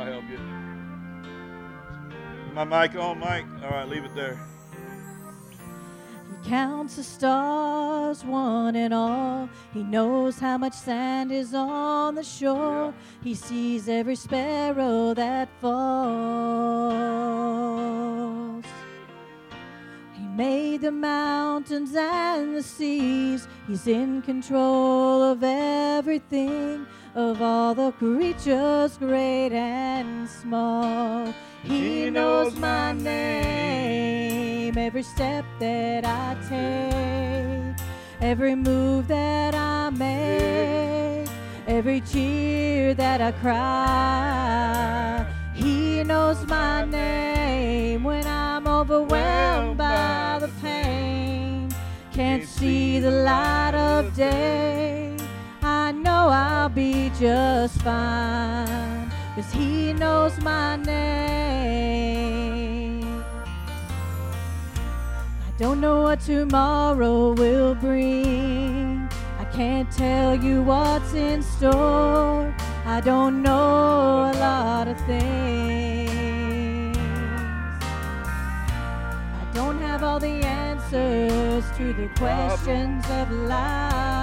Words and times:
I'll 0.00 0.06
help 0.06 0.24
you. 0.30 0.38
My 2.54 2.64
mic 2.64 2.96
oh, 2.96 3.02
on, 3.02 3.18
Mike? 3.18 3.44
All 3.62 3.70
right, 3.70 3.86
leave 3.86 4.04
it 4.06 4.14
there. 4.14 4.40
He 6.30 6.48
counts 6.48 6.96
the 6.96 7.02
stars, 7.02 8.24
one 8.24 8.76
and 8.76 8.94
all. 8.94 9.50
He 9.74 9.82
knows 9.82 10.38
how 10.38 10.56
much 10.56 10.72
sand 10.72 11.32
is 11.32 11.52
on 11.52 12.14
the 12.14 12.24
shore. 12.24 12.94
He 13.22 13.34
sees 13.34 13.90
every 13.90 14.16
sparrow 14.16 15.12
that 15.12 15.50
falls. 15.60 15.84
He 20.16 20.22
made 20.28 20.80
the 20.80 20.92
mountains 20.92 21.94
and 21.94 22.56
the 22.56 22.62
seas. 22.62 23.46
He's 23.66 23.86
in 23.86 24.22
control 24.22 25.22
of 25.22 25.44
everything, 25.44 26.86
of 27.14 27.42
all 27.42 27.74
the 27.74 27.92
creatures, 27.92 28.96
great 28.98 29.52
and 29.52 30.28
small. 30.28 31.32
He 31.62 32.10
knows 32.10 32.56
my 32.56 32.92
name, 32.92 34.78
every 34.78 35.02
step 35.02 35.44
that 35.58 36.04
I 36.04 36.36
take, 36.48 37.76
every 38.20 38.54
move 38.54 39.08
that 39.08 39.54
I 39.54 39.90
make, 39.90 41.28
every 41.66 42.00
tear 42.00 42.94
that 42.94 43.20
I 43.20 43.32
cry. 43.32 45.26
He 45.54 46.02
knows 46.04 46.46
my 46.46 46.84
name 46.84 48.04
when 48.04 48.26
I'm 48.26 48.66
overwhelmed 48.66 49.76
by 49.76 50.38
the 50.40 50.48
pain. 50.62 51.68
Can't 52.12 52.46
see 52.46 53.00
the 53.00 53.10
light 53.10 53.74
of 53.74 54.14
day. 54.14 55.09
Know 56.20 56.28
I'll 56.28 56.68
be 56.68 57.10
just 57.18 57.80
fine. 57.80 59.10
Cause 59.34 59.50
he 59.52 59.94
knows 59.94 60.38
my 60.42 60.76
name. 60.76 62.04
I 65.48 65.50
don't 65.56 65.80
know 65.80 66.02
what 66.02 66.20
tomorrow 66.20 67.32
will 67.32 67.74
bring. 67.74 69.08
I 69.38 69.46
can't 69.46 69.90
tell 69.90 70.34
you 70.36 70.62
what's 70.62 71.14
in 71.14 71.42
store. 71.42 72.54
I 72.84 73.00
don't 73.02 73.42
know 73.42 74.30
a 74.30 74.36
lot 74.46 74.88
of 74.88 74.98
things. 75.06 76.98
I 79.40 79.44
don't 79.54 79.80
have 79.80 80.02
all 80.04 80.20
the 80.20 80.44
answers 80.44 81.64
to 81.78 81.94
the 81.94 82.08
questions 82.18 83.06
of 83.08 83.30
life. 83.30 84.19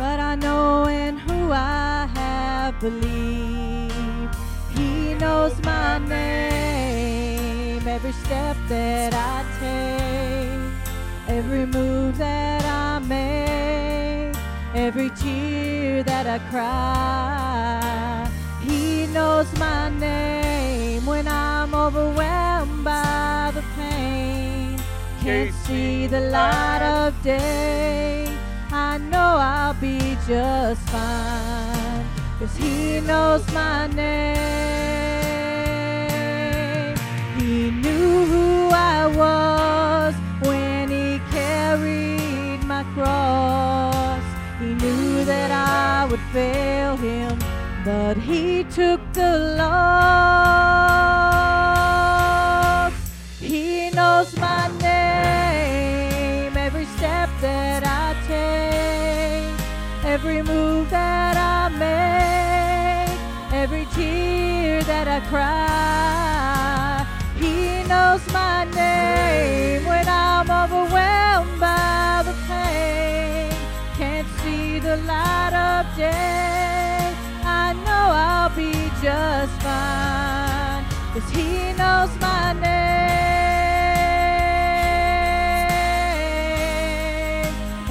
But 0.00 0.18
I 0.18 0.34
know 0.34 0.86
in 0.86 1.18
who 1.18 1.52
I 1.52 2.08
have 2.14 2.80
believed. 2.80 4.34
He 4.74 5.12
knows 5.12 5.52
my 5.62 5.98
name, 5.98 7.86
every 7.86 8.12
step 8.12 8.56
that 8.70 9.12
I 9.12 9.44
take, 9.60 11.36
every 11.36 11.66
move 11.66 12.16
that 12.16 12.64
I 12.64 13.00
make, 13.00 14.34
every 14.74 15.10
tear 15.10 16.02
that 16.02 16.26
I 16.26 16.38
cry. 16.48 18.26
He 18.62 19.06
knows 19.08 19.52
my 19.58 19.90
name 19.90 21.04
when 21.04 21.28
I'm 21.28 21.74
overwhelmed 21.74 22.84
by 22.84 23.52
the 23.54 23.62
pain. 23.76 24.80
Can't 25.20 25.54
see 25.66 26.06
the 26.06 26.20
light 26.20 26.80
of 26.80 27.22
day. 27.22 28.30
I 28.72 28.98
know 28.98 29.18
I'll 29.18 29.74
just 30.26 30.80
fine. 30.90 32.06
Cause 32.38 32.56
he 32.56 33.00
knows 33.00 33.46
my 33.52 33.86
name. 33.88 34.40
He 37.38 37.70
knew 37.70 38.26
who 38.26 38.70
I 38.70 39.06
was 39.06 40.14
when 40.46 40.88
he 40.90 41.20
carried 41.30 42.64
my 42.64 42.84
cross. 42.94 44.24
He 44.58 44.74
knew 44.74 45.24
that 45.24 45.50
I 45.50 46.06
would 46.10 46.20
fail 46.32 46.96
him, 46.96 47.38
but 47.84 48.16
he 48.16 48.64
took 48.64 49.00
the 49.12 49.56
loss. 49.58 50.79
Cry. 65.30 67.06
He 67.36 67.84
knows 67.84 68.20
my 68.32 68.64
name 68.74 69.84
when 69.86 70.06
I'm 70.08 70.50
overwhelmed 70.62 71.60
by 71.60 72.24
the 72.28 72.34
pain. 72.48 73.52
Can't 73.96 74.26
see 74.40 74.80
the 74.80 74.96
light 75.12 75.54
of 75.54 75.86
day. 75.96 77.14
I 77.62 77.72
know 77.86 78.04
I'll 78.28 78.54
be 78.56 78.72
just 79.00 79.54
fine. 79.62 80.84
Cause 81.12 81.28
he 81.30 81.72
knows 81.80 82.10
my 82.20 82.52
name. 82.54 82.90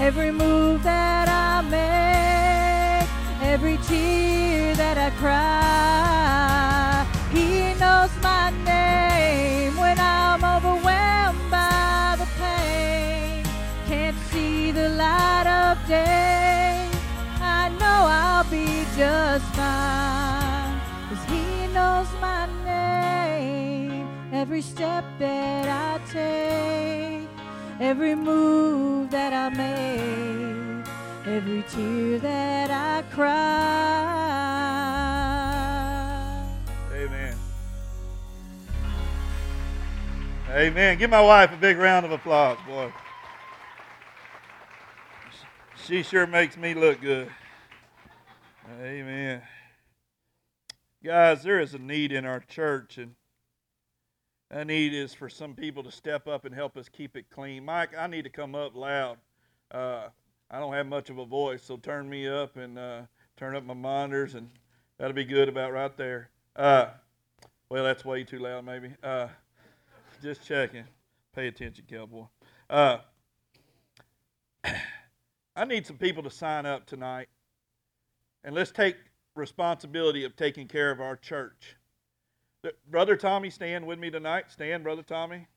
Every 0.07 0.31
move 0.31 0.83
that 0.83 1.27
I 1.29 1.61
make, 1.77 3.09
every 3.53 3.77
tear 3.87 4.75
that 4.75 4.97
I 4.97 5.09
cry. 5.21 6.08
Just 19.39 19.55
fine. 19.55 20.81
Cause 21.09 21.23
he 21.25 21.67
knows 21.73 22.07
my 22.19 22.47
name. 22.65 24.07
Every 24.33 24.61
step 24.61 25.03
that 25.19 25.67
I 25.67 25.99
take, 26.11 27.27
every 27.79 28.15
move 28.15 29.09
that 29.11 29.33
I 29.33 29.49
make, 29.49 30.87
every 31.25 31.63
tear 31.63 32.19
that 32.19 32.71
I 32.71 33.01
cry. 33.13 33.29
Amen. 36.93 37.37
Amen. 40.51 40.97
Give 40.97 41.09
my 41.09 41.21
wife 41.21 41.51
a 41.53 41.57
big 41.57 41.77
round 41.77 42.05
of 42.05 42.11
applause, 42.11 42.57
boy. 42.67 42.91
She 45.85 46.03
sure 46.03 46.27
makes 46.27 46.55
me 46.55 46.73
look 46.73 47.01
good. 47.01 47.31
Amen. 48.77 49.41
Guys, 51.03 51.41
there 51.41 51.59
is 51.59 51.73
a 51.73 51.79
need 51.79 52.11
in 52.11 52.23
our 52.23 52.39
church, 52.39 52.99
and 52.99 53.15
that 54.51 54.67
need 54.67 54.93
is 54.93 55.13
for 55.13 55.27
some 55.27 55.55
people 55.55 55.81
to 55.81 55.91
step 55.91 56.27
up 56.27 56.45
and 56.45 56.53
help 56.53 56.77
us 56.77 56.87
keep 56.87 57.17
it 57.17 57.31
clean. 57.31 57.65
Mike, 57.65 57.97
I 57.97 58.05
need 58.05 58.25
to 58.25 58.29
come 58.29 58.53
up 58.53 58.75
loud. 58.75 59.17
Uh, 59.71 60.09
I 60.51 60.59
don't 60.59 60.73
have 60.73 60.85
much 60.85 61.09
of 61.09 61.17
a 61.17 61.25
voice, 61.25 61.63
so 61.63 61.77
turn 61.77 62.07
me 62.07 62.27
up 62.27 62.57
and 62.57 62.77
uh, 62.77 63.01
turn 63.37 63.55
up 63.55 63.65
my 63.65 63.73
monitors, 63.73 64.35
and 64.35 64.49
that'll 64.99 65.13
be 65.13 65.25
good 65.25 65.49
about 65.49 65.73
right 65.73 65.95
there. 65.97 66.29
Uh, 66.55 66.89
well, 67.69 67.83
that's 67.83 68.05
way 68.05 68.23
too 68.23 68.39
loud, 68.39 68.65
maybe. 68.65 68.91
Uh, 69.01 69.29
just 70.21 70.45
checking. 70.45 70.83
Pay 71.35 71.47
attention, 71.47 71.85
cowboy. 71.89 72.25
Uh, 72.69 72.97
I 75.55 75.65
need 75.65 75.87
some 75.87 75.97
people 75.97 76.21
to 76.21 76.29
sign 76.29 76.67
up 76.67 76.85
tonight, 76.85 77.29
and 78.43 78.55
let's 78.55 78.71
take 78.71 78.95
responsibility 79.35 80.23
of 80.23 80.35
taking 80.35 80.67
care 80.67 80.91
of 80.91 80.99
our 80.99 81.15
church. 81.15 81.75
Brother 82.89 83.15
Tommy, 83.15 83.49
stand 83.49 83.85
with 83.87 83.99
me 83.99 84.09
tonight. 84.09 84.51
Stand, 84.51 84.83
Brother 84.83 85.03
Tommy. 85.03 85.47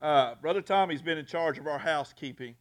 Uh, 0.00 0.34
Brother 0.36 0.62
Tommy's 0.62 1.02
been 1.02 1.18
in 1.18 1.26
charge 1.26 1.58
of 1.58 1.66
our 1.66 1.78
housekeeping, 1.78 2.54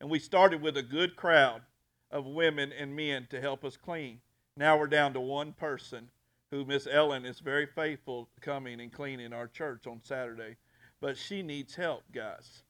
and 0.00 0.10
we 0.10 0.18
started 0.18 0.60
with 0.60 0.76
a 0.76 0.82
good 0.82 1.16
crowd 1.16 1.62
of 2.10 2.26
women 2.26 2.72
and 2.72 2.94
men 2.94 3.26
to 3.30 3.40
help 3.40 3.64
us 3.64 3.76
clean. 3.76 4.20
Now 4.56 4.76
we're 4.76 4.88
down 4.88 5.14
to 5.14 5.20
one 5.20 5.52
person 5.52 6.10
who 6.50 6.66
Miss 6.66 6.86
Ellen 6.90 7.24
is 7.24 7.40
very 7.40 7.64
faithful 7.64 8.28
coming 8.42 8.80
and 8.80 8.92
cleaning 8.92 9.32
our 9.32 9.46
church 9.46 9.86
on 9.86 10.00
Saturday, 10.02 10.56
but 11.00 11.16
she 11.16 11.42
needs 11.42 11.74
help, 11.74 12.02
guys. 12.12 12.62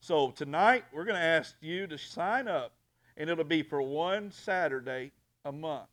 So 0.00 0.30
tonight 0.30 0.84
we're 0.92 1.04
going 1.04 1.20
to 1.20 1.20
ask 1.20 1.54
you 1.60 1.86
to 1.88 1.98
sign 1.98 2.48
up, 2.48 2.72
and 3.18 3.28
it'll 3.28 3.44
be 3.44 3.62
for 3.62 3.82
one 3.82 4.30
Saturday 4.30 5.12
a 5.44 5.52
month, 5.52 5.88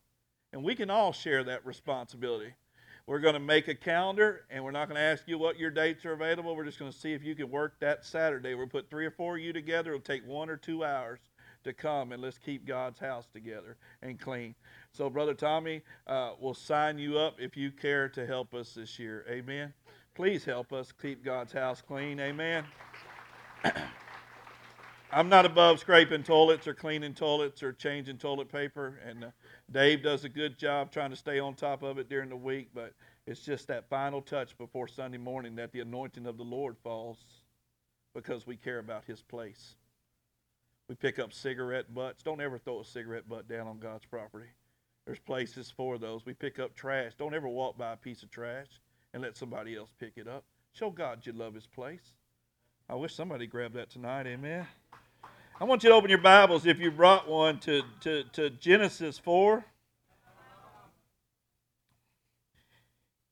and 0.52 0.62
we 0.62 0.74
can 0.74 0.88
all 0.88 1.12
share 1.12 1.44
that 1.44 1.66
responsibility. 1.66 2.54
We're 3.06 3.20
going 3.20 3.34
to 3.34 3.40
make 3.40 3.68
a 3.68 3.74
calendar, 3.74 4.46
and 4.50 4.64
we're 4.64 4.72
not 4.72 4.88
going 4.88 4.96
to 4.96 5.02
ask 5.02 5.24
you 5.26 5.38
what 5.38 5.58
your 5.58 5.70
dates 5.70 6.04
are 6.04 6.12
available. 6.12 6.56
We're 6.56 6.64
just 6.64 6.78
going 6.78 6.90
to 6.90 6.96
see 6.96 7.12
if 7.12 7.22
you 7.22 7.36
can 7.36 7.50
work 7.50 7.78
that 7.80 8.04
Saturday. 8.04 8.54
We'll 8.54 8.66
put 8.66 8.90
three 8.90 9.06
or 9.06 9.12
four 9.12 9.36
of 9.36 9.42
you 9.42 9.52
together. 9.52 9.92
It'll 9.92 10.02
take 10.02 10.26
one 10.26 10.50
or 10.50 10.56
two 10.56 10.84
hours 10.84 11.20
to 11.62 11.72
come 11.72 12.12
and 12.12 12.22
let's 12.22 12.38
keep 12.38 12.66
God's 12.66 12.98
house 12.98 13.26
together 13.32 13.76
and 14.02 14.18
clean. 14.18 14.54
So, 14.92 15.10
Brother 15.10 15.34
Tommy, 15.34 15.82
uh, 16.06 16.32
will 16.40 16.54
sign 16.54 16.98
you 16.98 17.18
up 17.18 17.36
if 17.38 17.56
you 17.56 17.70
care 17.70 18.08
to 18.08 18.26
help 18.26 18.54
us 18.54 18.74
this 18.74 18.98
year. 18.98 19.24
Amen. 19.28 19.72
Please 20.14 20.44
help 20.44 20.72
us 20.72 20.92
keep 21.00 21.24
God's 21.24 21.52
house 21.52 21.82
clean. 21.86 22.18
Amen. 22.18 22.64
I'm 25.12 25.28
not 25.28 25.46
above 25.46 25.78
scraping 25.78 26.24
toilets 26.24 26.66
or 26.66 26.74
cleaning 26.74 27.14
toilets 27.14 27.62
or 27.62 27.72
changing 27.72 28.18
toilet 28.18 28.50
paper, 28.50 29.00
and 29.06 29.24
uh, 29.24 29.30
Dave 29.70 30.02
does 30.02 30.24
a 30.24 30.28
good 30.28 30.58
job 30.58 30.90
trying 30.90 31.10
to 31.10 31.16
stay 31.16 31.38
on 31.38 31.54
top 31.54 31.82
of 31.82 31.98
it 31.98 32.08
during 32.08 32.28
the 32.28 32.36
week, 32.36 32.70
but 32.74 32.92
it's 33.26 33.40
just 33.40 33.68
that 33.68 33.88
final 33.88 34.20
touch 34.20 34.58
before 34.58 34.88
Sunday 34.88 35.18
morning 35.18 35.54
that 35.56 35.70
the 35.72 35.80
anointing 35.80 36.26
of 36.26 36.36
the 36.36 36.42
Lord 36.42 36.76
falls 36.82 37.18
because 38.14 38.46
we 38.46 38.56
care 38.56 38.80
about 38.80 39.04
His 39.04 39.22
place. 39.22 39.76
We 40.88 40.96
pick 40.96 41.18
up 41.18 41.32
cigarette 41.32 41.94
butts. 41.94 42.22
Don't 42.22 42.40
ever 42.40 42.58
throw 42.58 42.80
a 42.80 42.84
cigarette 42.84 43.28
butt 43.28 43.48
down 43.48 43.68
on 43.68 43.78
God's 43.78 44.06
property. 44.06 44.48
There's 45.06 45.18
places 45.20 45.72
for 45.76 45.98
those. 45.98 46.26
We 46.26 46.34
pick 46.34 46.58
up 46.58 46.74
trash. 46.74 47.12
Don't 47.16 47.34
ever 47.34 47.48
walk 47.48 47.78
by 47.78 47.92
a 47.92 47.96
piece 47.96 48.24
of 48.24 48.30
trash 48.30 48.66
and 49.14 49.22
let 49.22 49.36
somebody 49.36 49.76
else 49.76 49.90
pick 50.00 50.14
it 50.16 50.26
up. 50.26 50.44
Show 50.72 50.90
God 50.90 51.24
you 51.24 51.32
love 51.32 51.54
His 51.54 51.66
place. 51.66 52.14
I 52.88 52.94
wish 52.94 53.14
somebody 53.14 53.46
grabbed 53.46 53.74
that 53.74 53.90
tonight. 53.90 54.26
Amen. 54.26 54.66
I 55.58 55.64
want 55.64 55.82
you 55.82 55.88
to 55.88 55.94
open 55.94 56.10
your 56.10 56.18
Bibles, 56.18 56.66
if 56.66 56.78
you 56.78 56.90
brought 56.90 57.26
one, 57.26 57.58
to, 57.60 57.80
to, 58.02 58.24
to 58.34 58.50
Genesis 58.50 59.18
4. 59.18 59.64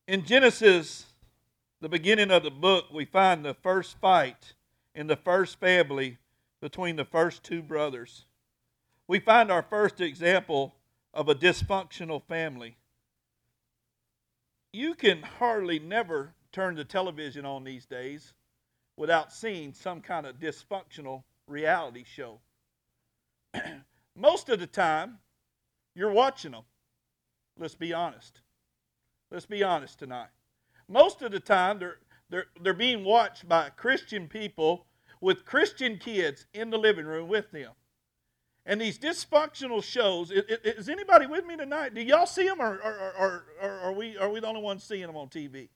In 0.08 0.24
Genesis, 0.24 1.04
the 1.82 1.88
beginning 1.90 2.30
of 2.30 2.42
the 2.42 2.50
book, 2.50 2.86
we 2.90 3.04
find 3.04 3.44
the 3.44 3.52
first 3.52 3.98
fight 3.98 4.54
in 4.94 5.06
the 5.06 5.16
first 5.16 5.60
family 5.60 6.16
between 6.62 6.96
the 6.96 7.04
first 7.04 7.42
two 7.42 7.60
brothers. 7.60 8.24
We 9.06 9.18
find 9.18 9.50
our 9.50 9.62
first 9.62 10.00
example 10.00 10.74
of 11.12 11.28
a 11.28 11.34
dysfunctional 11.34 12.22
family. 12.22 12.78
You 14.72 14.94
can 14.94 15.20
hardly 15.20 15.78
never 15.78 16.32
turn 16.52 16.74
the 16.74 16.84
television 16.86 17.44
on 17.44 17.64
these 17.64 17.84
days 17.84 18.32
without 18.96 19.30
seeing 19.30 19.74
some 19.74 20.00
kind 20.00 20.24
of 20.24 20.36
dysfunctional 20.36 21.24
reality 21.46 22.04
show. 22.04 22.40
Most 24.16 24.48
of 24.48 24.60
the 24.60 24.66
time, 24.66 25.18
you're 25.94 26.12
watching 26.12 26.52
them. 26.52 26.64
Let's 27.58 27.74
be 27.74 27.92
honest. 27.92 28.40
Let's 29.30 29.46
be 29.46 29.62
honest 29.62 29.98
tonight. 29.98 30.28
Most 30.88 31.22
of 31.22 31.32
the 31.32 31.40
time, 31.40 31.78
they're, 31.78 31.98
they're, 32.30 32.46
they're 32.60 32.74
being 32.74 33.04
watched 33.04 33.48
by 33.48 33.70
Christian 33.70 34.28
people 34.28 34.86
with 35.20 35.44
Christian 35.44 35.98
kids 35.98 36.46
in 36.52 36.70
the 36.70 36.78
living 36.78 37.06
room 37.06 37.28
with 37.28 37.50
them. 37.50 37.72
And 38.66 38.80
these 38.80 38.98
dysfunctional 38.98 39.82
shows, 39.84 40.30
is 40.30 40.88
anybody 40.88 41.26
with 41.26 41.44
me 41.44 41.56
tonight? 41.56 41.94
Do 41.94 42.00
y'all 42.00 42.26
see 42.26 42.46
them, 42.46 42.60
or, 42.60 42.78
or, 42.82 43.12
or, 43.18 43.44
or, 43.60 43.70
are, 43.80 43.92
we, 43.92 44.16
are 44.16 44.30
we 44.30 44.40
the 44.40 44.46
only 44.46 44.62
ones 44.62 44.84
seeing 44.84 45.06
them 45.06 45.16
on 45.16 45.28
TV? 45.28 45.68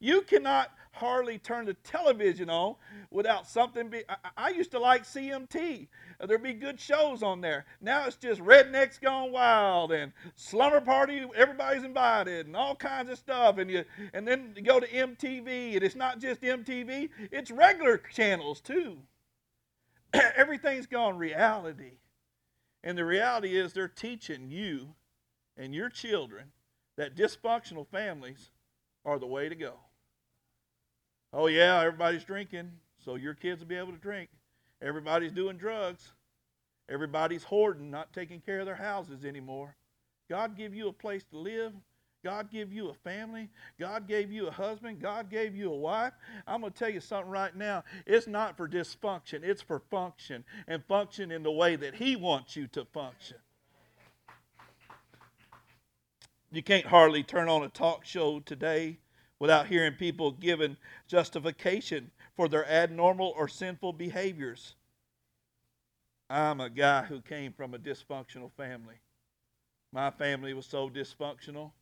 You 0.00 0.22
cannot 0.22 0.72
hardly 0.92 1.38
turn 1.38 1.66
the 1.66 1.74
television 1.74 2.48
on 2.48 2.74
without 3.10 3.46
something. 3.46 3.88
Be, 3.88 4.02
I, 4.08 4.16
I 4.36 4.48
used 4.50 4.70
to 4.70 4.78
like 4.78 5.04
CMT. 5.04 5.88
There'd 6.26 6.42
be 6.42 6.54
good 6.54 6.80
shows 6.80 7.22
on 7.22 7.40
there. 7.40 7.66
Now 7.80 8.06
it's 8.06 8.16
just 8.16 8.40
Rednecks 8.40 9.00
Gone 9.00 9.30
Wild 9.30 9.92
and 9.92 10.12
Slumber 10.34 10.80
Party. 10.80 11.26
Everybody's 11.36 11.84
invited 11.84 12.46
and 12.46 12.56
all 12.56 12.74
kinds 12.74 13.10
of 13.10 13.18
stuff. 13.18 13.58
And 13.58 13.70
you 13.70 13.84
and 14.14 14.26
then 14.26 14.54
you 14.56 14.62
go 14.62 14.80
to 14.80 14.88
MTV, 14.88 15.74
and 15.74 15.82
it's 15.82 15.96
not 15.96 16.18
just 16.18 16.40
MTV. 16.40 17.10
It's 17.30 17.50
regular 17.50 17.98
channels 17.98 18.60
too. 18.60 18.98
Everything's 20.36 20.86
gone 20.86 21.18
reality. 21.18 21.98
And 22.82 22.96
the 22.96 23.04
reality 23.04 23.56
is 23.56 23.72
they're 23.72 23.88
teaching 23.88 24.50
you 24.50 24.94
and 25.56 25.74
your 25.74 25.88
children 25.88 26.52
that 26.96 27.16
dysfunctional 27.16 27.86
families 27.86 28.50
are 29.04 29.18
the 29.18 29.26
way 29.26 29.48
to 29.48 29.54
go. 29.54 29.74
Oh, 31.38 31.48
yeah, 31.48 31.80
everybody's 31.80 32.24
drinking, 32.24 32.72
so 33.04 33.16
your 33.16 33.34
kids 33.34 33.60
will 33.60 33.68
be 33.68 33.76
able 33.76 33.92
to 33.92 33.98
drink. 33.98 34.30
Everybody's 34.80 35.32
doing 35.32 35.58
drugs. 35.58 36.14
Everybody's 36.88 37.44
hoarding, 37.44 37.90
not 37.90 38.10
taking 38.14 38.40
care 38.40 38.60
of 38.60 38.64
their 38.64 38.74
houses 38.74 39.22
anymore. 39.22 39.76
God 40.30 40.56
give 40.56 40.74
you 40.74 40.88
a 40.88 40.94
place 40.94 41.24
to 41.24 41.36
live. 41.36 41.74
God 42.24 42.50
give 42.50 42.72
you 42.72 42.88
a 42.88 42.94
family. 42.94 43.50
God 43.78 44.08
gave 44.08 44.32
you 44.32 44.46
a 44.46 44.50
husband. 44.50 44.98
God 44.98 45.28
gave 45.28 45.54
you 45.54 45.70
a 45.70 45.76
wife. 45.76 46.14
I'm 46.46 46.62
going 46.62 46.72
to 46.72 46.78
tell 46.78 46.88
you 46.88 47.00
something 47.00 47.30
right 47.30 47.54
now. 47.54 47.84
It's 48.06 48.26
not 48.26 48.56
for 48.56 48.66
dysfunction, 48.66 49.44
it's 49.44 49.60
for 49.60 49.80
function 49.90 50.42
and 50.66 50.82
function 50.86 51.30
in 51.30 51.42
the 51.42 51.52
way 51.52 51.76
that 51.76 51.96
He 51.96 52.16
wants 52.16 52.56
you 52.56 52.66
to 52.68 52.86
function. 52.86 53.36
You 56.50 56.62
can't 56.62 56.86
hardly 56.86 57.22
turn 57.22 57.50
on 57.50 57.62
a 57.62 57.68
talk 57.68 58.06
show 58.06 58.40
today 58.40 59.00
without 59.38 59.66
hearing 59.66 59.92
people 59.92 60.30
giving 60.30 60.76
justification 61.06 62.10
for 62.36 62.48
their 62.48 62.68
abnormal 62.70 63.34
or 63.36 63.48
sinful 63.48 63.92
behaviors. 63.92 64.74
I'm 66.28 66.60
a 66.60 66.70
guy 66.70 67.02
who 67.02 67.20
came 67.20 67.52
from 67.52 67.74
a 67.74 67.78
dysfunctional 67.78 68.50
family. 68.52 68.96
My 69.92 70.10
family 70.10 70.54
was 70.54 70.66
so 70.66 70.90
dysfunctional. 70.90 71.72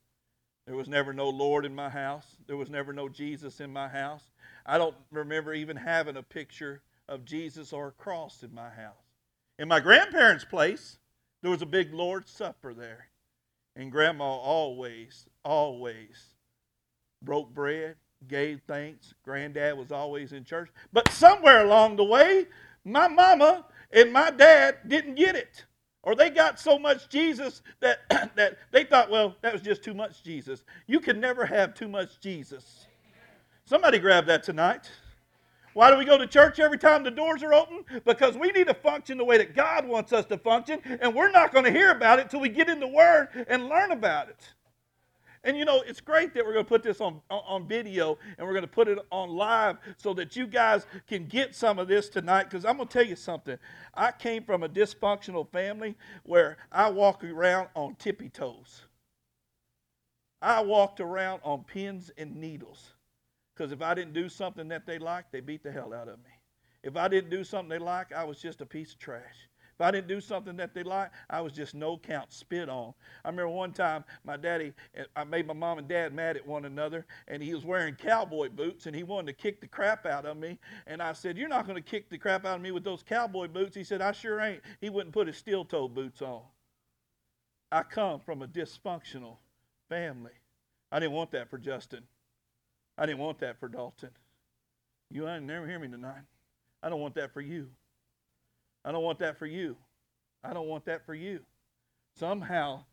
There 0.67 0.75
was 0.75 0.87
never 0.87 1.13
no 1.13 1.29
Lord 1.29 1.65
in 1.65 1.75
my 1.75 1.89
house. 1.89 2.25
There 2.47 2.57
was 2.57 2.69
never 2.69 2.93
no 2.93 3.09
Jesus 3.09 3.59
in 3.59 3.71
my 3.71 3.87
house. 3.87 4.23
I 4.65 4.77
don't 4.77 4.95
remember 5.11 5.53
even 5.53 5.77
having 5.77 6.17
a 6.17 6.23
picture 6.23 6.81
of 7.07 7.25
Jesus 7.25 7.71
or 7.73 7.87
a 7.87 7.91
cross 7.91 8.43
in 8.43 8.53
my 8.53 8.69
house. 8.69 8.93
In 9.59 9.67
my 9.67 9.79
grandparents' 9.79 10.45
place, 10.45 10.97
there 11.41 11.51
was 11.51 11.61
a 11.61 11.67
big 11.67 11.93
Lord's 11.93 12.31
Supper 12.31 12.73
there. 12.73 13.07
And 13.75 13.91
Grandma 13.91 14.25
always, 14.25 15.25
always 15.43 16.34
broke 17.25 17.53
bread, 17.53 17.95
gave 18.27 18.61
thanks. 18.67 19.13
Granddad 19.23 19.77
was 19.77 19.91
always 19.91 20.31
in 20.31 20.43
church. 20.43 20.69
But 20.93 21.11
somewhere 21.11 21.65
along 21.65 21.97
the 21.97 22.03
way, 22.03 22.45
my 22.83 23.07
mama 23.07 23.65
and 23.91 24.13
my 24.13 24.31
dad 24.31 24.77
didn't 24.87 25.15
get 25.15 25.35
it. 25.35 25.65
Or 26.03 26.15
they 26.15 26.29
got 26.29 26.59
so 26.59 26.77
much 26.77 27.09
Jesus 27.09 27.63
that, 27.79 27.99
that 28.35 28.59
they 28.71 28.83
thought, 28.83 29.09
well, 29.09 29.35
that 29.41 29.51
was 29.51 29.61
just 29.61 29.83
too 29.83 29.93
much 29.93 30.23
Jesus. 30.23 30.63
You 30.87 30.99
can 30.99 31.19
never 31.19 31.45
have 31.45 31.73
too 31.73 31.87
much 31.87 32.19
Jesus. 32.19 32.85
Somebody 33.65 33.97
grab 33.97 34.27
that 34.27 34.43
tonight. 34.43 34.91
Why 35.73 35.91
do 35.91 35.97
we 35.97 36.05
go 36.05 36.17
to 36.17 36.27
church 36.27 36.59
every 36.59 36.77
time 36.77 37.03
the 37.03 37.11
doors 37.11 37.43
are 37.43 37.53
open? 37.53 37.83
Because 38.05 38.37
we 38.37 38.51
need 38.51 38.67
to 38.67 38.73
function 38.73 39.17
the 39.17 39.25
way 39.25 39.37
that 39.37 39.55
God 39.55 39.85
wants 39.85 40.13
us 40.13 40.25
to 40.27 40.37
function, 40.37 40.79
and 41.01 41.13
we're 41.13 41.31
not 41.31 41.51
going 41.51 41.65
to 41.65 41.71
hear 41.71 41.91
about 41.91 42.19
it 42.19 42.29
till 42.29 42.39
we 42.39 42.47
get 42.47 42.69
in 42.69 42.79
the 42.79 42.87
Word 42.87 43.45
and 43.49 43.67
learn 43.67 43.91
about 43.91 44.29
it. 44.29 44.53
And 45.45 45.55
you 45.55 45.63
know, 45.63 45.83
it's 45.85 46.01
great 46.01 46.33
that 46.33 46.43
we're 46.43 46.53
going 46.53 46.65
to 46.65 46.69
put 46.69 46.81
this 46.81 46.99
on, 46.99 47.21
on 47.29 47.67
video 47.67 48.17
and 48.37 48.47
we're 48.47 48.53
going 48.53 48.63
to 48.63 48.67
put 48.67 48.87
it 48.87 48.97
on 49.11 49.29
live 49.29 49.77
so 49.95 50.11
that 50.15 50.35
you 50.35 50.47
guys 50.47 50.87
can 51.07 51.27
get 51.27 51.53
some 51.53 51.77
of 51.77 51.87
this 51.87 52.09
tonight. 52.09 52.45
Because 52.45 52.65
I'm 52.65 52.77
going 52.77 52.87
to 52.87 52.93
tell 52.93 53.05
you 53.05 53.15
something. 53.15 53.59
I 53.93 54.11
came 54.11 54.43
from 54.43 54.63
a 54.63 54.69
dysfunctional 54.69 55.47
family 55.51 55.95
where 56.23 56.57
I 56.71 56.89
walked 56.89 57.23
around 57.23 57.69
on 57.75 57.93
tippy 57.95 58.27
toes. 58.27 58.81
I 60.41 60.61
walked 60.61 60.99
around 60.99 61.41
on 61.43 61.63
pins 61.63 62.11
and 62.17 62.35
needles. 62.35 62.93
Because 63.53 63.71
if 63.71 63.83
I 63.83 63.93
didn't 63.93 64.13
do 64.13 64.27
something 64.27 64.67
that 64.69 64.87
they 64.87 64.97
liked, 64.97 65.31
they 65.31 65.41
beat 65.41 65.61
the 65.61 65.71
hell 65.71 65.93
out 65.93 66.07
of 66.07 66.17
me. 66.17 66.31
If 66.81 66.97
I 66.97 67.07
didn't 67.07 67.29
do 67.29 67.43
something 67.43 67.69
they 67.69 67.77
liked, 67.77 68.13
I 68.13 68.23
was 68.23 68.39
just 68.39 68.61
a 68.61 68.65
piece 68.65 68.93
of 68.93 68.99
trash. 68.99 69.47
If 69.77 69.85
I 69.85 69.91
didn't 69.91 70.07
do 70.07 70.21
something 70.21 70.55
that 70.55 70.73
they 70.73 70.83
liked, 70.83 71.13
I 71.29 71.41
was 71.41 71.51
just 71.51 71.75
no 71.75 71.97
count, 71.97 72.31
spit 72.31 72.69
on. 72.69 72.93
I 73.25 73.29
remember 73.29 73.49
one 73.49 73.73
time 73.73 74.05
my 74.23 74.37
daddy, 74.37 74.71
I 75.17 75.25
made 75.25 75.45
my 75.45 75.53
mom 75.53 75.79
and 75.79 75.87
dad 75.87 76.13
mad 76.13 76.37
at 76.37 76.47
one 76.47 76.63
another, 76.63 77.05
and 77.27 77.43
he 77.43 77.53
was 77.53 77.65
wearing 77.65 77.93
cowboy 77.95 78.47
boots, 78.47 78.85
and 78.85 78.95
he 78.95 79.03
wanted 79.03 79.27
to 79.27 79.33
kick 79.33 79.59
the 79.59 79.67
crap 79.67 80.05
out 80.05 80.25
of 80.25 80.37
me. 80.37 80.59
And 80.87 81.01
I 81.01 81.11
said, 81.11 81.37
You're 81.37 81.49
not 81.49 81.67
going 81.67 81.75
to 81.75 81.89
kick 81.89 82.09
the 82.09 82.17
crap 82.17 82.45
out 82.45 82.55
of 82.55 82.61
me 82.61 82.71
with 82.71 82.85
those 82.85 83.03
cowboy 83.03 83.49
boots. 83.49 83.75
He 83.75 83.83
said, 83.83 84.01
I 84.01 84.13
sure 84.13 84.39
ain't. 84.39 84.61
He 84.79 84.89
wouldn't 84.89 85.13
put 85.13 85.27
his 85.27 85.35
steel 85.35 85.65
toe 85.65 85.89
boots 85.89 86.21
on. 86.21 86.41
I 87.69 87.83
come 87.83 88.21
from 88.21 88.43
a 88.43 88.47
dysfunctional 88.47 89.37
family. 89.89 90.31
I 90.89 90.99
didn't 90.99 91.13
want 91.13 91.31
that 91.31 91.49
for 91.49 91.57
Justin. 91.57 92.03
I 92.97 93.05
didn't 93.05 93.19
want 93.19 93.39
that 93.39 93.59
for 93.59 93.67
Dalton. 93.67 94.11
You 95.11 95.27
ain't 95.27 95.43
never 95.43 95.67
hear 95.67 95.79
me 95.79 95.89
tonight. 95.89 96.23
I 96.81 96.87
don't 96.87 97.01
want 97.01 97.15
that 97.15 97.33
for 97.33 97.41
you. 97.41 97.67
I 98.85 98.91
don't 98.91 99.03
want 99.03 99.17
that 99.19 99.39
for 99.39 99.47
you. 99.47 99.75
I 100.43 100.53
don't 100.53 100.67
want 100.67 100.85
that 100.85 101.05
for 101.07 101.15
you. 101.15 101.39
Somehow, 102.19 102.83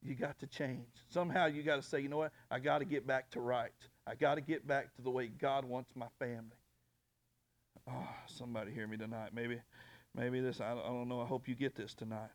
you 0.00 0.14
got 0.14 0.38
to 0.38 0.46
change. 0.46 0.86
Somehow, 1.08 1.46
you 1.46 1.64
got 1.64 1.76
to 1.76 1.82
say, 1.82 2.00
you 2.00 2.08
know 2.08 2.18
what? 2.18 2.32
I 2.52 2.60
got 2.60 2.78
to 2.78 2.84
get 2.84 3.04
back 3.04 3.30
to 3.32 3.40
right. 3.40 3.72
I 4.06 4.14
got 4.14 4.36
to 4.36 4.40
get 4.40 4.66
back 4.66 4.94
to 4.94 5.02
the 5.02 5.10
way 5.10 5.26
God 5.26 5.64
wants 5.64 5.90
my 5.96 6.06
family. 6.20 6.56
Oh, 7.90 8.08
somebody 8.26 8.70
hear 8.70 8.86
me 8.86 8.96
tonight. 8.96 9.30
Maybe, 9.34 9.60
maybe 10.14 10.40
this. 10.40 10.60
I 10.60 10.74
don't 10.74 11.08
know. 11.08 11.20
I 11.20 11.26
hope 11.26 11.48
you 11.48 11.56
get 11.56 11.74
this 11.74 11.94
tonight. 11.94 12.30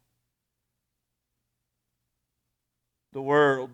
The 3.13 3.21
world 3.21 3.71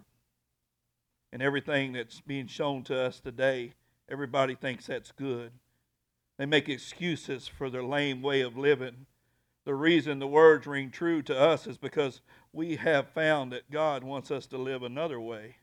and 1.34 1.42
everything 1.42 1.94
that's 1.94 2.22
being 2.22 2.48
shown 2.48 2.84
to 2.84 2.98
us 2.98 3.20
today, 3.20 3.74
everybody 4.08 4.54
thinks 4.56 4.86
that's 4.86 5.12
good. 5.12 5.52
They 6.38 6.46
make 6.46 6.70
excuses 6.70 7.48
for 7.48 7.70
their 7.70 7.84
lame 7.84 8.22
way 8.22 8.42
of 8.42 8.56
living 8.56 9.08
The 9.66 9.74
reason 9.74 10.20
the 10.20 10.28
words 10.28 10.68
ring 10.68 10.92
true 10.92 11.22
to 11.24 11.38
us 11.38 11.66
is 11.66 11.78
because 11.78 12.22
we 12.54 12.76
have 12.76 13.10
found 13.10 13.52
that 13.52 13.72
God 13.72 14.04
wants 14.04 14.30
us 14.30 14.46
to 14.48 14.58
live 14.58 14.84
another 14.84 15.20
way. 15.20 15.56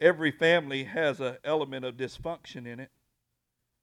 Every 0.00 0.30
family 0.30 0.84
has 0.84 1.20
an 1.20 1.36
element 1.44 1.84
of 1.84 1.96
dysfunction 1.96 2.66
in 2.66 2.80
it. 2.80 2.90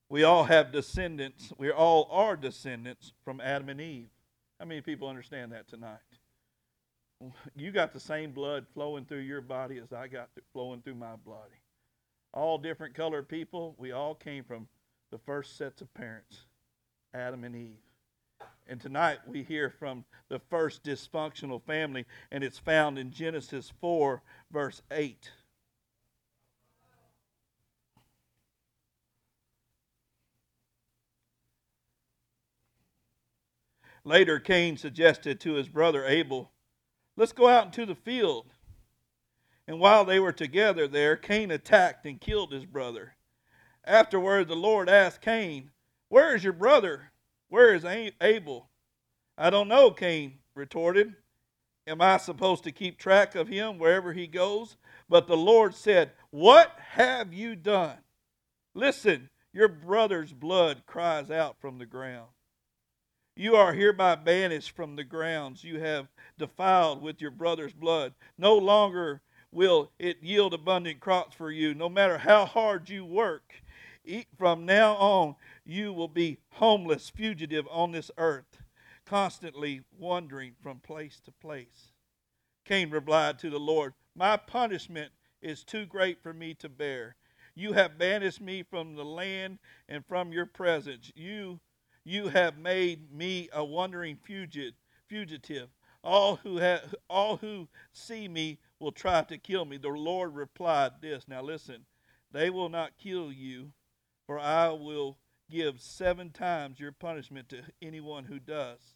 We 0.09 0.23
all 0.23 0.45
have 0.45 0.71
descendants. 0.71 1.51
We 1.57 1.69
all 1.69 2.07
are 2.09 2.37
descendants 2.37 3.11
from 3.25 3.41
Adam 3.41 3.67
and 3.69 3.81
Eve. 3.81 4.09
How 4.57 4.65
many 4.65 4.81
people 4.81 5.09
understand 5.09 5.51
that 5.51 5.67
tonight? 5.67 5.99
You 7.55 7.71
got 7.71 7.93
the 7.93 7.99
same 7.99 8.31
blood 8.31 8.65
flowing 8.73 9.05
through 9.05 9.19
your 9.19 9.41
body 9.41 9.79
as 9.79 9.91
I 9.91 10.07
got 10.07 10.29
flowing 10.53 10.81
through 10.81 10.95
my 10.95 11.15
body. 11.25 11.61
All 12.33 12.57
different 12.57 12.95
colored 12.95 13.27
people, 13.27 13.75
we 13.77 13.91
all 13.91 14.15
came 14.15 14.43
from 14.43 14.67
the 15.11 15.17
first 15.17 15.57
sets 15.57 15.81
of 15.81 15.93
parents, 15.93 16.45
Adam 17.13 17.43
and 17.43 17.55
Eve. 17.55 17.86
And 18.69 18.81
tonight 18.81 19.19
we 19.25 19.43
hear 19.43 19.69
from 19.69 20.03
the 20.27 20.39
first 20.39 20.83
dysfunctional 20.83 21.61
family, 21.63 22.05
and 22.31 22.43
it's 22.43 22.59
found 22.59 22.99
in 22.99 23.11
Genesis 23.11 23.71
4, 23.79 24.21
verse 24.51 24.81
8. 24.91 25.31
Later, 34.03 34.39
Cain 34.39 34.77
suggested 34.77 35.39
to 35.41 35.53
his 35.53 35.69
brother 35.69 36.05
Abel, 36.05 36.51
Let's 37.15 37.33
go 37.33 37.47
out 37.47 37.65
into 37.65 37.85
the 37.85 37.95
field. 37.95 38.53
And 39.67 39.79
while 39.79 40.05
they 40.05 40.19
were 40.19 40.31
together 40.31 40.87
there, 40.87 41.15
Cain 41.15 41.51
attacked 41.51 42.05
and 42.05 42.19
killed 42.21 42.51
his 42.51 42.65
brother. 42.65 43.15
Afterward, 43.83 44.47
the 44.47 44.55
Lord 44.55 44.89
asked 44.89 45.21
Cain, 45.21 45.71
Where 46.09 46.35
is 46.35 46.43
your 46.43 46.53
brother? 46.53 47.11
Where 47.49 47.73
is 47.73 47.85
Abel? 47.85 48.69
I 49.37 49.49
don't 49.49 49.67
know, 49.67 49.91
Cain 49.91 50.39
retorted. 50.55 51.15
Am 51.85 52.01
I 52.01 52.17
supposed 52.17 52.65
to 52.65 52.71
keep 52.71 52.97
track 52.97 53.35
of 53.35 53.47
him 53.47 53.77
wherever 53.77 54.11
he 54.11 54.27
goes? 54.27 54.75
But 55.07 55.27
the 55.27 55.37
Lord 55.37 55.73
said, 55.73 56.11
What 56.31 56.71
have 56.89 57.33
you 57.33 57.55
done? 57.55 57.97
Listen, 58.73 59.29
your 59.53 59.69
brother's 59.69 60.33
blood 60.33 60.83
cries 60.85 61.31
out 61.31 61.55
from 61.61 61.77
the 61.77 61.85
ground. 61.85 62.27
You 63.37 63.55
are 63.55 63.71
hereby 63.71 64.15
banished 64.15 64.71
from 64.71 64.95
the 64.95 65.03
grounds 65.03 65.63
you 65.63 65.79
have 65.79 66.07
defiled 66.37 67.01
with 67.01 67.21
your 67.21 67.31
brother's 67.31 67.73
blood. 67.73 68.13
No 68.37 68.57
longer 68.57 69.21
will 69.51 69.91
it 69.97 70.21
yield 70.21 70.53
abundant 70.53 70.99
crops 70.99 71.35
for 71.35 71.51
you, 71.51 71.73
no 71.73 71.87
matter 71.87 72.17
how 72.17 72.45
hard 72.45 72.89
you 72.89 73.05
work. 73.05 73.53
Eat 74.03 74.27
from 74.37 74.65
now 74.65 74.95
on, 74.95 75.35
you 75.67 75.91
will 75.91 76.07
be 76.07 76.39
homeless, 76.53 77.09
fugitive 77.09 77.67
on 77.69 77.91
this 77.91 78.09
earth, 78.17 78.61
constantly 79.05 79.81
wandering 79.99 80.53
from 80.61 80.79
place 80.79 81.19
to 81.25 81.31
place. 81.31 81.91
Cain 82.65 82.89
replied 82.89 83.37
to 83.39 83.49
the 83.49 83.59
Lord, 83.59 83.93
My 84.15 84.37
punishment 84.37 85.11
is 85.41 85.63
too 85.63 85.85
great 85.85 86.23
for 86.23 86.33
me 86.33 86.53
to 86.55 86.69
bear. 86.69 87.15
You 87.53 87.73
have 87.73 87.97
banished 87.97 88.39
me 88.39 88.63
from 88.63 88.95
the 88.95 89.03
land 89.03 89.59
and 89.89 90.05
from 90.05 90.31
your 90.31 90.45
presence. 90.45 91.11
You 91.15 91.59
you 92.07 92.29
have 92.29 92.57
made 92.57 93.11
me 93.11 93.49
a 93.51 93.65
wandering 93.65 94.15
fugitive. 94.15 95.67
All 96.01 96.37
who, 96.37 96.55
have, 96.55 96.95
all 97.09 97.35
who 97.35 97.67
see 97.91 98.29
me 98.29 98.59
will 98.79 98.93
try 98.93 99.23
to 99.23 99.37
kill 99.37 99.65
me. 99.65 99.75
The 99.75 99.89
Lord 99.89 100.33
replied 100.33 101.01
this. 101.01 101.27
Now 101.27 101.41
listen, 101.41 101.85
they 102.31 102.49
will 102.49 102.69
not 102.69 102.97
kill 102.97 103.33
you, 103.33 103.73
for 104.25 104.39
I 104.39 104.69
will 104.69 105.17
give 105.49 105.81
seven 105.81 106.29
times 106.29 106.79
your 106.79 106.91
punishment 106.91 107.49
to 107.49 107.63
anyone 107.81 108.25
who 108.25 108.39
does. 108.39 108.95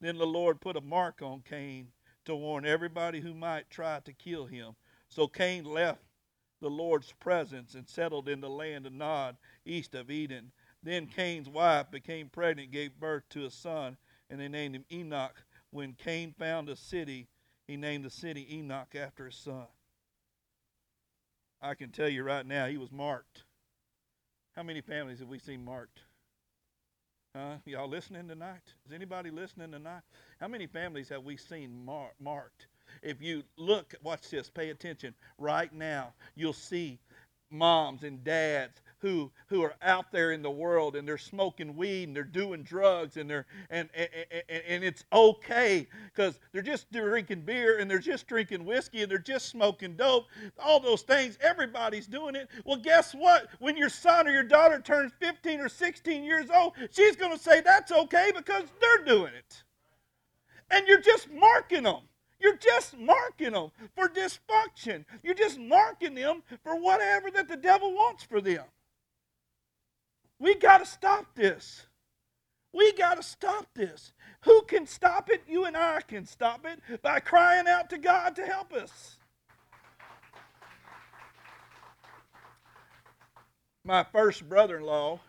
Then 0.00 0.18
the 0.18 0.26
Lord 0.26 0.60
put 0.60 0.76
a 0.76 0.80
mark 0.80 1.22
on 1.22 1.42
Cain 1.42 1.88
to 2.24 2.36
warn 2.36 2.66
everybody 2.66 3.20
who 3.20 3.34
might 3.34 3.70
try 3.70 4.00
to 4.04 4.12
kill 4.12 4.46
him. 4.46 4.76
So 5.08 5.26
Cain 5.26 5.64
left 5.64 6.02
the 6.60 6.70
Lord's 6.70 7.12
presence 7.20 7.74
and 7.74 7.88
settled 7.88 8.28
in 8.28 8.40
the 8.40 8.50
land 8.50 8.86
of 8.86 8.92
Nod, 8.92 9.36
east 9.64 9.94
of 9.94 10.10
Eden. 10.10 10.52
Then 10.82 11.06
Cain's 11.06 11.48
wife 11.48 11.90
became 11.90 12.28
pregnant, 12.28 12.70
gave 12.70 13.00
birth 13.00 13.24
to 13.30 13.46
a 13.46 13.50
son, 13.50 13.96
and 14.30 14.40
they 14.40 14.48
named 14.48 14.76
him 14.76 14.84
Enoch. 14.92 15.44
When 15.70 15.94
Cain 15.94 16.34
found 16.38 16.68
a 16.68 16.76
city, 16.76 17.28
he 17.66 17.76
named 17.76 18.04
the 18.04 18.10
city 18.10 18.46
Enoch 18.56 18.94
after 18.94 19.26
his 19.26 19.36
son. 19.36 19.66
I 21.60 21.74
can 21.74 21.90
tell 21.90 22.08
you 22.08 22.22
right 22.22 22.46
now, 22.46 22.66
he 22.66 22.76
was 22.76 22.92
marked. 22.92 23.42
How 24.58 24.64
many 24.64 24.80
families 24.80 25.20
have 25.20 25.28
we 25.28 25.38
seen 25.38 25.64
marked? 25.64 26.00
Huh? 27.36 27.58
Y'all 27.64 27.88
listening 27.88 28.26
tonight? 28.26 28.62
Is 28.88 28.92
anybody 28.92 29.30
listening 29.30 29.70
tonight? 29.70 30.02
How 30.40 30.48
many 30.48 30.66
families 30.66 31.08
have 31.10 31.22
we 31.22 31.36
seen 31.36 31.84
mar- 31.84 32.10
marked? 32.18 32.66
If 33.00 33.22
you 33.22 33.44
look, 33.56 33.94
watch 34.02 34.28
this, 34.30 34.50
pay 34.50 34.70
attention. 34.70 35.14
Right 35.38 35.72
now, 35.72 36.12
you'll 36.34 36.52
see 36.52 36.98
moms 37.52 38.02
and 38.02 38.24
dads 38.24 38.82
who 39.00 39.30
who 39.46 39.62
are 39.62 39.74
out 39.82 40.10
there 40.12 40.32
in 40.32 40.42
the 40.42 40.50
world 40.50 40.96
and 40.96 41.06
they're 41.06 41.18
smoking 41.18 41.76
weed 41.76 42.08
and 42.08 42.16
they're 42.16 42.24
doing 42.24 42.62
drugs 42.62 43.16
and 43.16 43.28
they're 43.28 43.46
and 43.70 43.88
and, 43.94 44.08
and, 44.30 44.62
and 44.68 44.84
it's 44.84 45.04
okay 45.12 45.86
because 46.14 46.40
they're 46.52 46.62
just 46.62 46.90
drinking 46.92 47.42
beer 47.42 47.78
and 47.78 47.90
they're 47.90 47.98
just 47.98 48.26
drinking 48.26 48.64
whiskey 48.64 49.02
and 49.02 49.10
they're 49.10 49.18
just 49.18 49.48
smoking 49.48 49.94
dope. 49.94 50.26
All 50.58 50.80
those 50.80 51.02
things 51.02 51.38
everybody's 51.40 52.06
doing 52.06 52.34
it. 52.34 52.48
Well 52.64 52.78
guess 52.78 53.14
what? 53.14 53.48
When 53.58 53.76
your 53.76 53.90
son 53.90 54.26
or 54.26 54.30
your 54.30 54.42
daughter 54.42 54.80
turns 54.80 55.12
15 55.20 55.60
or 55.60 55.68
16 55.68 56.24
years 56.24 56.50
old 56.50 56.74
she's 56.90 57.16
going 57.16 57.36
to 57.36 57.42
say 57.42 57.60
that's 57.60 57.92
okay 57.92 58.32
because 58.34 58.64
they're 58.80 59.04
doing 59.04 59.32
it. 59.34 59.62
And 60.70 60.86
you're 60.86 61.00
just 61.00 61.30
marking 61.30 61.84
them 61.84 62.02
you're 62.40 62.56
just 62.56 62.96
marking 62.96 63.52
them 63.52 63.70
for 63.96 64.08
dysfunction. 64.08 65.04
You're 65.22 65.34
just 65.34 65.58
marking 65.58 66.14
them 66.14 66.42
for 66.62 66.76
whatever 66.76 67.30
that 67.32 67.48
the 67.48 67.56
devil 67.56 67.92
wants 67.92 68.22
for 68.22 68.40
them. 68.40 68.64
We 70.38 70.54
got 70.54 70.78
to 70.78 70.86
stop 70.86 71.34
this. 71.34 71.86
We 72.72 72.92
got 72.92 73.16
to 73.16 73.22
stop 73.22 73.66
this. 73.74 74.12
Who 74.42 74.62
can 74.62 74.86
stop 74.86 75.30
it? 75.30 75.42
You 75.48 75.64
and 75.64 75.76
I 75.76 76.00
can 76.00 76.26
stop 76.26 76.66
it 76.66 77.02
by 77.02 77.20
crying 77.20 77.66
out 77.66 77.90
to 77.90 77.98
God 77.98 78.36
to 78.36 78.46
help 78.46 78.72
us. 78.72 79.16
My 83.84 84.04
first 84.04 84.48
brother 84.48 84.76
in 84.76 84.84
law, 84.84 85.20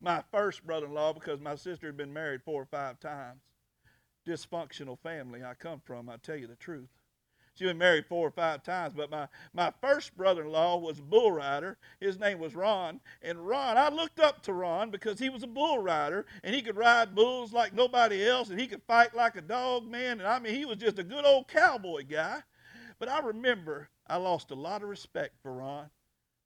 my 0.00 0.24
first 0.32 0.66
brother 0.66 0.86
in 0.86 0.92
law, 0.92 1.12
because 1.12 1.40
my 1.40 1.54
sister 1.54 1.86
had 1.86 1.96
been 1.96 2.12
married 2.12 2.42
four 2.42 2.62
or 2.62 2.66
five 2.66 2.98
times, 2.98 3.40
dysfunctional 4.26 4.98
family 4.98 5.44
I 5.44 5.54
come 5.54 5.80
from, 5.84 6.08
I 6.08 6.16
tell 6.16 6.36
you 6.36 6.48
the 6.48 6.56
truth. 6.56 6.88
She's 7.54 7.68
been 7.68 7.78
married 7.78 8.06
four 8.06 8.26
or 8.26 8.30
five 8.30 8.62
times, 8.62 8.94
but 8.96 9.10
my, 9.10 9.28
my 9.52 9.72
first 9.82 10.16
brother 10.16 10.42
in 10.42 10.50
law 10.50 10.78
was 10.78 10.98
a 10.98 11.02
bull 11.02 11.32
rider. 11.32 11.76
His 12.00 12.18
name 12.18 12.38
was 12.38 12.54
Ron. 12.54 13.00
And 13.20 13.46
Ron, 13.46 13.76
I 13.76 13.90
looked 13.90 14.20
up 14.20 14.42
to 14.44 14.54
Ron 14.54 14.90
because 14.90 15.18
he 15.18 15.28
was 15.28 15.42
a 15.42 15.48
bull 15.48 15.78
rider 15.78 16.24
and 16.42 16.54
he 16.54 16.62
could 16.62 16.76
ride 16.76 17.14
bulls 17.14 17.52
like 17.52 17.74
nobody 17.74 18.26
else 18.26 18.48
and 18.48 18.58
he 18.58 18.66
could 18.66 18.82
fight 18.84 19.14
like 19.14 19.36
a 19.36 19.42
dog, 19.42 19.86
man. 19.86 20.20
And 20.20 20.28
I 20.28 20.38
mean, 20.38 20.54
he 20.54 20.64
was 20.64 20.78
just 20.78 20.98
a 20.98 21.04
good 21.04 21.26
old 21.26 21.48
cowboy 21.48 22.04
guy. 22.04 22.42
But 22.98 23.10
I 23.10 23.20
remember 23.20 23.90
I 24.06 24.16
lost 24.16 24.50
a 24.50 24.54
lot 24.54 24.82
of 24.82 24.88
respect 24.88 25.34
for 25.42 25.52
Ron. 25.52 25.90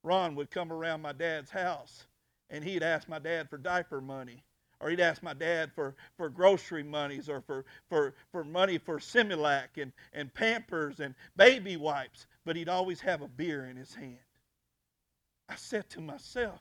Ron 0.03 0.35
would 0.35 0.51
come 0.51 0.73
around 0.73 1.03
my 1.03 1.13
dad's 1.13 1.51
house 1.51 2.07
and 2.51 2.65
he'd 2.65 2.83
ask 2.83 3.09
my 3.09 3.19
dad 3.19 3.49
for 3.49 3.59
diaper 3.59 4.01
money 4.01 4.43
or 4.81 4.91
he'd 4.91 5.01
ask 5.01 5.23
my 5.23 5.35
dad 5.35 5.73
for, 5.75 5.95
for 6.17 6.29
grocery 6.29 6.83
monies 6.83 7.29
or 7.29 7.41
for, 7.41 7.65
for, 7.89 8.15
for 8.31 8.45
money 8.45 8.79
for 8.79 8.99
Similac 8.99 9.81
and, 9.81 9.93
and 10.13 10.33
Pampers 10.33 11.01
and 11.01 11.15
baby 11.37 11.77
wipes, 11.77 12.27
but 12.45 12.57
he'd 12.57 12.69
always 12.69 13.01
have 13.01 13.23
a 13.23 13.29
beer 13.29 13.67
in 13.67 13.77
his 13.77 13.95
hand. 13.95 14.19
I 15.49 15.55
said 15.57 15.89
to 15.91 16.01
myself, 16.01 16.61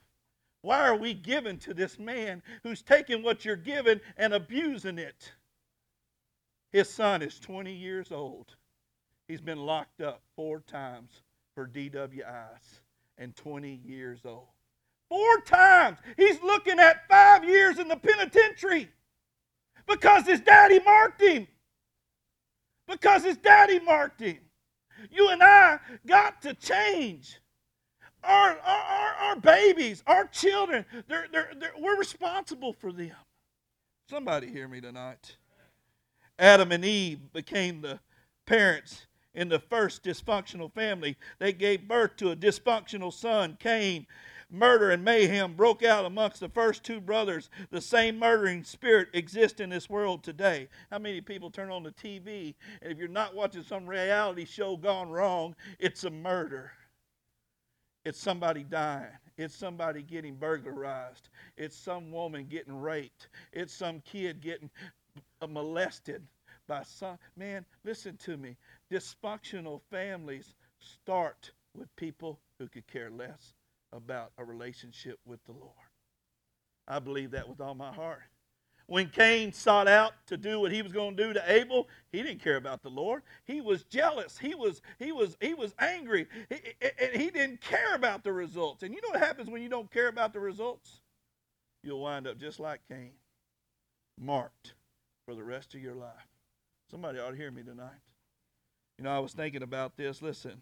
why 0.62 0.88
are 0.88 0.95
we 0.95 1.13
giving 1.13 1.57
to 1.60 1.74
this 1.74 2.00
man 2.00 2.41
who's 2.63 2.81
taking 2.81 3.22
what 3.22 3.45
you're 3.45 3.55
giving 3.55 4.00
and 4.17 4.34
abusing 4.34 4.98
it? 4.98 5.34
His 6.72 6.89
son 6.89 7.22
is 7.22 7.39
20 7.39 7.72
years 7.72 8.12
old. 8.12 8.55
He's 9.27 9.41
been 9.41 9.65
locked 9.65 10.01
up 10.01 10.22
four 10.36 10.62
times 10.62 11.22
for 11.53 11.67
DWIs 11.67 12.79
and 13.17 13.36
20 13.36 13.81
years 13.86 14.22
old. 14.25 14.48
Four 15.09 15.41
times. 15.41 16.00
He's 16.17 16.41
looking 16.41 16.79
at 16.79 17.07
five 17.07 17.43
years 17.43 17.79
in 17.79 17.88
the 17.88 17.95
penitentiary 17.95 18.89
because 19.88 20.25
his 20.25 20.41
daddy 20.41 20.79
marked 20.83 21.21
him. 21.21 21.47
Because 22.88 23.24
his 23.24 23.38
daddy 23.38 23.79
marked 23.79 24.21
him. 24.21 24.39
You 25.12 25.29
and 25.29 25.43
I 25.43 25.79
got 26.05 26.41
to 26.43 26.53
change. 26.53 27.39
Our, 28.24 28.57
our, 28.57 29.13
our, 29.21 29.35
babies, 29.35 30.03
our 30.07 30.25
children, 30.25 30.83
they're, 31.07 31.27
they're, 31.31 31.51
they're, 31.59 31.74
we're 31.77 31.97
responsible 31.97 32.74
for 32.74 32.91
them. 32.91 33.12
Somebody 34.09 34.47
hear 34.47 34.67
me 34.67 34.81
tonight. 34.81 35.38
Adam 36.39 36.71
and 36.71 36.83
Eve 36.83 37.19
became 37.33 37.81
the 37.81 38.00
parents 38.47 39.05
in 39.35 39.50
the 39.50 39.59
first 39.59 40.03
dysfunctional 40.03 40.74
family. 40.74 41.17
They 41.39 41.53
gave 41.53 41.88
birth 41.88 42.15
to 42.17 42.31
a 42.31 42.35
dysfunctional 42.35 43.13
son, 43.13 43.57
Cain. 43.59 44.07
Murder 44.50 44.92
and 44.92 45.04
mayhem 45.04 45.54
broke 45.54 45.84
out 45.84 46.06
amongst 46.06 46.40
the 46.40 46.50
first 46.50 46.84
two 46.84 47.02
brothers, 47.02 47.50
the 47.72 47.82
same 47.82 48.20
murdering 48.20 48.64
spirit 48.64 49.10
exists 49.14 49.60
in 49.60 49.70
this 49.70 49.90
world 49.90 50.24
today. 50.24 50.68
How 50.92 51.00
many 51.00 51.22
people 51.22 51.50
turn 51.50 51.70
on 51.70 51.84
the 51.84 51.92
TV 51.92 52.56
and 52.82 52.92
if 52.92 52.98
you're 52.98 53.08
not 53.08 53.36
watching 53.36 53.64
some 53.64 53.88
reality 53.88 54.46
show 54.46 54.78
gone 54.78 55.10
wrong, 55.10 55.56
it's 55.80 56.04
a 56.04 56.10
murder? 56.10 56.72
It's 58.06 58.20
somebody 58.20 58.64
dying. 58.64 59.12
It's 59.38 59.56
somebody 59.56 60.02
getting 60.04 60.36
burglarized. 60.36 61.30
It's 61.58 61.75
some 61.75 62.12
woman 62.12 62.46
getting 62.46 62.80
raped. 62.80 63.28
It's 63.52 63.74
some 63.74 64.00
kid 64.02 64.42
getting 64.42 64.70
uh, 65.42 65.48
molested 65.48 66.22
by 66.68 66.84
some. 66.84 67.18
Man, 67.36 67.66
listen 67.84 68.16
to 68.18 68.38
me. 68.38 68.58
Dysfunctional 68.92 69.82
families 69.90 70.54
start 70.80 71.52
with 71.75 71.94
people 71.96 72.40
who 72.60 72.68
could 72.68 72.88
care 72.88 73.10
less 73.10 73.54
about 73.92 74.32
a 74.38 74.44
relationship 74.44 75.20
with 75.25 75.44
the 75.46 75.54
Lord. 75.54 75.72
I 76.88 77.00
believe 77.00 77.32
that 77.32 77.50
with 77.50 77.62
all 77.62 77.75
my 77.75 77.92
heart. 77.92 78.22
When 78.88 79.10
Cain 79.10 79.51
sought 79.51 79.88
out 79.88 80.13
to 80.27 80.38
do 80.38 80.60
what 80.60 80.72
he 80.72 80.84
was 80.84 80.92
going 80.92 81.18
to 81.18 81.24
do 81.24 81.34
to 81.34 81.51
Abel, 81.51 81.88
he 82.12 82.22
didn't 82.22 82.44
care 82.44 82.58
about 82.58 82.84
the 82.84 82.89
Lord. 82.89 83.24
He 83.46 83.60
was 83.60 83.84
jealous. 83.84 84.38
He 84.38 84.54
was 84.54 84.82
he 85.00 85.12
was 85.12 85.36
he 85.42 85.56
was 85.56 85.74
angry. 85.80 86.27
He, 86.50 86.58
he, 86.80 87.18
he 87.18 87.32
didn't 87.32 87.62
care 87.62 87.96
about 87.96 88.24
the 88.24 88.32
results. 88.32 88.84
And 88.84 88.94
you 88.94 89.01
know 89.01 89.10
what 89.10 89.20
happens 89.20 89.50
when 89.50 89.63
you 89.63 89.70
don't 89.70 89.89
care 89.89 90.08
about 90.08 90.34
the 90.34 90.39
results? 90.39 91.01
You'll 91.84 92.01
wind 92.01 92.27
up 92.27 92.38
just 92.38 92.60
like 92.60 92.82
Cain, 92.88 93.13
marked 94.20 94.75
for 95.25 95.34
the 95.34 95.44
rest 95.44 95.74
of 95.74 95.82
your 95.82 95.96
life. 95.96 96.27
Somebody 96.92 97.18
ought 97.18 97.32
to 97.32 97.38
hear 97.38 97.51
me 97.51 97.63
tonight. 97.63 97.89
You 99.00 99.04
know, 99.04 99.12
I 99.12 99.20
was 99.20 99.34
thinking 99.34 99.63
about 99.63 99.98
this. 99.98 100.22
Listen, 100.22 100.62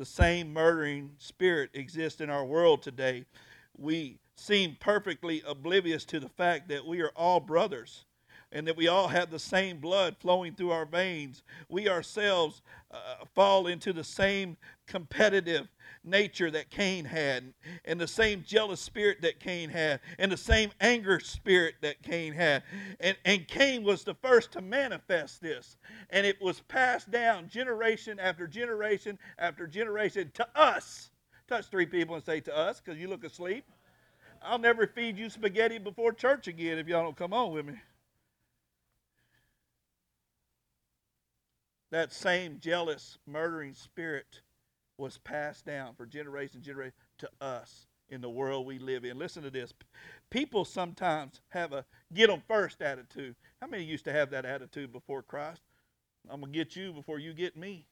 the 0.00 0.06
same 0.06 0.50
murdering 0.54 1.10
spirit 1.18 1.68
exists 1.74 2.22
in 2.22 2.30
our 2.30 2.46
world 2.46 2.80
today. 2.82 3.22
We 3.76 4.18
seem 4.34 4.78
perfectly 4.80 5.42
oblivious 5.46 6.06
to 6.06 6.18
the 6.18 6.28
fact 6.30 6.70
that 6.70 6.86
we 6.86 7.02
are 7.02 7.12
all 7.14 7.38
brothers 7.38 8.06
and 8.52 8.66
that 8.66 8.76
we 8.76 8.88
all 8.88 9.08
have 9.08 9.30
the 9.30 9.38
same 9.38 9.78
blood 9.78 10.16
flowing 10.18 10.54
through 10.54 10.70
our 10.70 10.86
veins. 10.86 11.42
We 11.68 11.88
ourselves 11.88 12.62
uh, 12.90 13.24
fall 13.34 13.66
into 13.66 13.92
the 13.92 14.04
same 14.04 14.56
competitive 14.86 15.68
nature 16.02 16.50
that 16.50 16.70
Cain 16.70 17.04
had, 17.04 17.52
and 17.84 18.00
the 18.00 18.08
same 18.08 18.42
jealous 18.46 18.80
spirit 18.80 19.20
that 19.20 19.38
Cain 19.38 19.68
had, 19.68 20.00
and 20.18 20.32
the 20.32 20.36
same 20.36 20.70
anger 20.80 21.20
spirit 21.20 21.74
that 21.82 22.02
Cain 22.02 22.32
had. 22.32 22.62
And, 23.00 23.16
and 23.24 23.46
Cain 23.46 23.84
was 23.84 24.02
the 24.02 24.14
first 24.14 24.50
to 24.52 24.62
manifest 24.62 25.40
this. 25.40 25.76
And 26.08 26.26
it 26.26 26.40
was 26.40 26.60
passed 26.60 27.10
down 27.10 27.48
generation 27.48 28.18
after 28.18 28.46
generation 28.46 29.18
after 29.38 29.66
generation 29.66 30.30
to 30.34 30.48
us. 30.58 31.10
Touch 31.48 31.66
three 31.66 31.86
people 31.86 32.14
and 32.14 32.24
say 32.24 32.40
to 32.40 32.56
us, 32.56 32.80
because 32.80 32.98
you 32.98 33.08
look 33.08 33.24
asleep. 33.24 33.64
I'll 34.42 34.58
never 34.58 34.86
feed 34.86 35.18
you 35.18 35.28
spaghetti 35.28 35.78
before 35.78 36.12
church 36.12 36.48
again 36.48 36.78
if 36.78 36.88
y'all 36.88 37.02
don't 37.02 37.16
come 37.16 37.34
on 37.34 37.52
with 37.52 37.66
me. 37.66 37.74
That 41.90 42.12
same 42.12 42.58
jealous, 42.60 43.18
murdering 43.26 43.74
spirit 43.74 44.42
was 44.96 45.18
passed 45.18 45.64
down 45.64 45.94
for 45.94 46.06
generation 46.06 46.56
and 46.56 46.64
generation 46.64 46.94
to 47.18 47.30
us 47.40 47.86
in 48.10 48.20
the 48.20 48.30
world 48.30 48.66
we 48.66 48.78
live 48.78 49.04
in. 49.04 49.18
Listen 49.18 49.42
to 49.42 49.50
this. 49.50 49.72
People 50.30 50.64
sometimes 50.64 51.40
have 51.48 51.72
a 51.72 51.84
get 52.12 52.28
them 52.28 52.42
first 52.46 52.82
attitude. 52.82 53.34
How 53.60 53.66
many 53.66 53.84
used 53.84 54.04
to 54.04 54.12
have 54.12 54.30
that 54.30 54.44
attitude 54.44 54.92
before 54.92 55.22
Christ? 55.22 55.62
I'm 56.28 56.40
going 56.40 56.52
to 56.52 56.58
get 56.58 56.76
you 56.76 56.92
before 56.92 57.18
you 57.18 57.32
get 57.32 57.56
me. 57.56 57.86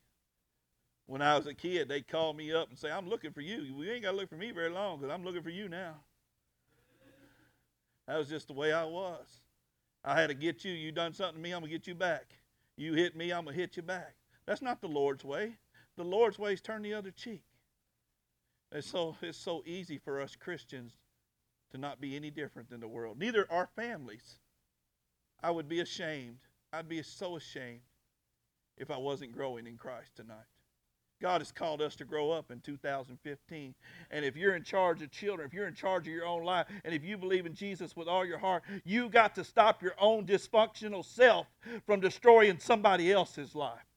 When 1.07 1.23
I 1.23 1.39
was 1.39 1.47
a 1.47 1.55
kid, 1.55 1.89
they'd 1.89 2.07
call 2.07 2.35
me 2.35 2.53
up 2.53 2.69
and 2.69 2.79
say, 2.79 2.91
I'm 2.91 3.09
looking 3.09 3.33
for 3.33 3.41
you. 3.41 3.75
We 3.75 3.91
ain't 3.91 4.03
got 4.03 4.11
to 4.11 4.17
look 4.17 4.29
for 4.29 4.37
me 4.37 4.51
very 4.51 4.69
long 4.69 4.99
because 4.99 5.13
I'm 5.13 5.25
looking 5.25 5.43
for 5.43 5.51
you 5.51 5.69
now. 5.69 5.95
That 8.07 8.19
was 8.19 8.29
just 8.29 8.49
the 8.49 8.53
way 8.53 8.73
I 8.73 8.85
was. 8.85 9.27
I 10.05 10.21
had 10.21 10.29
to 10.29 10.35
get 10.35 10.65
you. 10.65 10.73
You 10.73 10.93
done 10.93 11.15
something 11.15 11.37
to 11.37 11.41
me, 11.41 11.53
I'm 11.53 11.61
going 11.61 11.71
to 11.73 11.79
get 11.79 11.87
you 11.87 11.95
back. 11.95 12.38
You 12.79 12.95
hit 12.95 13.17
me, 13.17 13.33
I'm 13.33 13.45
going 13.45 13.57
to 13.57 13.61
hit 13.61 13.77
you 13.77 13.83
back. 13.83 14.15
That's 14.47 14.63
not 14.63 14.81
the 14.81 14.87
Lord's 14.87 15.25
way. 15.25 15.59
The 15.97 16.05
Lord's 16.05 16.39
way 16.39 16.53
is 16.53 16.61
turn 16.61 16.83
the 16.83 16.95
other 16.95 17.11
cheek. 17.11 17.43
It's 18.71 18.89
so, 18.89 19.17
it's 19.21 19.37
so 19.37 19.65
easy 19.67 19.99
for 19.99 20.21
us 20.21 20.37
Christians 20.37 20.93
to 21.73 21.79
not 21.79 22.01
be 22.01 22.15
any 22.15 22.31
different 22.31 22.71
than 22.71 22.81
the 22.81 22.87
world. 22.87 23.19
Neither 23.19 23.47
our 23.51 23.69
families. 23.75 24.39
I 25.43 25.51
would 25.51 25.69
be 25.69 25.81
ashamed. 25.81 26.39
I'd 26.73 26.89
be 26.89 27.03
so 27.03 27.37
ashamed 27.37 27.81
if 28.77 28.93
I 28.93 28.97
wasn't 28.97 29.33
growing 29.33 29.67
in 29.67 29.77
Christ 29.77 30.15
tonight. 30.15 30.37
God 31.21 31.41
has 31.41 31.51
called 31.51 31.83
us 31.83 31.97
to 31.97 32.05
grow 32.05 32.31
up 32.31 32.51
in 32.51 32.61
2015. 32.61 33.75
And 34.11 34.25
if 34.25 34.37
you're 34.37 34.55
in 34.55 34.63
charge 34.63 35.03
of 35.03 35.11
children, 35.11 35.47
if 35.47 35.53
you're 35.53 35.67
in 35.67 35.75
charge 35.75 36.07
of 36.07 36.13
your 36.13 36.27
own 36.27 36.45
life, 36.45 36.67
and 36.85 36.95
if 36.95 37.05
you 37.05 37.19
believe 37.19 37.47
in 37.47 37.55
Jesus 37.55 37.97
with 37.97 38.09
all 38.09 38.25
your 38.25 38.39
heart, 38.39 38.63
you 38.85 39.09
got 39.09 39.35
to 39.35 39.45
stop 39.45 39.83
your 39.83 39.95
own 39.99 40.27
dysfunctional 40.27 41.05
self 41.05 41.47
from 41.87 42.01
destroying 42.01 42.59
somebody 42.59 43.13
else's 43.13 43.55
life. 43.55 43.88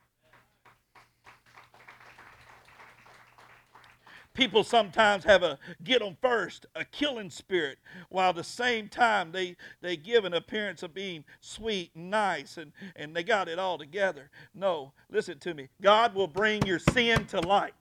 People 4.41 4.63
sometimes 4.63 5.23
have 5.25 5.43
a 5.43 5.59
get 5.83 5.99
them 5.99 6.17
first, 6.19 6.65
a 6.73 6.83
killing 6.83 7.29
spirit, 7.29 7.77
while 8.09 8.31
at 8.31 8.37
the 8.37 8.43
same 8.43 8.89
time 8.89 9.31
they, 9.31 9.55
they 9.81 9.95
give 9.95 10.25
an 10.25 10.33
appearance 10.33 10.81
of 10.81 10.95
being 10.95 11.23
sweet 11.41 11.91
and 11.93 12.09
nice 12.09 12.57
and, 12.57 12.71
and 12.95 13.15
they 13.15 13.21
got 13.21 13.47
it 13.47 13.59
all 13.59 13.77
together. 13.77 14.31
No, 14.55 14.93
listen 15.11 15.37
to 15.37 15.53
me. 15.53 15.69
God 15.79 16.15
will 16.15 16.25
bring 16.25 16.65
your 16.65 16.79
sin 16.79 17.27
to 17.27 17.39
light. 17.39 17.75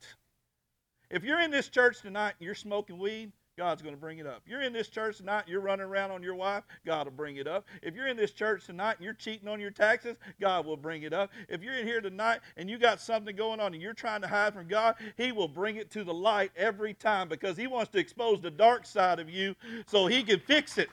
If 1.09 1.25
you're 1.25 1.41
in 1.41 1.51
this 1.51 1.71
church 1.71 2.03
tonight 2.03 2.35
and 2.39 2.45
you're 2.45 2.55
smoking 2.55 2.99
weed, 2.99 3.33
God's 3.57 3.83
going 3.83 3.95
to 3.95 4.01
bring 4.01 4.19
it 4.19 4.27
up. 4.27 4.43
You're 4.47 4.63
in 4.63 4.73
this 4.73 4.89
church 4.89 5.19
tonight, 5.19 5.45
you're 5.47 5.61
running 5.61 5.87
around 5.87 6.11
on 6.11 6.23
your 6.23 6.35
wife, 6.35 6.65
God 6.87 7.07
will 7.07 7.13
bring 7.13 7.37
it 7.37 7.47
up. 7.47 7.67
If 7.83 7.95
you're 7.95 8.07
in 8.07 8.17
this 8.17 8.33
church 8.33 8.67
tonight 8.67 8.97
and 8.97 9.05
you're 9.05 9.15
cheating 9.15 9.49
on 9.49 9.61
your 9.61 9.71
taxes, 9.71 10.17
God 10.41 10.67
will 10.67 10.77
bring 10.77 11.03
it 11.03 11.13
up. 11.13 11.31
If 11.49 11.63
you're 11.63 11.75
in 11.75 11.87
here 11.87 12.01
tonight 12.01 12.41
and 12.57 12.71
you 12.71 12.79
got 12.79 13.01
something 13.01 13.35
going 13.37 13.61
on 13.61 13.75
and 13.75 13.83
you're 13.83 13.93
trying 13.93 14.23
to 14.23 14.29
hide 14.29 14.55
from 14.55 14.69
God, 14.69 14.97
He 15.17 15.33
will 15.33 15.49
bring 15.49 15.77
it 15.77 15.91
to 15.93 16.05
the 16.05 16.15
light 16.15 16.53
every 16.57 16.95
time 16.95 17.29
because 17.29 17.57
He 17.57 17.67
wants 17.67 17.91
to 17.93 17.99
expose 17.99 18.41
the 18.41 18.51
dark 18.51 18.87
side 18.87 19.19
of 19.19 19.29
you 19.29 19.55
so 19.87 20.07
He 20.07 20.23
can 20.23 20.41
fix 20.41 20.79
it. 20.79 20.91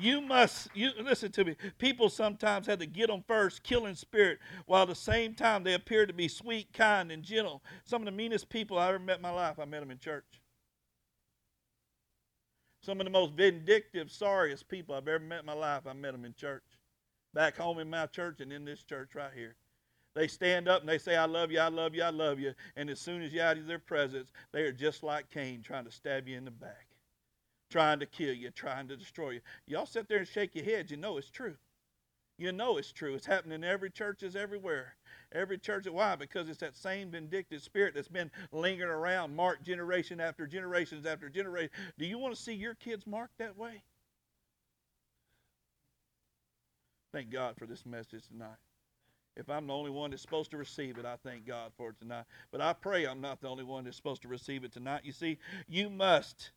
You 0.00 0.20
must, 0.20 0.68
you 0.74 0.90
listen 1.00 1.32
to 1.32 1.44
me. 1.44 1.56
People 1.78 2.08
sometimes 2.08 2.66
have 2.66 2.78
to 2.78 2.86
get 2.86 3.08
them 3.08 3.22
first, 3.26 3.62
killing 3.62 3.94
spirit, 3.94 4.38
while 4.66 4.82
at 4.82 4.88
the 4.88 4.94
same 4.94 5.34
time 5.34 5.64
they 5.64 5.74
appear 5.74 6.06
to 6.06 6.12
be 6.12 6.28
sweet, 6.28 6.72
kind, 6.72 7.10
and 7.10 7.22
gentle. 7.22 7.62
Some 7.84 8.02
of 8.02 8.06
the 8.06 8.12
meanest 8.12 8.48
people 8.48 8.78
I 8.78 8.88
ever 8.88 8.98
met 8.98 9.16
in 9.16 9.22
my 9.22 9.30
life, 9.30 9.58
I 9.58 9.64
met 9.64 9.80
them 9.80 9.90
in 9.90 9.98
church. 9.98 10.40
Some 12.82 13.00
of 13.00 13.04
the 13.04 13.10
most 13.10 13.32
vindictive, 13.32 14.10
sorriest 14.10 14.68
people 14.68 14.94
I've 14.94 15.08
ever 15.08 15.24
met 15.24 15.40
in 15.40 15.46
my 15.46 15.52
life, 15.54 15.86
I 15.86 15.92
met 15.92 16.12
them 16.12 16.24
in 16.24 16.34
church. 16.34 16.64
Back 17.34 17.56
home 17.56 17.78
in 17.78 17.90
my 17.90 18.06
church 18.06 18.40
and 18.40 18.52
in 18.52 18.64
this 18.64 18.82
church 18.82 19.14
right 19.14 19.32
here. 19.34 19.56
They 20.14 20.28
stand 20.28 20.68
up 20.68 20.80
and 20.80 20.88
they 20.88 20.98
say, 20.98 21.16
I 21.16 21.26
love 21.26 21.50
you, 21.50 21.58
I 21.58 21.68
love 21.68 21.94
you, 21.94 22.02
I 22.02 22.10
love 22.10 22.38
you. 22.38 22.54
And 22.76 22.88
as 22.88 23.00
soon 23.00 23.22
as 23.22 23.32
you're 23.32 23.44
out 23.44 23.58
of 23.58 23.66
their 23.66 23.78
presence, 23.78 24.32
they 24.52 24.62
are 24.62 24.72
just 24.72 25.02
like 25.02 25.30
Cain 25.30 25.62
trying 25.62 25.84
to 25.84 25.90
stab 25.90 26.26
you 26.26 26.38
in 26.38 26.44
the 26.46 26.50
back 26.50 26.85
trying 27.70 28.00
to 28.00 28.06
kill 28.06 28.34
you, 28.34 28.50
trying 28.50 28.88
to 28.88 28.96
destroy 28.96 29.30
you. 29.30 29.40
Y'all 29.66 29.86
sit 29.86 30.08
there 30.08 30.18
and 30.18 30.28
shake 30.28 30.54
your 30.54 30.64
heads. 30.64 30.90
You 30.90 30.96
know 30.96 31.16
it's 31.16 31.30
true. 31.30 31.56
You 32.38 32.52
know 32.52 32.76
it's 32.76 32.92
true. 32.92 33.14
It's 33.14 33.26
happening 33.26 33.62
in 33.62 33.64
every 33.64 33.90
churches 33.90 34.36
everywhere. 34.36 34.94
Every 35.32 35.58
church. 35.58 35.86
Why? 35.88 36.16
Because 36.16 36.48
it's 36.48 36.60
that 36.60 36.76
same 36.76 37.10
vindictive 37.10 37.62
spirit 37.62 37.94
that's 37.94 38.08
been 38.08 38.30
lingering 38.52 38.90
around, 38.90 39.34
marked 39.34 39.64
generation 39.64 40.20
after 40.20 40.46
generations 40.46 41.06
after 41.06 41.28
generation. 41.28 41.70
Do 41.98 42.04
you 42.04 42.18
want 42.18 42.34
to 42.34 42.40
see 42.40 42.52
your 42.52 42.74
kids 42.74 43.06
marked 43.06 43.38
that 43.38 43.56
way? 43.56 43.82
Thank 47.12 47.30
God 47.30 47.56
for 47.56 47.66
this 47.66 47.86
message 47.86 48.28
tonight. 48.28 48.58
If 49.36 49.50
I'm 49.50 49.66
the 49.66 49.74
only 49.74 49.90
one 49.90 50.10
that's 50.10 50.22
supposed 50.22 50.50
to 50.50 50.56
receive 50.56 50.98
it, 50.98 51.04
I 51.04 51.16
thank 51.24 51.46
God 51.46 51.72
for 51.76 51.90
it 51.90 51.98
tonight. 51.98 52.24
But 52.50 52.60
I 52.60 52.72
pray 52.74 53.06
I'm 53.06 53.20
not 53.20 53.40
the 53.40 53.48
only 53.48 53.64
one 53.64 53.84
that's 53.84 53.96
supposed 53.96 54.22
to 54.22 54.28
receive 54.28 54.64
it 54.64 54.72
tonight. 54.72 55.02
You 55.04 55.12
see, 55.12 55.38
you 55.68 55.90
must 55.90 56.52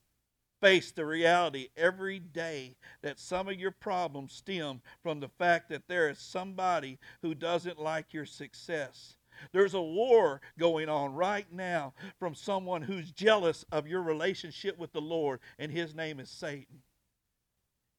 face 0.62 0.92
the 0.92 1.06
reality 1.06 1.70
every 1.78 2.20
day 2.20 2.76
that 3.02 3.20
some 3.20 3.48
of 3.48 3.60
your 3.60 3.72
problems 3.72 4.34
stem 4.34 4.82
from 5.02 5.20
the 5.20 5.30
fact 5.30 5.70
that 5.70 5.88
there 5.88 6.10
is 6.10 6.20
somebody 6.20 7.00
who 7.22 7.34
doesn't 7.34 7.80
like 7.80 8.14
your 8.14 8.26
success. 8.26 9.16
There's 9.52 9.74
a 9.74 9.82
war 9.82 10.42
going 10.58 10.90
on 10.90 11.14
right 11.14 11.52
now 11.52 11.94
from 12.20 12.36
someone 12.36 12.82
who's 12.82 13.12
jealous 13.12 13.66
of 13.72 13.88
your 13.88 14.02
relationship 14.02 14.78
with 14.78 14.92
the 14.92 15.02
Lord, 15.02 15.40
and 15.58 15.72
his 15.72 15.96
name 15.96 16.20
is 16.20 16.30
Satan. 16.30 16.82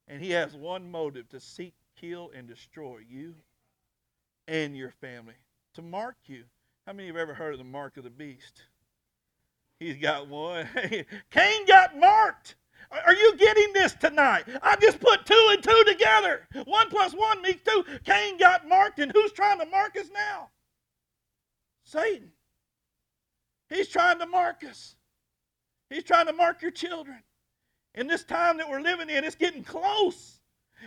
And 0.06 0.22
he 0.22 0.32
has 0.32 0.54
one 0.54 0.90
motive 0.90 1.28
to 1.30 1.40
seek, 1.40 1.74
kill, 1.96 2.30
and 2.34 2.46
destroy 2.46 2.98
you 3.08 3.34
and 4.48 4.76
your 4.76 4.90
family, 4.90 5.34
to 5.74 5.82
mark 5.82 6.16
you. 6.26 6.44
How 6.86 6.92
many 6.92 7.08
of 7.08 7.14
you 7.14 7.18
have 7.18 7.28
ever 7.28 7.34
heard 7.34 7.52
of 7.52 7.58
the 7.58 7.64
mark 7.64 7.96
of 7.96 8.04
the 8.04 8.10
beast? 8.10 8.62
He's 9.80 9.96
got 9.96 10.28
one. 10.28 10.68
Cain 11.30 11.66
got 11.66 11.98
marked. 11.98 12.56
Are 13.06 13.14
you 13.14 13.36
getting 13.36 13.72
this 13.72 13.94
tonight? 13.94 14.44
I 14.62 14.76
just 14.76 15.00
put 15.00 15.24
two 15.24 15.48
and 15.52 15.62
two 15.62 15.84
together. 15.86 16.46
One 16.64 16.90
plus 16.90 17.12
one 17.14 17.40
makes 17.40 17.62
two. 17.62 17.84
Cain 18.04 18.36
got 18.36 18.68
marked, 18.68 18.98
and 18.98 19.10
who's 19.12 19.32
trying 19.32 19.58
to 19.60 19.66
mark 19.66 19.96
us 19.96 20.10
now? 20.12 20.50
Satan. 21.84 22.30
He's 23.68 23.88
trying 23.88 24.18
to 24.18 24.26
mark 24.26 24.64
us. 24.68 24.96
He's 25.88 26.04
trying 26.04 26.26
to 26.26 26.32
mark 26.32 26.60
your 26.60 26.72
children. 26.72 27.22
In 27.94 28.06
this 28.06 28.24
time 28.24 28.58
that 28.58 28.68
we're 28.68 28.80
living 28.80 29.08
in, 29.08 29.24
it's 29.24 29.36
getting 29.36 29.64
close. 29.64 30.39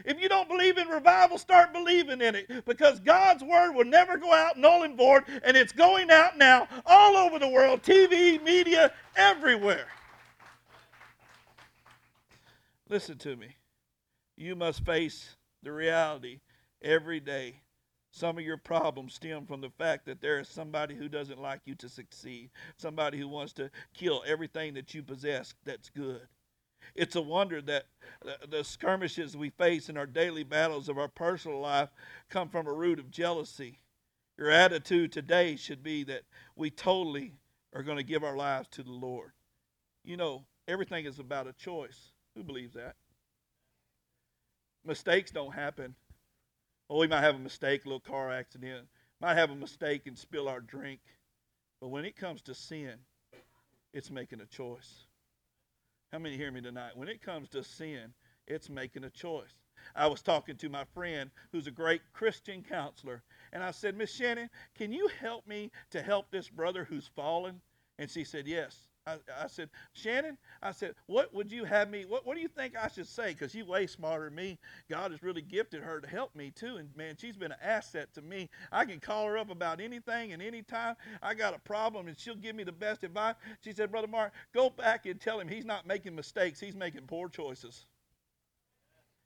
If 0.06 0.21
you 0.21 0.29
don't 0.29 0.49
believe 0.49 0.77
in 0.77 0.88
revival, 0.88 1.38
start 1.38 1.73
believing 1.73 2.21
in 2.21 2.36
it 2.36 2.65
because 2.65 2.99
God's 2.99 3.43
word 3.43 3.73
will 3.73 3.86
never 3.86 4.17
go 4.17 4.34
out 4.34 4.58
null 4.58 4.84
and 4.84 4.97
void, 4.97 5.23
and 5.43 5.56
it's 5.56 5.73
going 5.73 6.10
out 6.10 6.38
now 6.38 6.67
all 6.86 7.15
over 7.15 7.39
the 7.39 7.47
world 7.49 7.82
TV, 7.84 8.41
media, 8.43 8.91
everywhere. 9.15 9.88
Listen 12.89 13.17
to 13.19 13.36
me. 13.36 13.56
You 14.36 14.56
must 14.56 14.86
face 14.86 15.36
the 15.62 15.71
reality 15.71 16.41
every 16.82 17.19
day. 17.19 17.62
Some 18.12 18.38
of 18.38 18.43
your 18.43 18.58
problems 18.58 19.15
stem 19.15 19.47
from 19.47 19.62
the 19.62 19.71
fact 19.71 20.06
that 20.06 20.21
there 20.21 20.39
is 20.39 20.47
somebody 20.47 20.93
who 20.93 21.10
doesn't 21.10 21.41
like 21.41 21.62
you 21.65 21.73
to 21.75 21.89
succeed, 21.89 22.51
somebody 22.77 23.17
who 23.17 23.27
wants 23.27 23.53
to 23.53 23.71
kill 23.95 24.23
everything 24.27 24.75
that 24.75 24.93
you 24.93 25.01
possess 25.01 25.56
that's 25.65 25.89
good. 25.89 26.21
It's 26.96 27.15
a 27.15 27.22
wonder 27.22 27.62
that 27.62 27.86
the 28.50 28.63
skirmishes 28.63 29.36
we 29.36 29.50
face 29.50 29.89
in 29.89 29.98
our 29.98 30.06
daily 30.06 30.43
battles 30.43 30.89
of 30.89 30.98
our 30.98 31.08
personal 31.08 31.60
life 31.60 31.89
come 32.30 32.50
from 32.50 32.67
a 32.67 32.74
root 32.74 33.00
of 33.00 33.12
jealousy. 33.12 33.80
Your 34.38 34.50
attitude 34.50 35.12
today 35.12 35.56
should 35.56 35.84
be 35.84 36.04
that 36.06 36.24
we 36.56 36.69
totally 36.69 37.34
are 37.74 37.84
going 37.84 37.98
to 37.98 38.04
give 38.04 38.24
our 38.24 38.36
lives 38.36 38.67
to 38.69 38.84
the 38.84 38.91
Lord. 38.91 39.32
You 40.04 40.17
know, 40.17 40.46
everything 40.67 41.06
is 41.06 41.19
about 41.19 41.48
a 41.48 41.54
choice. 41.54 42.12
Who 42.36 42.43
believes 42.43 42.74
that? 42.74 42.96
Mistakes 44.86 45.32
don't 45.32 45.54
happen. 45.54 45.96
Well, 46.89 47.00
we 47.00 47.08
might 47.08 47.22
have 47.22 47.36
a 47.36 47.39
mistake, 47.39 47.86
a 47.86 47.88
little 47.88 48.00
car 48.00 48.32
accident, 48.32 48.88
might 49.22 49.36
have 49.36 49.50
a 49.50 49.56
mistake 49.56 50.08
and 50.08 50.17
spill 50.17 50.50
our 50.50 50.60
drink. 50.60 51.00
But 51.80 51.88
when 51.89 52.06
it 52.06 52.15
comes 52.15 52.41
to 52.43 52.56
sin, 52.56 52.93
it's 53.93 54.12
making 54.12 54.41
a 54.41 54.46
choice. 54.46 55.06
How 56.13 56.19
many 56.19 56.38
hear 56.38 56.52
me 56.52 56.62
tonight? 56.62 56.95
When 56.95 57.08
it 57.08 57.23
comes 57.23 57.49
to 57.49 57.63
sin, 57.63 58.13
it's 58.45 58.69
making 58.69 59.04
a 59.04 59.10
choice. 59.10 59.56
I 59.95 60.06
was 60.06 60.21
talking 60.21 60.56
to 60.58 60.69
my 60.69 60.84
friend 60.93 61.32
who's 61.52 61.65
a 61.65 61.71
great 61.71 62.04
Christian 62.13 62.62
counselor, 62.62 63.23
and 63.52 63.63
I 63.63 63.71
said, 63.71 63.97
Miss 63.97 64.13
Shannon, 64.13 64.52
can 64.76 64.93
you 64.93 65.10
help 65.19 65.47
me 65.47 65.71
to 65.89 66.04
help 66.04 66.30
this 66.30 66.49
brother 66.49 66.84
who's 66.84 67.08
fallen? 67.08 67.62
And 67.97 68.12
she 68.12 68.23
said, 68.23 68.45
Yes. 68.45 68.89
I, 69.06 69.18
I, 69.42 69.48
said, 69.48 69.70
Shannon, 69.94 70.38
I 70.62 70.72
said, 70.72 70.96
what 71.08 71.34
would 71.34 71.52
you 71.52 71.66
have 71.66 71.89
me, 71.89 72.06
what, 72.06 72.26
what 72.26 72.36
do 72.36 72.42
you 72.42 72.48
think 72.48 72.76
I 72.76 72.88
should 72.88 73.08
say? 73.08 73.34
Because 73.34 73.54
you 73.54 73.66
way 73.66 73.86
smarter 73.88 74.26
than 74.26 74.36
me. 74.36 74.60
God 74.89 75.12
has 75.12 75.22
really 75.22 75.42
gifted 75.42 75.84
her 75.84 76.00
to 76.00 76.08
help 76.08 76.36
me 76.36 76.52
too. 76.52 76.78
And 76.78 76.89
man, 76.96 77.16
she's 77.18 77.36
been 77.36 77.52
an 77.52 77.58
asset 77.62 78.13
to 78.13 78.22
me. 78.22 78.50
I 78.72 78.86
can 78.86 79.00
call 79.00 79.28
her 79.28 79.38
up 79.38 79.50
about 79.50 79.82
anything 79.82 80.32
and 80.32 80.42
anytime 80.42 80.96
I 81.22 81.34
got 81.34 81.56
a 81.56 81.60
problem 81.60 82.08
and 82.08 82.18
she'll 82.18 82.36
give 82.36 82.56
me 82.56 82.63
the 82.63 82.72
best 82.72 83.04
advice. 83.04 83.36
She 83.62 83.74
said, 83.74 83.92
Brother 83.92 84.08
Mark, 84.08 84.34
go 84.54 84.70
back 84.70 85.06
and 85.06 85.20
tell 85.20 85.39
him 85.39 85.48
he's 85.48 85.66
not 85.66 85.86
making 85.86 86.16
mistakes, 86.16 86.60
he's 86.60 86.76
making 86.76 87.02
poor 87.02 87.28
choices. 87.28 87.86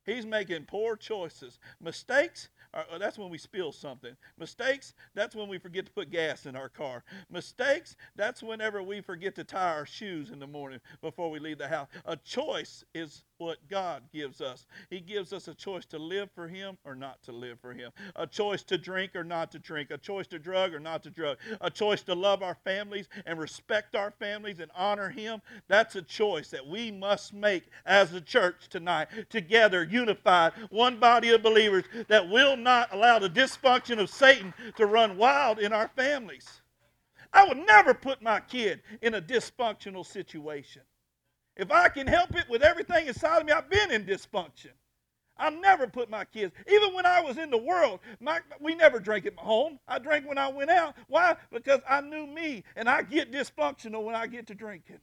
He's 0.07 0.25
making 0.25 0.63
poor 0.65 0.95
choices. 0.95 1.59
Mistakes, 1.81 2.47
are, 2.73 2.85
uh, 2.91 2.97
that's 2.97 3.17
when 3.17 3.29
we 3.29 3.37
spill 3.37 3.73
something. 3.73 4.15
Mistakes, 4.39 4.93
that's 5.13 5.35
when 5.35 5.49
we 5.49 5.57
forget 5.57 5.85
to 5.85 5.91
put 5.91 6.09
gas 6.09 6.45
in 6.45 6.55
our 6.55 6.69
car. 6.69 7.03
Mistakes, 7.29 7.97
that's 8.15 8.41
whenever 8.41 8.81
we 8.81 9.01
forget 9.01 9.35
to 9.35 9.43
tie 9.43 9.73
our 9.73 9.85
shoes 9.85 10.31
in 10.31 10.39
the 10.39 10.47
morning 10.47 10.79
before 11.01 11.29
we 11.29 11.39
leave 11.39 11.57
the 11.57 11.67
house. 11.67 11.89
A 12.05 12.15
choice 12.15 12.85
is 12.95 13.23
what 13.37 13.57
God 13.69 14.03
gives 14.11 14.41
us. 14.41 14.65
He 14.89 14.99
gives 14.99 15.33
us 15.33 15.47
a 15.47 15.53
choice 15.53 15.85
to 15.87 15.99
live 15.99 16.29
for 16.33 16.47
Him 16.47 16.77
or 16.85 16.95
not 16.95 17.21
to 17.23 17.31
live 17.31 17.59
for 17.59 17.73
Him, 17.73 17.91
a 18.15 18.25
choice 18.25 18.63
to 18.63 18.77
drink 18.77 19.15
or 19.15 19.23
not 19.23 19.51
to 19.51 19.59
drink, 19.59 19.91
a 19.91 19.97
choice 19.97 20.27
to 20.27 20.39
drug 20.39 20.73
or 20.73 20.79
not 20.79 21.03
to 21.03 21.09
drug, 21.09 21.37
a 21.61 21.69
choice 21.69 22.01
to 22.03 22.15
love 22.15 22.41
our 22.41 22.57
families 22.63 23.07
and 23.25 23.39
respect 23.39 23.95
our 23.95 24.11
families 24.11 24.59
and 24.59 24.71
honor 24.75 25.09
Him. 25.09 25.41
That's 25.67 25.95
a 25.95 26.01
choice 26.01 26.49
that 26.49 26.65
we 26.65 26.91
must 26.91 27.33
make 27.33 27.65
as 27.85 28.13
a 28.13 28.21
church 28.21 28.69
tonight, 28.69 29.07
together, 29.29 29.83
unified, 29.83 30.53
one 30.69 30.99
body 30.99 31.29
of 31.29 31.43
believers 31.43 31.85
that 32.07 32.27
will 32.29 32.57
not 32.57 32.93
allow 32.93 33.19
the 33.19 33.29
dysfunction 33.29 33.99
of 33.99 34.09
Satan 34.09 34.53
to 34.75 34.85
run 34.85 35.17
wild 35.17 35.59
in 35.59 35.73
our 35.73 35.89
families. 35.89 36.61
I 37.33 37.47
would 37.47 37.57
never 37.57 37.93
put 37.93 38.21
my 38.21 38.39
kid 38.39 38.81
in 39.01 39.13
a 39.15 39.21
dysfunctional 39.21 40.05
situation. 40.05 40.81
If 41.57 41.71
I 41.71 41.89
can 41.89 42.07
help 42.07 42.35
it 42.35 42.45
with 42.49 42.61
everything 42.61 43.07
inside 43.07 43.39
of 43.39 43.45
me, 43.45 43.51
I've 43.51 43.69
been 43.69 43.91
in 43.91 44.05
dysfunction. 44.05 44.71
I 45.39 45.49
never 45.49 45.87
put 45.87 46.09
my 46.09 46.25
kids, 46.25 46.53
even 46.71 46.93
when 46.93 47.05
I 47.05 47.21
was 47.21 47.37
in 47.37 47.51
the 47.51 47.57
world, 47.57 47.99
my, 48.19 48.39
we 48.59 48.73
never 48.73 48.99
drank 48.99 49.25
at 49.25 49.35
my 49.35 49.43
home. 49.43 49.79
I 49.87 49.99
drank 49.99 50.27
when 50.27 50.37
I 50.37 50.47
went 50.47 50.71
out. 50.71 50.95
Why? 51.07 51.35
Because 51.51 51.81
I 51.87 52.01
knew 52.01 52.25
me, 52.25 52.63
and 52.75 52.89
I 52.89 53.03
get 53.03 53.31
dysfunctional 53.31 54.03
when 54.03 54.15
I 54.15 54.25
get 54.25 54.47
to 54.47 54.55
drinking. 54.55 54.99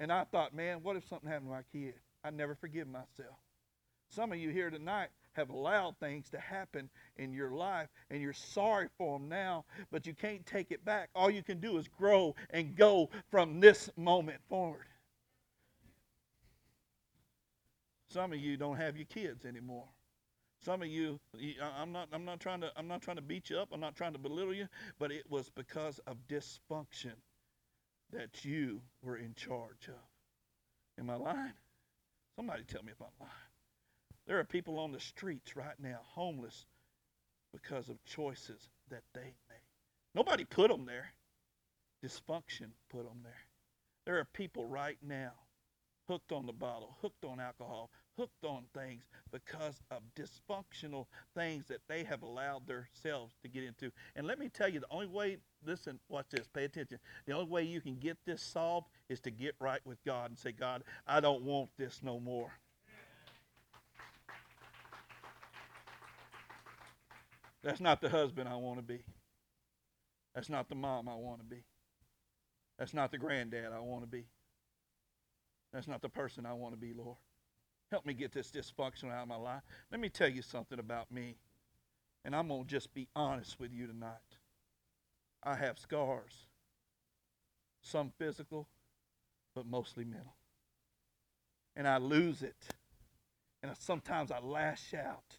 And 0.00 0.12
I 0.12 0.24
thought, 0.24 0.54
man, 0.54 0.80
what 0.82 0.96
if 0.96 1.06
something 1.08 1.28
happened 1.28 1.50
to 1.50 1.54
my 1.54 1.62
kid? 1.72 1.94
I 2.24 2.30
never 2.30 2.56
forgive 2.56 2.88
myself. 2.88 3.36
Some 4.10 4.32
of 4.32 4.38
you 4.38 4.50
here 4.50 4.70
tonight 4.70 5.08
have 5.34 5.50
allowed 5.50 5.96
things 5.98 6.28
to 6.30 6.38
happen 6.38 6.88
in 7.16 7.32
your 7.32 7.50
life, 7.52 7.88
and 8.10 8.20
you're 8.20 8.32
sorry 8.32 8.88
for 8.98 9.18
them 9.18 9.28
now, 9.28 9.64
but 9.90 10.06
you 10.06 10.14
can't 10.14 10.44
take 10.46 10.72
it 10.72 10.84
back. 10.84 11.10
All 11.14 11.30
you 11.30 11.42
can 11.42 11.60
do 11.60 11.78
is 11.78 11.86
grow 11.88 12.34
and 12.50 12.76
go 12.76 13.10
from 13.30 13.60
this 13.60 13.90
moment 13.96 14.40
forward. 14.48 14.86
Some 18.14 18.32
of 18.32 18.38
you 18.38 18.56
don't 18.56 18.76
have 18.76 18.96
your 18.96 19.06
kids 19.06 19.44
anymore. 19.44 19.88
Some 20.64 20.82
of 20.82 20.86
you, 20.86 21.18
I'm 21.80 21.90
not, 21.90 22.06
I'm 22.12 22.24
not 22.24 22.38
trying 22.38 22.60
to, 22.60 22.70
I'm 22.76 22.86
not 22.86 23.02
trying 23.02 23.16
to 23.16 23.22
beat 23.22 23.50
you 23.50 23.58
up. 23.58 23.70
I'm 23.72 23.80
not 23.80 23.96
trying 23.96 24.12
to 24.12 24.20
belittle 24.20 24.54
you, 24.54 24.68
but 25.00 25.10
it 25.10 25.28
was 25.28 25.50
because 25.50 25.98
of 26.06 26.16
dysfunction 26.28 27.14
that 28.12 28.44
you 28.44 28.82
were 29.02 29.16
in 29.16 29.34
charge 29.34 29.88
of. 29.88 29.98
Am 30.96 31.10
I 31.10 31.16
lying? 31.16 31.54
Somebody 32.36 32.62
tell 32.62 32.84
me 32.84 32.92
if 32.92 33.00
I'm 33.00 33.08
lying. 33.18 33.32
There 34.28 34.38
are 34.38 34.44
people 34.44 34.78
on 34.78 34.92
the 34.92 35.00
streets 35.00 35.56
right 35.56 35.74
now, 35.82 35.98
homeless, 36.04 36.66
because 37.52 37.88
of 37.88 37.96
choices 38.04 38.68
that 38.90 39.02
they 39.12 39.34
made. 39.48 39.66
Nobody 40.14 40.44
put 40.44 40.70
them 40.70 40.86
there. 40.86 41.08
Dysfunction 42.04 42.70
put 42.90 43.08
them 43.08 43.22
there. 43.24 43.44
There 44.06 44.18
are 44.20 44.24
people 44.24 44.66
right 44.66 44.98
now 45.02 45.32
hooked 46.06 46.30
on 46.30 46.46
the 46.46 46.52
bottle, 46.52 46.96
hooked 47.02 47.24
on 47.24 47.40
alcohol, 47.40 47.90
hooked 48.16 48.44
on 48.44 48.64
things 48.74 49.04
because 49.32 49.80
of 49.90 50.02
dysfunctional 50.16 51.06
things 51.36 51.66
that 51.66 51.80
they 51.88 52.04
have 52.04 52.22
allowed 52.22 52.66
themselves 52.66 53.34
to 53.42 53.48
get 53.48 53.64
into. 53.64 53.90
And 54.16 54.26
let 54.26 54.38
me 54.38 54.48
tell 54.48 54.68
you, 54.68 54.80
the 54.80 54.86
only 54.90 55.06
way, 55.06 55.38
listen, 55.64 55.98
watch 56.08 56.26
this, 56.30 56.46
pay 56.46 56.64
attention. 56.64 56.98
The 57.26 57.32
only 57.32 57.50
way 57.50 57.62
you 57.62 57.80
can 57.80 57.96
get 57.96 58.16
this 58.24 58.42
solved 58.42 58.88
is 59.08 59.20
to 59.20 59.30
get 59.30 59.54
right 59.60 59.80
with 59.84 60.02
God 60.04 60.30
and 60.30 60.38
say, 60.38 60.52
God, 60.52 60.82
I 61.06 61.20
don't 61.20 61.42
want 61.42 61.70
this 61.76 62.00
no 62.02 62.20
more. 62.20 62.50
That's 67.62 67.80
not 67.80 68.02
the 68.02 68.10
husband 68.10 68.48
I 68.48 68.56
want 68.56 68.78
to 68.78 68.82
be. 68.82 69.02
That's 70.34 70.50
not 70.50 70.68
the 70.68 70.74
mom 70.74 71.08
I 71.08 71.14
want 71.14 71.40
to 71.40 71.46
be. 71.46 71.64
That's 72.78 72.92
not 72.92 73.10
the 73.10 73.18
granddad 73.18 73.72
I 73.72 73.78
want 73.78 74.02
to 74.02 74.08
be. 74.08 74.26
That's 75.72 75.88
not 75.88 76.02
the 76.02 76.08
person 76.08 76.44
I 76.44 76.52
want 76.52 76.74
to 76.74 76.80
be, 76.80 76.92
Lord. 76.92 77.16
Help 77.94 78.06
me 78.06 78.12
get 78.12 78.32
this 78.32 78.50
dysfunction 78.50 79.12
out 79.12 79.22
of 79.22 79.28
my 79.28 79.36
life. 79.36 79.62
Let 79.92 80.00
me 80.00 80.08
tell 80.08 80.26
you 80.26 80.42
something 80.42 80.80
about 80.80 81.12
me. 81.12 81.36
And 82.24 82.34
I'm 82.34 82.48
going 82.48 82.64
to 82.64 82.68
just 82.68 82.92
be 82.92 83.06
honest 83.14 83.60
with 83.60 83.72
you 83.72 83.86
tonight. 83.86 84.08
I 85.44 85.54
have 85.54 85.78
scars, 85.78 86.48
some 87.82 88.10
physical, 88.18 88.66
but 89.54 89.64
mostly 89.64 90.04
mental. 90.04 90.34
And 91.76 91.86
I 91.86 91.98
lose 91.98 92.42
it. 92.42 92.56
And 93.62 93.70
I, 93.70 93.76
sometimes 93.78 94.32
I 94.32 94.40
lash 94.40 94.92
out 94.92 95.36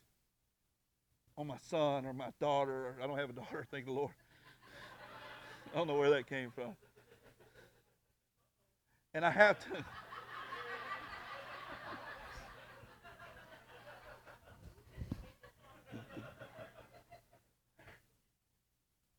on 1.38 1.48
my 1.48 1.58
son 1.58 2.06
or 2.06 2.14
my 2.14 2.30
daughter. 2.40 2.96
I 3.04 3.08
don't 3.08 3.18
have 3.18 3.32
a 3.32 3.34
daughter, 3.34 3.68
thank 3.70 3.84
the 3.84 3.92
Lord. 3.92 4.14
I 5.74 5.78
don't 5.78 5.88
know 5.88 5.98
where 5.98 6.12
that 6.12 6.26
came 6.26 6.52
from. 6.52 6.78
And 9.14 9.26
I 9.26 9.30
have 9.30 9.60
to. 9.60 9.84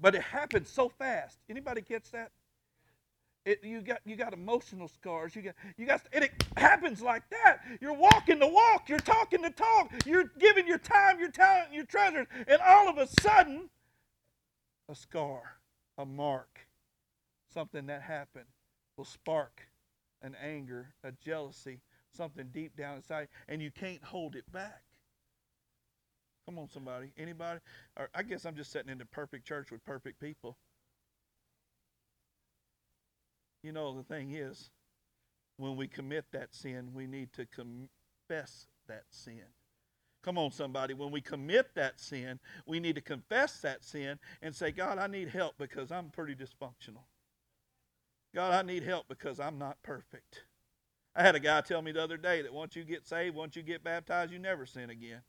But 0.06 0.14
it 0.14 0.22
happens 0.22 0.70
so 0.70 0.88
fast. 0.88 1.40
Anybody 1.50 1.80
gets 1.80 2.10
that? 2.10 2.30
It, 3.44 3.64
you 3.64 3.80
got 3.80 4.02
you 4.04 4.14
got 4.14 4.32
emotional 4.32 4.86
scars. 4.86 5.34
You 5.34 5.42
got 5.42 5.54
you 5.76 5.84
got 5.84 6.02
and 6.12 6.22
it 6.22 6.44
happens 6.56 7.02
like 7.02 7.28
that. 7.30 7.62
You're 7.80 7.92
walking 7.92 8.38
the 8.38 8.46
walk. 8.46 8.88
You're 8.88 9.00
talking 9.00 9.42
the 9.42 9.50
talk. 9.50 9.92
You're 10.06 10.30
giving 10.38 10.68
your 10.68 10.78
time, 10.78 11.18
your 11.18 11.32
talent, 11.32 11.72
your 11.72 11.86
treasures, 11.86 12.28
and 12.46 12.60
all 12.64 12.88
of 12.88 12.98
a 12.98 13.08
sudden, 13.20 13.68
a 14.88 14.94
scar, 14.94 15.56
a 15.98 16.06
mark, 16.06 16.68
something 17.52 17.86
that 17.86 18.02
happened 18.02 18.46
will 18.96 19.04
spark 19.04 19.66
an 20.22 20.36
anger, 20.40 20.94
a 21.02 21.10
jealousy, 21.10 21.80
something 22.16 22.50
deep 22.52 22.76
down 22.76 22.98
inside, 22.98 23.26
and 23.48 23.60
you 23.60 23.72
can't 23.72 24.04
hold 24.04 24.36
it 24.36 24.44
back. 24.52 24.85
Come 26.46 26.58
on, 26.58 26.68
somebody. 26.68 27.12
Anybody? 27.18 27.60
Or 27.96 28.08
I 28.14 28.22
guess 28.22 28.44
I'm 28.44 28.54
just 28.54 28.70
sitting 28.70 28.90
in 28.90 28.98
the 28.98 29.04
perfect 29.06 29.46
church 29.46 29.70
with 29.70 29.84
perfect 29.84 30.20
people. 30.20 30.56
You 33.62 33.72
know, 33.72 33.96
the 33.96 34.04
thing 34.04 34.32
is, 34.32 34.70
when 35.56 35.76
we 35.76 35.88
commit 35.88 36.26
that 36.32 36.54
sin, 36.54 36.90
we 36.94 37.06
need 37.06 37.32
to 37.32 37.46
confess 37.46 38.68
that 38.86 39.04
sin. 39.10 39.42
Come 40.22 40.38
on, 40.38 40.52
somebody. 40.52 40.94
When 40.94 41.10
we 41.10 41.20
commit 41.20 41.74
that 41.74 41.98
sin, 42.00 42.38
we 42.66 42.78
need 42.78 42.94
to 42.96 43.00
confess 43.00 43.60
that 43.60 43.84
sin 43.84 44.18
and 44.42 44.54
say, 44.54 44.70
God, 44.70 44.98
I 44.98 45.06
need 45.06 45.28
help 45.28 45.54
because 45.58 45.90
I'm 45.90 46.10
pretty 46.10 46.34
dysfunctional. 46.34 47.04
God, 48.34 48.52
I 48.52 48.62
need 48.62 48.82
help 48.82 49.06
because 49.08 49.40
I'm 49.40 49.58
not 49.58 49.82
perfect. 49.82 50.44
I 51.14 51.22
had 51.22 51.34
a 51.34 51.40
guy 51.40 51.60
tell 51.62 51.80
me 51.80 51.92
the 51.92 52.02
other 52.02 52.18
day 52.18 52.42
that 52.42 52.52
once 52.52 52.76
you 52.76 52.84
get 52.84 53.06
saved, 53.06 53.34
once 53.34 53.56
you 53.56 53.62
get 53.62 53.82
baptized, 53.82 54.32
you 54.32 54.38
never 54.38 54.66
sin 54.66 54.90
again. 54.90 55.22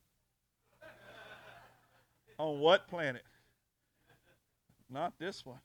On 2.39 2.59
what 2.59 2.87
planet? 2.87 3.23
Not 4.89 5.13
this 5.19 5.45
one. 5.45 5.59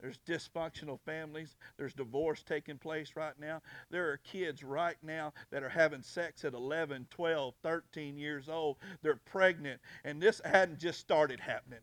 There's 0.00 0.18
dysfunctional 0.28 1.00
families. 1.00 1.56
There's 1.76 1.94
divorce 1.94 2.44
taking 2.44 2.78
place 2.78 3.14
right 3.16 3.34
now. 3.40 3.62
There 3.90 4.08
are 4.10 4.18
kids 4.18 4.62
right 4.62 4.96
now 5.02 5.32
that 5.50 5.64
are 5.64 5.68
having 5.68 6.02
sex 6.02 6.44
at 6.44 6.54
11, 6.54 7.08
12, 7.10 7.54
13 7.62 8.16
years 8.16 8.48
old. 8.48 8.76
They're 9.02 9.20
pregnant. 9.24 9.80
And 10.04 10.22
this 10.22 10.40
hadn't 10.44 10.78
just 10.78 11.00
started 11.00 11.40
happening. 11.40 11.80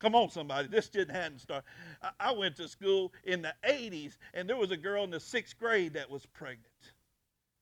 Come 0.00 0.14
on, 0.14 0.28
somebody. 0.28 0.68
This 0.68 0.90
didn't 0.90 1.14
hadn't 1.14 1.38
started. 1.40 1.64
I 2.20 2.32
went 2.32 2.56
to 2.56 2.68
school 2.68 3.12
in 3.24 3.40
the 3.40 3.54
80s, 3.66 4.18
and 4.34 4.46
there 4.46 4.56
was 4.56 4.70
a 4.70 4.76
girl 4.76 5.04
in 5.04 5.10
the 5.10 5.20
sixth 5.20 5.58
grade 5.58 5.94
that 5.94 6.10
was 6.10 6.26
pregnant. 6.26 6.66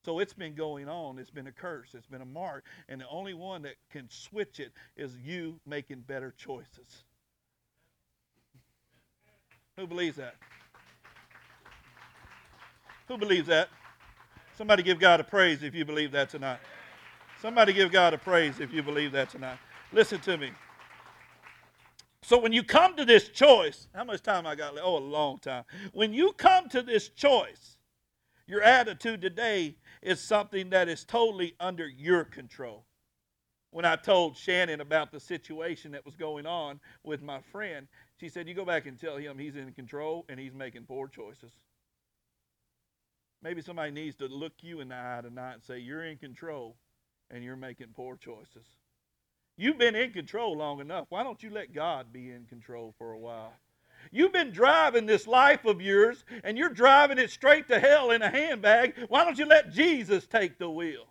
So 0.04 0.18
it's 0.18 0.32
been 0.32 0.54
going 0.54 0.88
on. 0.88 1.18
It's 1.18 1.30
been 1.30 1.46
a 1.46 1.52
curse. 1.52 1.94
It's 1.94 2.06
been 2.06 2.22
a 2.22 2.26
mark. 2.26 2.64
And 2.88 3.00
the 3.00 3.08
only 3.08 3.34
one 3.34 3.62
that 3.62 3.74
can 3.90 4.08
switch 4.10 4.58
it 4.58 4.72
is 4.96 5.16
you 5.18 5.60
making 5.64 6.00
better 6.00 6.34
choices. 6.36 7.04
Who 9.76 9.86
believes 9.86 10.16
that? 10.16 10.34
Who 13.08 13.16
believes 13.16 13.46
that? 13.46 13.68
Somebody 14.56 14.82
give 14.82 14.98
God 14.98 15.20
a 15.20 15.24
praise 15.24 15.62
if 15.62 15.74
you 15.74 15.84
believe 15.84 16.12
that 16.12 16.30
tonight. 16.30 16.58
Somebody 17.40 17.72
give 17.72 17.90
God 17.90 18.12
a 18.14 18.18
praise 18.18 18.60
if 18.60 18.72
you 18.72 18.82
believe 18.82 19.12
that 19.12 19.30
tonight. 19.30 19.58
Listen 19.92 20.20
to 20.20 20.36
me. 20.36 20.50
So 22.22 22.38
when 22.38 22.52
you 22.52 22.62
come 22.62 22.96
to 22.96 23.04
this 23.04 23.28
choice, 23.28 23.88
how 23.94 24.04
much 24.04 24.22
time 24.22 24.46
I 24.46 24.54
got? 24.54 24.74
Oh, 24.80 24.98
a 24.98 25.00
long 25.00 25.38
time. 25.38 25.64
When 25.92 26.12
you 26.12 26.32
come 26.32 26.68
to 26.70 26.82
this 26.82 27.08
choice, 27.08 27.76
your 28.46 28.62
attitude 28.62 29.22
today 29.22 29.76
is 30.02 30.20
something 30.20 30.70
that 30.70 30.88
is 30.88 31.05
totally 31.05 31.55
under 31.61 31.87
your 31.87 32.24
control. 32.24 32.85
When 33.70 33.85
I 33.85 33.96
told 33.96 34.37
Shannon 34.37 34.81
about 34.81 35.12
the 35.12 35.20
situation 35.20 35.92
that 35.92 36.05
was 36.05 36.14
going 36.14 36.44
on 36.44 36.78
with 37.05 37.22
my 37.22 37.40
friend, 37.52 37.88
she 38.20 38.28
said, 38.28 38.46
You 38.46 38.55
go 38.55 38.64
back 38.64 38.87
and 38.87 39.00
tell 39.00 39.16
him 39.16 39.38
he's 39.38 39.57
in 39.57 39.72
control 39.72 40.26
and 40.28 40.38
he's 40.38 40.55
making 40.55 40.85
poor 40.85 41.09
choices. 41.09 41.52
Maybe 43.42 43.62
somebody 43.62 43.90
needs 43.90 44.16
to 44.16 44.26
look 44.26 44.52
you 44.61 44.81
in 44.81 44.88
the 44.88 44.94
eye 44.94 45.20
tonight 45.22 45.55
and 45.55 45.64
say, 45.64 45.78
You're 45.78 46.05
in 46.05 46.18
control 46.18 46.76
and 47.31 47.42
you're 47.42 47.57
making 47.57 47.88
poor 47.96 48.16
choices. 48.16 48.66
You've 49.57 49.78
been 49.78 49.96
in 49.96 50.12
control 50.12 50.57
long 50.57 50.81
enough. 50.81 51.07
Why 51.09 51.22
don't 51.22 51.42
you 51.42 51.50
let 51.50 51.74
God 51.74 52.12
be 52.12 52.31
in 52.31 52.44
control 52.46 52.94
for 52.98 53.12
a 53.12 53.18
while? 53.18 53.55
You've 54.10 54.32
been 54.32 54.50
driving 54.50 55.06
this 55.06 55.26
life 55.26 55.64
of 55.64 55.80
yours 55.80 56.24
and 56.44 56.58
you're 56.58 56.68
driving 56.68 57.18
it 57.18 57.30
straight 57.30 57.68
to 57.68 57.78
hell 57.78 58.10
in 58.10 58.22
a 58.22 58.30
handbag. 58.30 58.94
Why 59.08 59.24
don't 59.24 59.38
you 59.38 59.46
let 59.46 59.72
Jesus 59.72 60.26
take 60.26 60.58
the 60.58 60.68
wheel? 60.68 61.06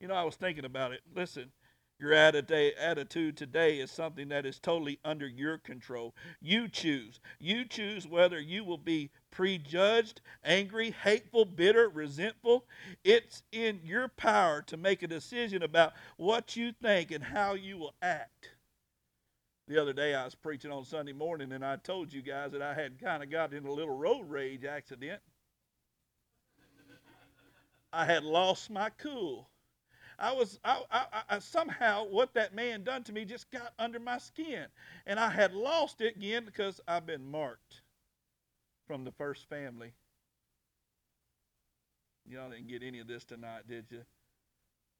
You 0.00 0.08
know, 0.08 0.14
I 0.14 0.24
was 0.24 0.36
thinking 0.36 0.64
about 0.64 0.92
it. 0.92 1.00
Listen, 1.14 1.52
your 2.00 2.12
attitude 2.12 3.36
today 3.36 3.78
is 3.78 3.92
something 3.92 4.28
that 4.30 4.44
is 4.44 4.58
totally 4.58 4.98
under 5.04 5.28
your 5.28 5.58
control. 5.58 6.16
You 6.40 6.68
choose. 6.68 7.20
You 7.38 7.64
choose 7.64 8.08
whether 8.08 8.40
you 8.40 8.64
will 8.64 8.78
be 8.78 9.10
prejudged, 9.30 10.20
angry, 10.42 10.90
hateful, 10.90 11.44
bitter, 11.44 11.88
resentful. 11.88 12.64
It's 13.04 13.44
in 13.52 13.78
your 13.84 14.08
power 14.08 14.62
to 14.62 14.76
make 14.76 15.04
a 15.04 15.06
decision 15.06 15.62
about 15.62 15.92
what 16.16 16.56
you 16.56 16.72
think 16.82 17.12
and 17.12 17.22
how 17.22 17.54
you 17.54 17.78
will 17.78 17.94
act. 18.02 18.48
The 19.72 19.80
other 19.80 19.94
day 19.94 20.14
I 20.14 20.26
was 20.26 20.34
preaching 20.34 20.70
on 20.70 20.84
Sunday 20.84 21.14
morning 21.14 21.50
and 21.52 21.64
I 21.64 21.76
told 21.76 22.12
you 22.12 22.20
guys 22.20 22.52
that 22.52 22.60
I 22.60 22.74
had 22.74 23.00
kind 23.00 23.22
of 23.22 23.30
got 23.30 23.54
in 23.54 23.64
a 23.64 23.72
little 23.72 23.96
road 23.96 24.28
rage 24.28 24.66
accident. 24.66 25.22
I 27.90 28.04
had 28.04 28.22
lost 28.22 28.68
my 28.68 28.90
cool. 28.90 29.48
I 30.18 30.34
was 30.34 30.60
I, 30.62 30.82
I, 30.90 31.22
I, 31.26 31.38
somehow 31.38 32.04
what 32.04 32.34
that 32.34 32.54
man 32.54 32.84
done 32.84 33.02
to 33.04 33.14
me 33.14 33.24
just 33.24 33.50
got 33.50 33.72
under 33.78 33.98
my 33.98 34.18
skin, 34.18 34.66
and 35.06 35.18
I 35.18 35.30
had 35.30 35.54
lost 35.54 36.02
it 36.02 36.16
again 36.16 36.44
because 36.44 36.78
I've 36.86 37.06
been 37.06 37.24
marked 37.24 37.80
from 38.86 39.04
the 39.04 39.12
first 39.12 39.48
family. 39.48 39.94
Y'all 42.28 42.50
didn't 42.50 42.68
get 42.68 42.82
any 42.82 42.98
of 42.98 43.06
this 43.06 43.24
tonight, 43.24 43.62
did 43.66 43.86
you? 43.88 44.02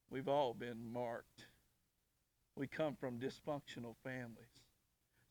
We've 0.09 0.29
all 0.29 0.55
been 0.55 0.91
marked. 0.91 1.45
We 2.57 2.67
come 2.67 2.97
from 2.97 3.19
dysfunctional 3.19 3.97
families. 4.03 4.62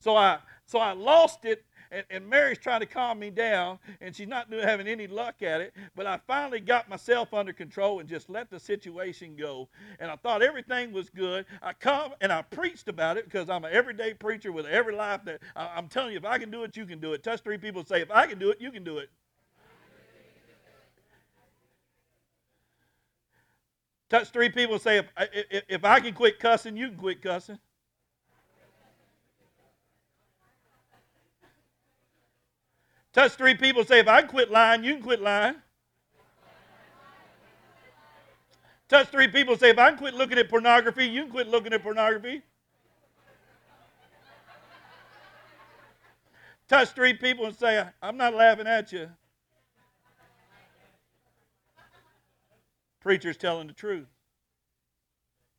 So 0.02 0.16
I 0.16 0.38
so 0.66 0.80
I 0.80 0.92
lost 0.92 1.44
it, 1.44 1.64
and, 1.92 2.04
and 2.10 2.28
Mary's 2.28 2.58
trying 2.58 2.80
to 2.80 2.86
calm 2.86 3.20
me 3.20 3.30
down, 3.30 3.78
and 4.00 4.16
she's 4.16 4.26
not 4.26 4.52
having 4.52 4.88
any 4.88 5.06
luck 5.06 5.42
at 5.42 5.60
it. 5.60 5.76
But 5.94 6.06
I 6.06 6.18
finally 6.26 6.58
got 6.58 6.88
myself 6.88 7.32
under 7.32 7.52
control 7.52 8.00
and 8.00 8.08
just 8.08 8.28
let 8.28 8.50
the 8.50 8.58
situation 8.58 9.36
go. 9.36 9.68
And 10.00 10.10
I 10.10 10.16
thought 10.16 10.42
everything 10.42 10.90
was 10.90 11.08
good. 11.08 11.46
I 11.62 11.72
come 11.72 12.14
and 12.20 12.32
I 12.32 12.42
preached 12.42 12.88
about 12.88 13.16
it 13.16 13.26
because 13.26 13.48
I'm 13.48 13.64
an 13.64 13.72
everyday 13.72 14.12
preacher 14.12 14.50
with 14.50 14.66
every 14.66 14.96
life 14.96 15.20
that 15.24 15.40
I, 15.54 15.70
I'm 15.76 15.86
telling 15.86 16.10
you, 16.10 16.18
if 16.18 16.24
I 16.24 16.36
can 16.36 16.50
do 16.50 16.64
it, 16.64 16.76
you 16.76 16.84
can 16.84 16.98
do 16.98 17.12
it. 17.12 17.22
Touch 17.22 17.40
three 17.42 17.58
people 17.58 17.84
say, 17.84 18.00
if 18.00 18.10
I 18.10 18.26
can 18.26 18.40
do 18.40 18.50
it, 18.50 18.60
you 18.60 18.72
can 18.72 18.82
do 18.82 18.98
it. 18.98 19.08
Touch 24.10 24.30
three 24.30 24.48
people 24.48 24.80
say, 24.80 24.98
if, 24.98 25.06
if, 25.16 25.62
if 25.68 25.84
I 25.84 26.00
can 26.00 26.12
quit 26.12 26.40
cussing, 26.40 26.76
you 26.76 26.88
can 26.88 26.96
quit 26.96 27.22
cussing. 27.22 27.58
Touch 33.12 33.32
three 33.32 33.54
people, 33.54 33.84
say, 33.84 34.00
if 34.00 34.08
I 34.08 34.22
quit 34.22 34.50
lying, 34.50 34.84
you 34.84 34.94
can 34.94 35.02
quit 35.02 35.20
lying. 35.20 35.56
Touch 38.88 39.08
three 39.08 39.28
people, 39.28 39.56
say, 39.56 39.70
if 39.70 39.78
I 39.78 39.92
quit 39.92 40.14
looking 40.14 40.38
at 40.38 40.48
pornography, 40.48 41.06
you 41.06 41.22
can 41.22 41.30
quit 41.30 41.48
looking 41.48 41.72
at 41.72 41.82
pornography. 41.82 42.42
Touch 46.68 46.88
three 46.90 47.12
people 47.12 47.44
and 47.44 47.54
say, 47.54 47.84
I'm 48.00 48.16
not 48.16 48.34
laughing 48.34 48.66
at 48.66 48.92
you. 48.92 49.10
Preacher's 53.00 53.36
telling 53.36 53.66
the 53.66 53.74
truth. 53.74 54.06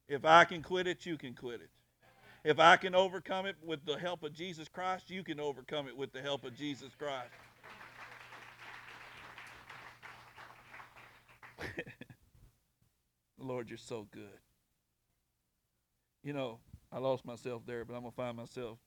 If 0.08 0.26
I 0.26 0.46
can 0.46 0.64
quit 0.64 0.88
it, 0.88 1.06
you 1.06 1.18
can 1.18 1.36
quit 1.36 1.62
it. 1.62 1.70
If 2.44 2.60
I 2.60 2.76
can 2.76 2.94
overcome 2.94 3.46
it 3.46 3.56
with 3.64 3.86
the 3.86 3.98
help 3.98 4.24
of 4.24 4.34
Jesus 4.34 4.68
Christ, 4.68 5.10
you 5.10 5.24
can 5.24 5.40
overcome 5.40 5.88
it 5.88 5.96
with 5.96 6.12
the 6.12 6.22
help 6.22 6.44
of 6.44 6.54
Jesus 6.56 6.90
Christ. 6.98 7.32
Lord, 13.38 13.70
you're 13.70 13.78
so 13.78 14.08
good. 14.12 14.40
You 16.22 16.34
know, 16.34 16.60
I 16.92 17.00
lost 17.00 17.26
myself 17.26 17.62
there, 17.66 17.86
but 17.86 17.94
I'm 17.94 18.02
going 18.02 18.12
to 18.12 18.16
find 18.16 18.36
myself. 18.36 18.78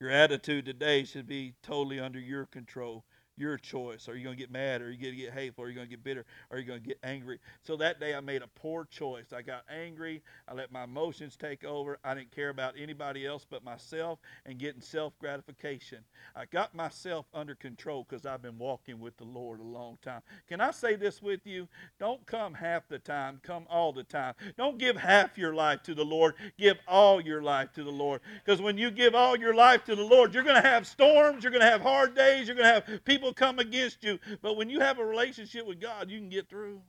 Your 0.00 0.10
attitude 0.10 0.66
today 0.66 1.04
should 1.04 1.26
be 1.28 1.54
totally 1.62 2.00
under 2.00 2.18
your 2.18 2.46
control 2.46 3.04
your 3.36 3.58
choice. 3.58 4.08
Are 4.08 4.16
you 4.16 4.24
going 4.24 4.36
to 4.36 4.40
get 4.40 4.50
mad? 4.50 4.82
Are 4.82 4.90
you 4.90 5.00
going 5.00 5.14
to 5.14 5.20
get 5.20 5.32
hateful? 5.32 5.64
Are 5.64 5.68
you 5.68 5.74
going 5.74 5.86
to 5.86 5.90
get 5.90 6.02
bitter? 6.02 6.24
Are 6.50 6.58
you 6.58 6.64
going 6.64 6.80
to 6.80 6.86
get 6.86 6.98
angry? 7.02 7.38
So 7.62 7.76
that 7.76 8.00
day 8.00 8.14
I 8.14 8.20
made 8.20 8.42
a 8.42 8.48
poor 8.48 8.86
choice. 8.86 9.32
I 9.32 9.42
got 9.42 9.64
angry. 9.70 10.22
I 10.48 10.54
let 10.54 10.72
my 10.72 10.84
emotions 10.84 11.36
take 11.36 11.64
over. 11.64 11.98
I 12.04 12.14
didn't 12.14 12.32
care 12.32 12.48
about 12.48 12.74
anybody 12.78 13.26
else 13.26 13.46
but 13.48 13.64
myself 13.64 14.18
and 14.46 14.58
getting 14.58 14.80
self 14.80 15.18
gratification. 15.18 15.98
I 16.34 16.46
got 16.46 16.74
myself 16.74 17.26
under 17.34 17.54
control 17.54 18.06
because 18.08 18.26
I've 18.26 18.42
been 18.42 18.58
walking 18.58 19.00
with 19.00 19.16
the 19.16 19.24
Lord 19.24 19.60
a 19.60 19.64
long 19.64 19.98
time. 20.02 20.22
Can 20.48 20.60
I 20.60 20.70
say 20.70 20.96
this 20.96 21.22
with 21.22 21.46
you? 21.46 21.68
Don't 21.98 22.24
come 22.26 22.54
half 22.54 22.88
the 22.88 22.98
time, 22.98 23.40
come 23.42 23.66
all 23.68 23.92
the 23.92 24.04
time. 24.04 24.34
Don't 24.56 24.78
give 24.78 24.96
half 24.96 25.36
your 25.36 25.54
life 25.54 25.82
to 25.84 25.94
the 25.94 26.04
Lord, 26.04 26.34
give 26.58 26.78
all 26.88 27.20
your 27.20 27.42
life 27.42 27.72
to 27.74 27.84
the 27.84 27.90
Lord. 27.90 28.20
Because 28.44 28.60
when 28.60 28.78
you 28.78 28.90
give 28.90 29.14
all 29.14 29.36
your 29.36 29.54
life 29.54 29.84
to 29.84 29.94
the 29.96 30.04
Lord, 30.04 30.32
you're 30.32 30.42
going 30.42 30.60
to 30.60 30.68
have 30.68 30.86
storms, 30.86 31.42
you're 31.42 31.52
going 31.52 31.64
to 31.64 31.70
have 31.70 31.80
hard 31.82 32.14
days, 32.14 32.46
you're 32.46 32.56
going 32.56 32.68
to 32.68 32.90
have 32.90 33.04
people 33.04 33.25
people 33.26 33.46
come 33.46 33.58
against 33.58 34.04
you. 34.04 34.18
But 34.42 34.56
when 34.56 34.70
you 34.70 34.80
have 34.80 34.98
a 34.98 35.04
relationship 35.04 35.66
with 35.66 35.80
God, 35.80 36.10
you 36.10 36.18
can 36.18 36.28
get 36.28 36.48
through. 36.48 36.80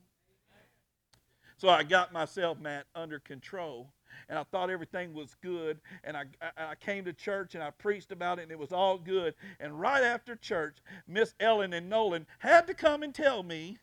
So 1.58 1.69
I 1.69 1.84
got 1.84 2.13
myself, 2.13 2.60
Matt, 2.60 2.86
under 2.93 3.19
control. 3.19 3.91
And 4.30 4.38
I 4.38 4.43
thought 4.43 4.69
everything 4.69 5.13
was 5.13 5.36
good. 5.41 5.80
And 6.04 6.15
I, 6.15 6.26
I, 6.41 6.71
I 6.71 6.76
came 6.76 7.06
to 7.06 7.13
church 7.13 7.56
and 7.56 7.63
I 7.63 7.71
preached 7.71 8.12
about 8.12 8.39
it, 8.39 8.43
and 8.43 8.52
it 8.52 8.60
was 8.60 8.71
all 8.71 8.97
good. 8.97 9.34
And 9.60 9.80
right 9.80 10.04
after 10.04 10.36
church, 10.36 10.78
Miss 11.08 11.34
Ellen 11.39 11.73
and 11.73 11.89
Nolan 11.89 12.28
had 12.39 12.67
to 12.67 12.73
come 12.73 13.04
and 13.04 13.13
tell 13.13 13.41
me 13.41 13.80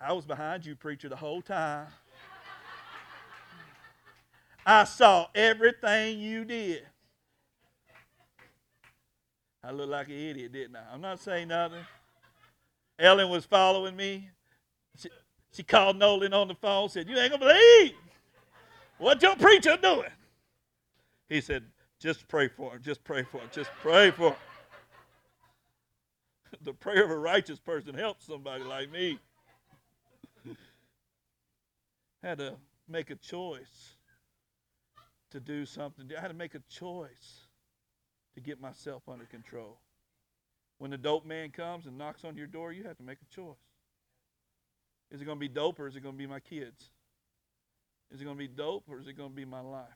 I 0.00 0.12
was 0.12 0.26
behind 0.26 0.66
you, 0.66 0.74
preacher, 0.74 1.08
the 1.08 1.16
whole 1.16 1.40
time. 1.40 1.86
I 4.66 4.84
saw 4.84 5.28
everything 5.34 6.20
you 6.20 6.44
did. 6.44 6.84
I 9.64 9.70
looked 9.70 9.90
like 9.90 10.08
an 10.08 10.14
idiot, 10.14 10.52
didn't 10.52 10.76
I? 10.76 10.92
I'm 10.92 11.00
not 11.00 11.20
saying 11.20 11.48
nothing. 11.48 11.84
Ellen 12.98 13.28
was 13.30 13.44
following 13.44 13.94
me. 13.96 14.28
She, 14.96 15.08
she 15.52 15.62
called 15.62 15.96
Nolan 15.96 16.34
on 16.34 16.48
the 16.48 16.54
phone, 16.54 16.88
said, 16.88 17.08
You 17.08 17.16
ain't 17.16 17.32
gonna 17.32 17.46
believe 17.46 17.94
what 18.98 19.22
your 19.22 19.36
preacher 19.36 19.76
doing. 19.80 20.10
He 21.28 21.40
said, 21.40 21.64
Just 22.00 22.26
pray 22.28 22.48
for 22.48 22.74
him, 22.74 22.82
just 22.82 23.04
pray 23.04 23.22
for 23.22 23.38
him, 23.38 23.48
just 23.52 23.70
pray 23.80 24.10
for 24.10 24.30
him. 24.30 24.36
the 26.62 26.72
prayer 26.72 27.04
of 27.04 27.10
a 27.10 27.16
righteous 27.16 27.58
person 27.58 27.94
helps 27.94 28.26
somebody 28.26 28.64
like 28.64 28.90
me. 28.90 29.18
had 32.22 32.38
to 32.38 32.54
make 32.88 33.10
a 33.10 33.16
choice 33.16 33.94
to 35.30 35.40
do 35.40 35.64
something. 35.64 36.10
I 36.16 36.20
had 36.20 36.28
to 36.28 36.34
make 36.34 36.54
a 36.54 36.62
choice 36.68 37.41
to 38.34 38.40
get 38.40 38.60
myself 38.60 39.02
under 39.08 39.24
control. 39.24 39.78
When 40.78 40.90
the 40.90 40.98
dope 40.98 41.24
man 41.24 41.50
comes 41.50 41.86
and 41.86 41.96
knocks 41.96 42.24
on 42.24 42.36
your 42.36 42.46
door, 42.46 42.72
you 42.72 42.84
have 42.84 42.96
to 42.96 43.02
make 43.02 43.18
a 43.22 43.34
choice. 43.34 43.56
Is 45.10 45.20
it 45.20 45.24
going 45.26 45.38
to 45.38 45.40
be 45.40 45.48
dope 45.48 45.78
or 45.78 45.86
is 45.86 45.96
it 45.96 46.02
going 46.02 46.14
to 46.14 46.18
be 46.18 46.26
my 46.26 46.40
kids? 46.40 46.90
Is 48.10 48.20
it 48.20 48.24
going 48.24 48.36
to 48.36 48.42
be 48.42 48.48
dope 48.48 48.84
or 48.88 48.98
is 48.98 49.06
it 49.06 49.16
going 49.16 49.30
to 49.30 49.36
be 49.36 49.44
my 49.44 49.60
life? 49.60 49.86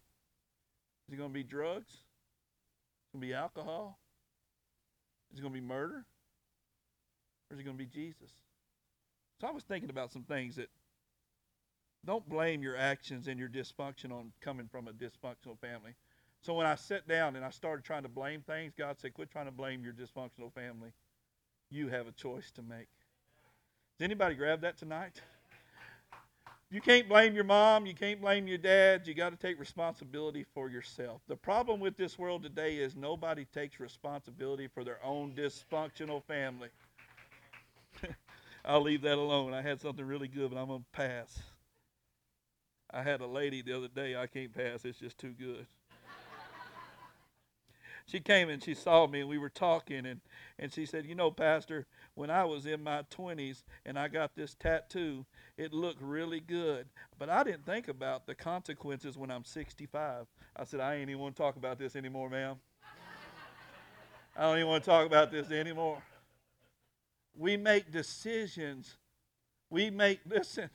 Is 1.08 1.14
it 1.14 1.16
going 1.16 1.30
to 1.30 1.34
be 1.34 1.42
drugs? 1.42 1.90
Is 1.90 1.98
it 1.98 3.12
going 3.14 3.22
to 3.22 3.26
be 3.28 3.34
alcohol? 3.34 3.98
Is 5.32 5.38
it 5.38 5.42
going 5.42 5.54
to 5.54 5.60
be 5.60 5.66
murder? 5.66 6.04
Or 7.50 7.54
is 7.54 7.60
it 7.60 7.64
going 7.64 7.76
to 7.76 7.84
be 7.84 7.90
Jesus? 7.90 8.30
So 9.40 9.46
I 9.46 9.50
was 9.50 9.64
thinking 9.64 9.90
about 9.90 10.12
some 10.12 10.22
things 10.22 10.56
that 10.56 10.68
don't 12.04 12.28
blame 12.28 12.62
your 12.62 12.76
actions 12.76 13.26
and 13.28 13.38
your 13.38 13.48
dysfunction 13.48 14.12
on 14.12 14.32
coming 14.40 14.68
from 14.70 14.88
a 14.88 14.92
dysfunctional 14.92 15.58
family. 15.60 15.94
So 16.46 16.54
when 16.54 16.66
I 16.66 16.76
sat 16.76 17.08
down 17.08 17.34
and 17.34 17.44
I 17.44 17.50
started 17.50 17.84
trying 17.84 18.04
to 18.04 18.08
blame 18.08 18.40
things, 18.40 18.72
God 18.78 19.00
said, 19.00 19.14
quit 19.14 19.32
trying 19.32 19.46
to 19.46 19.50
blame 19.50 19.82
your 19.82 19.92
dysfunctional 19.92 20.52
family. 20.54 20.92
You 21.70 21.88
have 21.88 22.06
a 22.06 22.12
choice 22.12 22.52
to 22.52 22.62
make. 22.62 22.86
Does 23.98 24.04
anybody 24.04 24.36
grab 24.36 24.60
that 24.60 24.78
tonight? 24.78 25.20
You 26.70 26.80
can't 26.80 27.08
blame 27.08 27.34
your 27.34 27.42
mom. 27.42 27.84
You 27.84 27.94
can't 27.94 28.20
blame 28.20 28.46
your 28.46 28.58
dad. 28.58 29.08
You 29.08 29.14
got 29.14 29.30
to 29.30 29.36
take 29.36 29.58
responsibility 29.58 30.46
for 30.54 30.68
yourself. 30.68 31.20
The 31.26 31.34
problem 31.34 31.80
with 31.80 31.96
this 31.96 32.16
world 32.16 32.44
today 32.44 32.76
is 32.76 32.94
nobody 32.94 33.44
takes 33.46 33.80
responsibility 33.80 34.68
for 34.68 34.84
their 34.84 34.98
own 35.04 35.32
dysfunctional 35.32 36.22
family. 36.22 36.68
I'll 38.64 38.82
leave 38.82 39.02
that 39.02 39.18
alone. 39.18 39.52
I 39.52 39.62
had 39.62 39.80
something 39.80 40.06
really 40.06 40.28
good, 40.28 40.52
but 40.52 40.60
I'm 40.60 40.68
going 40.68 40.84
to 40.84 40.96
pass. 40.96 41.40
I 42.92 43.02
had 43.02 43.20
a 43.20 43.26
lady 43.26 43.62
the 43.62 43.76
other 43.76 43.88
day. 43.88 44.14
I 44.14 44.28
can't 44.28 44.54
pass. 44.54 44.84
It's 44.84 45.00
just 45.00 45.18
too 45.18 45.32
good 45.32 45.66
she 48.06 48.20
came 48.20 48.48
and 48.48 48.62
she 48.62 48.74
saw 48.74 49.06
me 49.06 49.20
and 49.20 49.28
we 49.28 49.38
were 49.38 49.48
talking 49.48 50.06
and, 50.06 50.20
and 50.58 50.72
she 50.72 50.86
said, 50.86 51.06
You 51.06 51.16
know, 51.16 51.30
Pastor, 51.30 51.86
when 52.14 52.30
I 52.30 52.44
was 52.44 52.64
in 52.64 52.82
my 52.82 53.02
20s 53.10 53.64
and 53.84 53.98
I 53.98 54.06
got 54.08 54.36
this 54.36 54.54
tattoo, 54.54 55.26
it 55.58 55.72
looked 55.72 56.00
really 56.00 56.40
good. 56.40 56.86
But 57.18 57.28
I 57.28 57.42
didn't 57.42 57.66
think 57.66 57.88
about 57.88 58.26
the 58.26 58.34
consequences 58.34 59.18
when 59.18 59.30
I'm 59.30 59.44
65. 59.44 60.26
I 60.54 60.64
said, 60.64 60.80
I 60.80 60.94
ain't 60.94 61.10
even 61.10 61.20
want 61.20 61.34
to 61.36 61.42
talk 61.42 61.56
about 61.56 61.78
this 61.78 61.96
anymore, 61.96 62.30
ma'am. 62.30 62.56
I 64.36 64.42
don't 64.42 64.58
even 64.58 64.68
want 64.68 64.84
to 64.84 64.90
talk 64.90 65.06
about 65.06 65.32
this 65.32 65.50
anymore. 65.50 66.00
We 67.36 67.56
make 67.56 67.90
decisions. 67.90 68.96
We 69.68 69.90
make, 69.90 70.20
listen, 70.26 70.70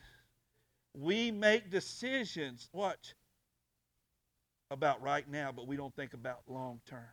we 0.94 1.30
make 1.30 1.70
decisions, 1.70 2.68
watch, 2.72 3.14
about 4.70 5.02
right 5.02 5.28
now, 5.30 5.52
but 5.52 5.66
we 5.66 5.76
don't 5.76 5.94
think 5.94 6.12
about 6.12 6.40
long 6.48 6.80
term. 6.86 7.08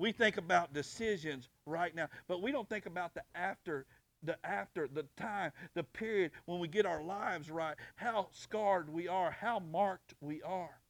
We 0.00 0.12
think 0.12 0.38
about 0.38 0.72
decisions 0.72 1.50
right 1.66 1.94
now, 1.94 2.08
but 2.26 2.40
we 2.40 2.52
don't 2.52 2.66
think 2.66 2.86
about 2.86 3.12
the 3.12 3.22
after 3.34 3.84
the 4.22 4.34
after 4.46 4.88
the 4.88 5.04
time 5.18 5.52
the 5.74 5.82
period 5.82 6.30
when 6.46 6.58
we 6.58 6.68
get 6.68 6.84
our 6.86 7.02
lives 7.02 7.50
right 7.50 7.74
how 7.96 8.28
scarred 8.32 8.90
we 8.90 9.08
are 9.08 9.30
how 9.30 9.58
marked 9.58 10.14
we 10.22 10.40
are. 10.42 10.80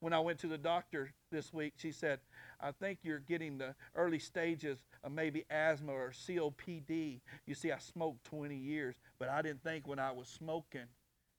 When 0.00 0.12
i 0.12 0.18
went 0.18 0.40
to 0.40 0.48
the 0.48 0.58
doctor 0.58 1.12
this 1.30 1.52
week 1.52 1.74
she 1.76 1.92
said 1.92 2.18
i 2.60 2.72
think 2.72 2.98
you're 3.02 3.20
getting 3.20 3.58
the 3.58 3.76
early 3.94 4.18
stages 4.18 4.84
of 5.04 5.12
maybe 5.12 5.44
asthma 5.50 5.92
or 5.92 6.10
copd 6.10 7.20
you 7.46 7.54
see 7.54 7.72
i 7.72 7.78
smoked 7.78 8.24
20 8.24 8.56
years 8.56 8.96
but 9.18 9.28
i 9.28 9.42
didn't 9.42 9.62
think 9.62 9.88
when 9.88 9.98
i 9.98 10.12
was 10.12 10.28
smoking 10.28 10.86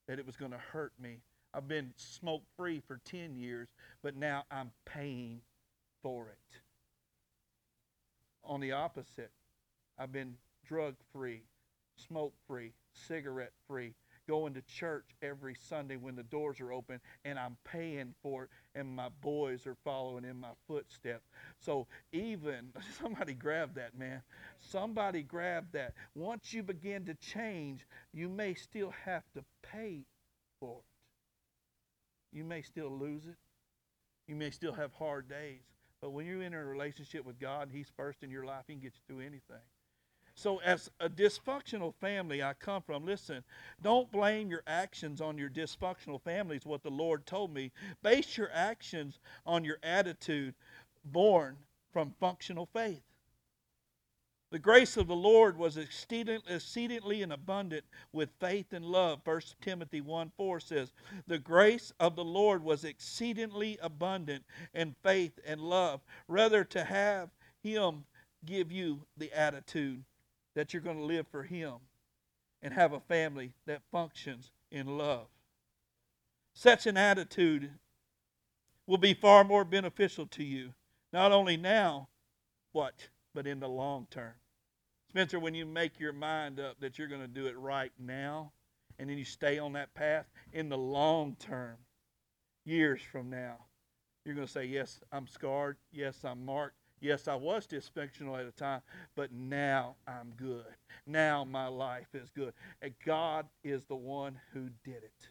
that 0.08 0.20
it 0.20 0.26
was 0.26 0.36
going 0.36 0.52
to 0.52 0.58
hurt 0.58 0.92
me. 1.00 1.20
I've 1.54 1.68
been 1.68 1.94
smoke 1.96 2.44
free 2.58 2.82
for 2.86 3.00
10 3.06 3.36
years 3.36 3.70
but 4.04 4.16
now 4.16 4.44
i'm 4.52 4.72
paying 4.86 5.40
for 6.02 6.28
it 6.28 6.60
on 8.50 8.60
the 8.60 8.74
opposite. 8.74 9.32
I've 9.98 10.12
been 10.12 10.36
drug 10.66 10.96
free, 11.14 11.44
smoke 11.96 12.34
free, 12.48 12.74
cigarette 12.92 13.54
free, 13.68 13.94
going 14.28 14.54
to 14.54 14.62
church 14.62 15.06
every 15.22 15.56
Sunday 15.56 15.96
when 15.96 16.16
the 16.16 16.24
doors 16.24 16.60
are 16.60 16.74
open, 16.74 17.00
and 17.26 17.40
I'm 17.40 17.58
paying 17.64 18.14
for 18.22 18.44
it, 18.44 18.50
and 18.76 18.96
my 18.96 19.10
boys 19.22 19.66
are 19.66 19.78
following 19.84 20.26
in 20.26 20.40
my 20.40 20.52
footsteps. 20.68 21.28
So 21.60 21.88
even 22.12 22.70
somebody 23.02 23.34
grab 23.34 23.76
that, 23.76 23.98
man. 23.98 24.22
Somebody 24.60 25.24
grab 25.24 25.68
that. 25.74 25.94
Once 26.16 26.54
you 26.54 26.64
begin 26.64 27.06
to 27.06 27.14
change, 27.16 27.86
you 28.14 28.30
may 28.30 28.54
still 28.56 28.94
have 29.06 29.24
to 29.36 29.44
pay 29.64 30.06
for 30.60 30.80
it. 30.80 32.38
You 32.38 32.44
may 32.44 32.62
still 32.62 32.92
lose 32.92 33.26
it. 33.26 33.38
You 34.28 34.36
may 34.36 34.52
still 34.52 34.74
have 34.74 34.94
hard 34.94 35.28
days. 35.28 35.64
But 36.02 36.12
when 36.12 36.26
you're 36.26 36.42
in 36.42 36.54
a 36.54 36.64
relationship 36.64 37.26
with 37.26 37.40
God 37.40 37.68
and 37.68 37.72
He's 37.72 37.92
first 37.96 38.24
in 38.24 38.32
your 38.32 38.46
life, 38.46 38.64
He 38.68 38.74
can 38.74 38.82
get 38.82 38.94
you 38.96 39.02
through 39.08 39.26
anything. 39.26 39.64
So, 40.36 40.62
as 40.62 40.90
a 41.02 41.10
dysfunctional 41.10 41.94
family 41.96 42.42
I 42.42 42.54
come 42.54 42.82
from, 42.82 43.06
listen, 43.06 43.44
don't 43.82 44.10
blame 44.10 44.50
your 44.50 44.64
actions 44.68 45.20
on 45.20 45.38
your 45.38 45.50
dysfunctional 45.50 46.22
family, 46.22 46.56
is 46.56 46.66
what 46.66 46.82
the 46.82 46.90
Lord 46.90 47.26
told 47.26 47.54
me. 47.54 47.74
Base 48.04 48.38
your 48.38 48.50
actions 48.54 49.20
on 49.46 49.66
your 49.66 49.80
attitude 49.84 50.56
born 51.04 51.58
from 51.92 52.14
functional 52.20 52.68
faith. 52.68 53.02
The 54.52 54.60
grace 54.60 54.98
of 54.98 55.08
the 55.08 55.16
Lord 55.16 55.58
was 55.58 55.78
exceedingly 55.78 57.22
and 57.22 57.32
abundant 57.32 57.86
with 58.12 58.32
faith 58.40 58.74
and 58.74 58.84
love. 58.84 59.22
1 59.24 59.42
Timothy 59.62 60.02
1 60.02 60.32
4 60.36 60.60
says, 60.60 60.92
The 61.28 61.38
grace 61.38 61.94
of 62.00 62.16
the 62.16 62.24
Lord 62.24 62.64
was 62.64 62.84
exceedingly 62.84 63.78
abundant 63.82 64.44
in 64.74 64.96
faith 65.04 65.40
and 65.46 65.62
love. 65.62 66.02
Rather, 66.28 66.64
to 66.64 66.84
have 66.84 67.30
Him 67.62 68.06
give 68.44 68.72
you 68.72 69.06
the 69.18 69.32
attitude 69.34 70.04
that 70.56 70.74
you're 70.74 70.82
going 70.82 70.98
to 70.98 71.04
live 71.04 71.28
for 71.28 71.44
Him 71.44 71.76
and 72.64 72.74
have 72.74 72.94
a 72.94 73.00
family 73.02 73.54
that 73.68 73.84
functions 73.92 74.50
in 74.72 74.98
love. 74.98 75.28
Such 76.54 76.88
an 76.88 76.98
attitude 76.98 77.72
will 78.88 78.98
be 78.98 79.14
far 79.14 79.44
more 79.44 79.64
beneficial 79.64 80.26
to 80.26 80.44
you, 80.44 80.74
not 81.14 81.32
only 81.32 81.56
now, 81.56 82.08
what? 82.72 83.10
But 83.34 83.48
in 83.48 83.60
the 83.60 83.70
long 83.70 84.08
term. 84.10 84.34
Spencer, 85.10 85.40
when 85.40 85.56
you 85.56 85.66
make 85.66 86.00
your 86.00 86.14
mind 86.14 86.60
up 86.60 86.80
that 86.80 87.00
you're 87.00 87.08
going 87.08 87.22
to 87.22 87.28
do 87.28 87.48
it 87.48 87.58
right 87.58 87.92
now, 87.98 88.52
and 89.00 89.10
then 89.10 89.18
you 89.18 89.26
stay 89.26 89.58
on 89.58 89.74
that 89.74 89.94
path, 89.94 90.30
in 90.54 90.70
the 90.70 90.78
long 90.78 91.36
term, 91.40 91.78
years 92.66 93.02
from 93.02 93.30
now, 93.30 93.58
you're 94.26 94.36
going 94.36 94.48
to 94.48 94.54
say, 94.54 94.66
Yes, 94.66 95.02
I'm 95.12 95.28
scarred. 95.28 95.78
Yes, 95.92 96.24
I'm 96.24 96.46
marked. 96.46 96.76
Yes, 97.02 97.28
I 97.28 97.36
was 97.36 97.66
dysfunctional 97.66 98.40
at 98.40 98.46
a 98.46 98.52
time, 98.52 98.82
but 99.16 99.32
now 99.32 99.96
I'm 100.06 100.34
good. 100.36 100.66
Now 101.08 101.46
my 101.46 101.68
life 101.68 102.14
is 102.14 102.30
good. 102.30 102.54
And 102.82 102.94
God 103.06 103.48
is 103.64 103.86
the 103.86 103.96
one 103.96 104.40
who 104.54 104.70
did 104.84 105.04
it. 105.04 105.30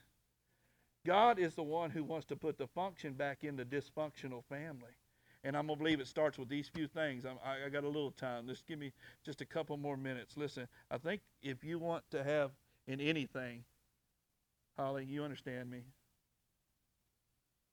God 1.07 1.39
is 1.39 1.55
the 1.55 1.63
one 1.63 1.91
who 1.91 2.05
wants 2.05 2.27
to 2.27 2.37
put 2.37 2.59
the 2.59 2.67
function 2.67 3.13
back 3.13 3.45
in 3.45 3.57
the 3.57 3.65
dysfunctional 3.65 4.45
family. 4.49 4.93
And 5.45 5.57
I'm 5.57 5.67
going 5.67 5.79
to 5.79 5.85
believe 5.85 6.01
it 6.01 6.09
starts 6.09 6.37
with 6.37 6.49
these 6.49 6.69
few 6.69 6.89
things. 6.89 7.25
I, 7.25 7.67
I 7.67 7.69
got 7.69 7.85
a 7.85 7.89
little 7.89 8.11
time. 8.11 8.49
Just 8.49 8.67
give 8.67 8.79
me 8.79 8.93
just 9.25 9.41
a 9.41 9.47
couple 9.47 9.77
more 9.77 9.97
minutes. 9.97 10.37
Listen, 10.37 10.67
I 10.91 10.99
think 10.99 11.21
if 11.43 11.63
you 11.63 11.79
want 11.79 12.03
to 12.11 12.25
have 12.25 12.51
in 12.89 13.01
anything, 13.01 13.65
Holly, 14.77 15.05
you 15.05 15.23
understand 15.23 15.71
me. 15.71 15.83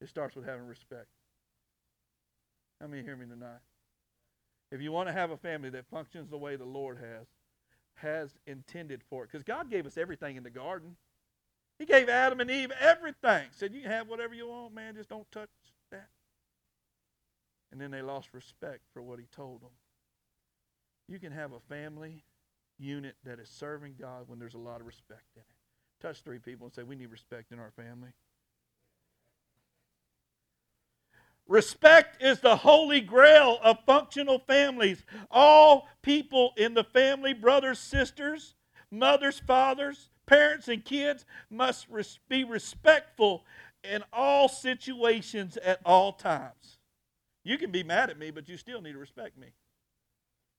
It 0.01 0.09
starts 0.09 0.36
with 0.36 0.45
having 0.45 0.68
respect. 0.68 1.07
How 2.80 2.88
many 2.88 3.03
hear 3.03 3.16
me 3.16 3.26
tonight? 3.26 3.61
If 4.72 4.82
you 4.82 4.91
want 4.91 5.07
to 5.07 5.13
have 5.13 5.32
a 5.32 5.38
family 5.38 5.70
that 5.70 5.86
functions 5.88 6.30
the 6.30 6.38
way 6.38 6.55
the 6.55 6.66
Lord 6.66 6.97
has, 6.97 7.28
has 7.95 8.36
intended 8.45 9.01
for 9.09 9.24
it, 9.24 9.32
because 9.32 9.43
God 9.43 9.70
gave 9.70 9.86
us 9.86 9.97
everything 9.97 10.36
in 10.36 10.43
the 10.43 10.49
garden. 10.49 10.97
He 11.80 11.86
gave 11.86 12.09
Adam 12.09 12.39
and 12.39 12.51
Eve 12.51 12.72
everything. 12.80 13.47
Said, 13.51 13.74
You 13.74 13.82
can 13.82 13.91
have 13.91 14.07
whatever 14.07 14.34
you 14.34 14.47
want, 14.47 14.74
man, 14.74 14.95
just 14.95 15.09
don't 15.09 15.30
touch. 15.32 15.49
And 17.76 17.82
then 17.82 17.91
they 17.91 18.01
lost 18.01 18.30
respect 18.32 18.84
for 18.93 19.01
what 19.01 19.19
he 19.19 19.26
told 19.36 19.61
them. 19.61 19.71
You 21.09 21.19
can 21.19 21.34
have 21.34 21.51
a 21.51 21.59
family 21.59 22.23
unit 22.80 23.17
that 23.26 23.38
is 23.38 23.49
serving 23.49 23.95
God 23.99 24.30
when 24.30 24.39
there's 24.39 24.53
a 24.53 24.57
lot 24.57 24.80
of 24.80 24.88
respect 24.88 25.26
in 25.36 25.41
it. 25.41 26.01
Touch 26.01 26.21
three 26.21 26.39
people 26.39 26.67
and 26.67 26.73
say, 26.73 26.84
We 26.84 26.95
need 26.95 27.11
respect 27.11 27.51
in 27.51 27.59
our 27.59 27.71
family. 27.71 28.11
Respect 31.49 32.23
is 32.23 32.39
the 32.39 32.55
holy 32.55 33.01
grail 33.01 33.59
of 33.61 33.80
functional 33.86 34.39
families. 34.39 35.03
All 35.30 35.89
people 36.01 36.53
in 36.55 36.76
the 36.76 36.86
family, 36.86 37.34
brothers, 37.34 37.80
sisters, 37.80 38.55
mothers, 38.89 39.39
fathers, 39.45 40.07
parents, 40.28 40.69
and 40.69 40.86
kids, 40.86 41.26
must 41.49 41.88
res- 41.89 42.19
be 42.30 42.45
respectful 42.45 43.43
in 43.84 44.01
all 44.13 44.47
situations 44.47 45.57
at 45.57 45.82
all 45.84 46.13
times. 46.13 46.74
You 47.45 47.57
can 47.57 47.71
be 47.71 47.83
mad 47.83 48.09
at 48.09 48.19
me, 48.19 48.31
but 48.31 48.49
you 48.49 48.57
still 48.57 48.81
need 48.81 48.93
to 48.93 48.97
respect 48.97 49.37
me. 49.37 49.47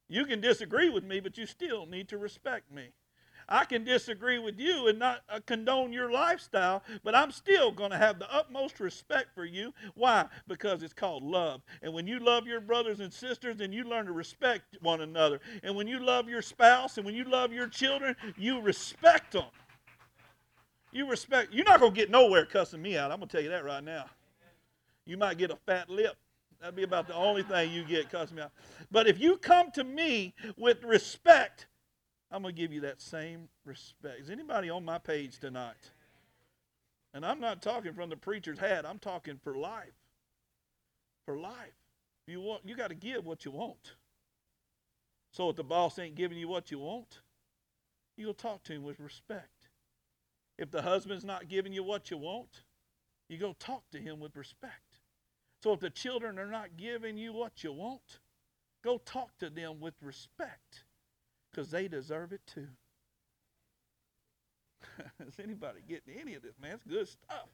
You 0.08 0.24
can 0.24 0.40
disagree 0.40 0.88
with 0.88 1.04
me, 1.04 1.18
but 1.18 1.36
you 1.36 1.44
still 1.44 1.84
need 1.84 2.08
to 2.08 2.16
respect 2.16 2.72
me. 2.72 2.90
I 3.48 3.64
can 3.64 3.84
disagree 3.84 4.38
with 4.38 4.58
you 4.58 4.88
and 4.88 4.98
not 4.98 5.22
uh, 5.28 5.40
condone 5.46 5.92
your 5.92 6.10
lifestyle, 6.10 6.82
but 7.04 7.14
I'm 7.14 7.30
still 7.30 7.70
going 7.70 7.90
to 7.90 7.96
have 7.96 8.18
the 8.18 8.32
utmost 8.32 8.80
respect 8.80 9.34
for 9.34 9.44
you. 9.44 9.72
Why? 9.94 10.26
Because 10.48 10.82
it's 10.82 10.92
called 10.92 11.22
love. 11.22 11.62
And 11.82 11.92
when 11.92 12.06
you 12.06 12.18
love 12.18 12.46
your 12.46 12.60
brothers 12.60 13.00
and 13.00 13.12
sisters, 13.12 13.56
then 13.56 13.72
you 13.72 13.84
learn 13.84 14.06
to 14.06 14.12
respect 14.12 14.76
one 14.80 15.00
another. 15.00 15.40
And 15.62 15.76
when 15.76 15.86
you 15.86 16.00
love 16.00 16.28
your 16.28 16.42
spouse 16.42 16.96
and 16.96 17.06
when 17.06 17.14
you 17.14 17.24
love 17.24 17.52
your 17.52 17.68
children, 17.68 18.16
you 18.36 18.60
respect 18.60 19.32
them. 19.32 19.44
You 20.90 21.08
respect. 21.08 21.52
You're 21.52 21.64
not 21.64 21.80
going 21.80 21.92
to 21.92 22.00
get 22.00 22.10
nowhere 22.10 22.46
cussing 22.46 22.82
me 22.82 22.96
out. 22.96 23.12
I'm 23.12 23.18
going 23.18 23.28
to 23.28 23.36
tell 23.36 23.44
you 23.44 23.50
that 23.50 23.64
right 23.64 23.84
now. 23.84 24.06
You 25.04 25.16
might 25.16 25.38
get 25.38 25.50
a 25.50 25.56
fat 25.66 25.88
lip. 25.88 26.16
That'd 26.60 26.76
be 26.76 26.82
about 26.82 27.06
the 27.06 27.14
only 27.14 27.42
thing 27.42 27.70
you 27.70 27.84
get 27.84 28.10
cussing 28.10 28.36
me 28.36 28.42
out. 28.42 28.52
But 28.90 29.06
if 29.06 29.20
you 29.20 29.36
come 29.36 29.70
to 29.72 29.84
me 29.84 30.34
with 30.56 30.82
respect, 30.84 31.66
I'm 32.30 32.42
going 32.42 32.54
to 32.54 32.60
give 32.60 32.72
you 32.72 32.80
that 32.82 33.00
same 33.00 33.48
respect. 33.64 34.20
Is 34.20 34.30
anybody 34.30 34.70
on 34.70 34.84
my 34.84 34.98
page 34.98 35.38
tonight? 35.38 35.74
And 37.14 37.24
I'm 37.24 37.40
not 37.40 37.62
talking 37.62 37.92
from 37.92 38.10
the 38.10 38.16
preacher's 38.16 38.58
hat. 38.58 38.84
I'm 38.86 38.98
talking 38.98 39.38
for 39.42 39.54
life. 39.54 39.94
For 41.24 41.38
life. 41.38 41.74
You 42.26 42.40
want 42.40 42.62
you 42.64 42.76
got 42.76 42.88
to 42.88 42.94
give 42.94 43.24
what 43.24 43.44
you 43.44 43.52
want. 43.52 43.94
So 45.32 45.48
if 45.50 45.56
the 45.56 45.64
boss 45.64 45.98
ain't 45.98 46.14
giving 46.14 46.38
you 46.38 46.48
what 46.48 46.70
you 46.70 46.78
want, 46.78 47.20
you'll 48.16 48.34
talk 48.34 48.64
to 48.64 48.72
him 48.72 48.82
with 48.82 48.98
respect. 48.98 49.68
If 50.58 50.70
the 50.70 50.82
husband's 50.82 51.24
not 51.24 51.48
giving 51.48 51.72
you 51.72 51.84
what 51.84 52.10
you 52.10 52.16
want, 52.16 52.62
you 53.28 53.38
go 53.38 53.54
talk 53.58 53.82
to 53.92 53.98
him 53.98 54.18
with 54.18 54.36
respect. 54.36 54.85
So 55.66 55.72
if 55.72 55.80
the 55.80 55.90
children 55.90 56.38
are 56.38 56.46
not 56.46 56.76
giving 56.76 57.18
you 57.18 57.32
what 57.32 57.64
you 57.64 57.72
want, 57.72 58.20
go 58.84 58.98
talk 58.98 59.36
to 59.38 59.50
them 59.50 59.80
with 59.80 59.94
respect 60.00 60.84
because 61.50 61.72
they 61.72 61.88
deserve 61.88 62.32
it 62.32 62.40
too. 62.46 62.68
Is 65.26 65.40
anybody 65.42 65.80
getting 65.88 66.20
any 66.20 66.36
of 66.36 66.42
this, 66.42 66.54
man? 66.62 66.74
It's 66.74 66.84
good 66.84 67.08
stuff. 67.08 67.48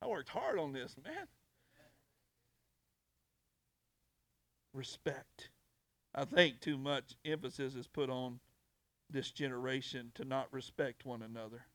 I 0.00 0.06
worked 0.06 0.28
hard 0.28 0.56
on 0.56 0.72
this, 0.72 0.94
man. 1.04 1.26
Respect. 4.72 5.50
I 6.14 6.26
think 6.26 6.60
too 6.60 6.78
much 6.78 7.16
emphasis 7.24 7.74
is 7.74 7.88
put 7.88 8.08
on 8.08 8.38
this 9.10 9.32
generation 9.32 10.12
to 10.14 10.24
not 10.24 10.46
respect 10.52 11.04
one 11.04 11.22
another. 11.22 11.66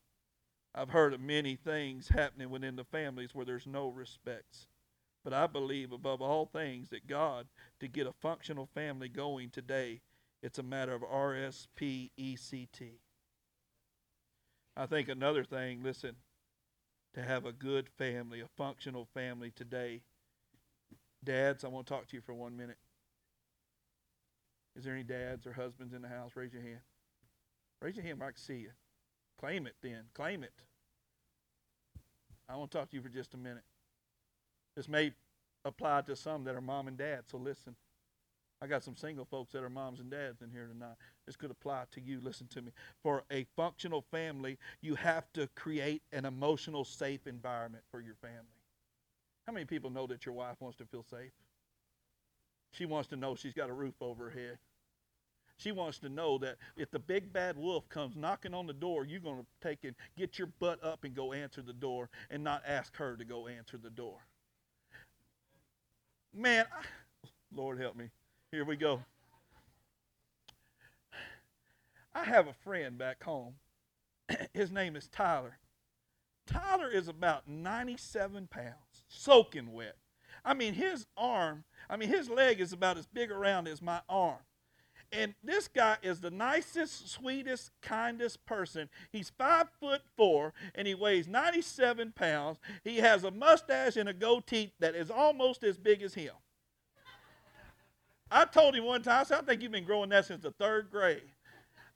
I've 0.73 0.91
heard 0.91 1.13
of 1.13 1.19
many 1.19 1.57
things 1.57 2.07
happening 2.07 2.49
within 2.49 2.77
the 2.77 2.85
families 2.85 3.35
where 3.35 3.45
there's 3.45 3.67
no 3.67 3.89
respects. 3.89 4.67
But 5.23 5.33
I 5.33 5.47
believe 5.47 5.91
above 5.91 6.21
all 6.21 6.45
things 6.45 6.89
that 6.89 7.07
God, 7.07 7.47
to 7.79 7.87
get 7.87 8.07
a 8.07 8.13
functional 8.21 8.67
family 8.73 9.07
going 9.07 9.49
today, 9.51 10.01
it's 10.41 10.57
a 10.57 10.63
matter 10.63 10.93
of 10.93 11.03
R 11.03 11.35
S 11.35 11.67
P 11.75 12.11
E 12.17 12.35
C 12.35 12.67
T. 12.71 12.99
I 14.75 14.85
think 14.85 15.09
another 15.09 15.43
thing, 15.43 15.83
listen, 15.83 16.15
to 17.13 17.21
have 17.21 17.45
a 17.45 17.51
good 17.51 17.89
family, 17.89 18.41
a 18.41 18.47
functional 18.57 19.07
family 19.13 19.51
today. 19.51 20.01
Dads, 21.23 21.63
I 21.63 21.67
want 21.67 21.85
to 21.85 21.93
talk 21.93 22.07
to 22.07 22.15
you 22.15 22.21
for 22.21 22.33
one 22.33 22.57
minute. 22.57 22.77
Is 24.75 24.85
there 24.85 24.93
any 24.93 25.03
dads 25.03 25.45
or 25.45 25.53
husbands 25.53 25.93
in 25.93 26.01
the 26.01 26.07
house? 26.07 26.31
Raise 26.35 26.53
your 26.53 26.63
hand. 26.63 26.79
Raise 27.81 27.95
your 27.95 28.05
hand 28.05 28.19
where 28.19 28.29
I 28.29 28.31
can 28.31 28.39
see 28.39 28.55
you. 28.55 28.71
Claim 29.39 29.67
it 29.67 29.75
then. 29.81 30.03
Claim 30.13 30.43
it. 30.43 30.53
I 32.49 32.55
want 32.55 32.71
to 32.71 32.77
talk 32.77 32.89
to 32.89 32.95
you 32.95 33.03
for 33.03 33.09
just 33.09 33.33
a 33.33 33.37
minute. 33.37 33.63
This 34.75 34.87
may 34.87 35.13
apply 35.65 36.01
to 36.01 36.15
some 36.15 36.43
that 36.45 36.55
are 36.55 36.61
mom 36.61 36.87
and 36.87 36.97
dad, 36.97 37.23
so 37.27 37.37
listen. 37.37 37.75
I 38.63 38.67
got 38.67 38.83
some 38.83 38.95
single 38.95 39.25
folks 39.25 39.53
that 39.53 39.63
are 39.63 39.69
moms 39.69 39.99
and 39.99 40.11
dads 40.11 40.43
in 40.43 40.51
here 40.51 40.67
tonight. 40.67 40.95
This 41.25 41.35
could 41.35 41.49
apply 41.49 41.85
to 41.91 42.01
you. 42.01 42.19
Listen 42.21 42.45
to 42.49 42.61
me. 42.61 42.71
For 43.01 43.23
a 43.31 43.47
functional 43.55 44.05
family, 44.11 44.59
you 44.81 44.93
have 44.95 45.25
to 45.33 45.47
create 45.55 46.03
an 46.11 46.25
emotional, 46.25 46.85
safe 46.85 47.25
environment 47.25 47.83
for 47.89 48.01
your 48.01 48.13
family. 48.13 48.45
How 49.47 49.53
many 49.53 49.65
people 49.65 49.89
know 49.89 50.05
that 50.07 50.27
your 50.27 50.35
wife 50.35 50.57
wants 50.59 50.77
to 50.77 50.85
feel 50.85 51.03
safe? 51.09 51.31
She 52.71 52.85
wants 52.85 53.09
to 53.09 53.15
know 53.15 53.35
she's 53.35 53.53
got 53.53 53.71
a 53.71 53.73
roof 53.73 53.95
over 53.99 54.25
her 54.25 54.39
head. 54.39 54.59
She 55.57 55.71
wants 55.71 55.97
to 55.99 56.09
know 56.09 56.37
that 56.39 56.57
if 56.77 56.91
the 56.91 56.99
big 56.99 57.33
bad 57.33 57.57
wolf 57.57 57.89
comes 57.89 58.15
knocking 58.15 58.53
on 58.53 58.67
the 58.67 58.73
door, 58.73 59.05
you're 59.05 59.19
going 59.19 59.39
to 59.39 59.45
take 59.67 59.83
and 59.83 59.95
get 60.15 60.37
your 60.37 60.49
butt 60.59 60.83
up 60.83 61.03
and 61.03 61.15
go 61.15 61.33
answer 61.33 61.61
the 61.61 61.73
door 61.73 62.09
and 62.29 62.43
not 62.43 62.61
ask 62.65 62.95
her 62.97 63.15
to 63.17 63.25
go 63.25 63.47
answer 63.47 63.77
the 63.77 63.89
door. 63.89 64.19
Man, 66.33 66.65
I, 66.71 67.27
Lord 67.53 67.79
help 67.79 67.95
me. 67.95 68.09
Here 68.51 68.63
we 68.63 68.75
go. 68.75 69.01
I 72.13 72.23
have 72.23 72.47
a 72.47 72.53
friend 72.53 72.97
back 72.97 73.23
home. 73.23 73.55
His 74.53 74.71
name 74.71 74.95
is 74.95 75.07
Tyler. 75.07 75.57
Tyler 76.47 76.89
is 76.89 77.07
about 77.07 77.47
97 77.47 78.47
pounds, 78.47 79.03
soaking 79.07 79.71
wet. 79.71 79.95
I 80.43 80.53
mean, 80.53 80.73
his 80.73 81.05
arm, 81.15 81.63
I 81.89 81.97
mean, 81.97 82.09
his 82.09 82.29
leg 82.29 82.59
is 82.59 82.73
about 82.73 82.97
as 82.97 83.05
big 83.05 83.31
around 83.31 83.67
as 83.67 83.81
my 83.81 84.01
arm. 84.09 84.39
And 85.11 85.33
this 85.43 85.67
guy 85.67 85.97
is 86.01 86.21
the 86.21 86.31
nicest, 86.31 87.09
sweetest, 87.09 87.71
kindest 87.81 88.45
person. 88.45 88.89
He's 89.11 89.29
five 89.29 89.67
foot 89.79 90.01
four 90.15 90.53
and 90.73 90.87
he 90.87 90.95
weighs 90.95 91.27
97 91.27 92.13
pounds. 92.13 92.59
He 92.83 92.97
has 92.97 93.25
a 93.25 93.31
mustache 93.31 93.97
and 93.97 94.07
a 94.07 94.13
goatee 94.13 94.71
that 94.79 94.95
is 94.95 95.11
almost 95.11 95.63
as 95.63 95.77
big 95.77 96.01
as 96.01 96.13
him. 96.13 96.33
I 98.31 98.45
told 98.45 98.75
him 98.75 98.85
one 98.85 99.01
time, 99.01 99.19
I 99.19 99.23
said, 99.23 99.39
I 99.39 99.41
think 99.41 99.61
you've 99.61 99.73
been 99.73 99.83
growing 99.83 100.09
that 100.09 100.25
since 100.25 100.43
the 100.43 100.51
third 100.51 100.89
grade. 100.89 101.21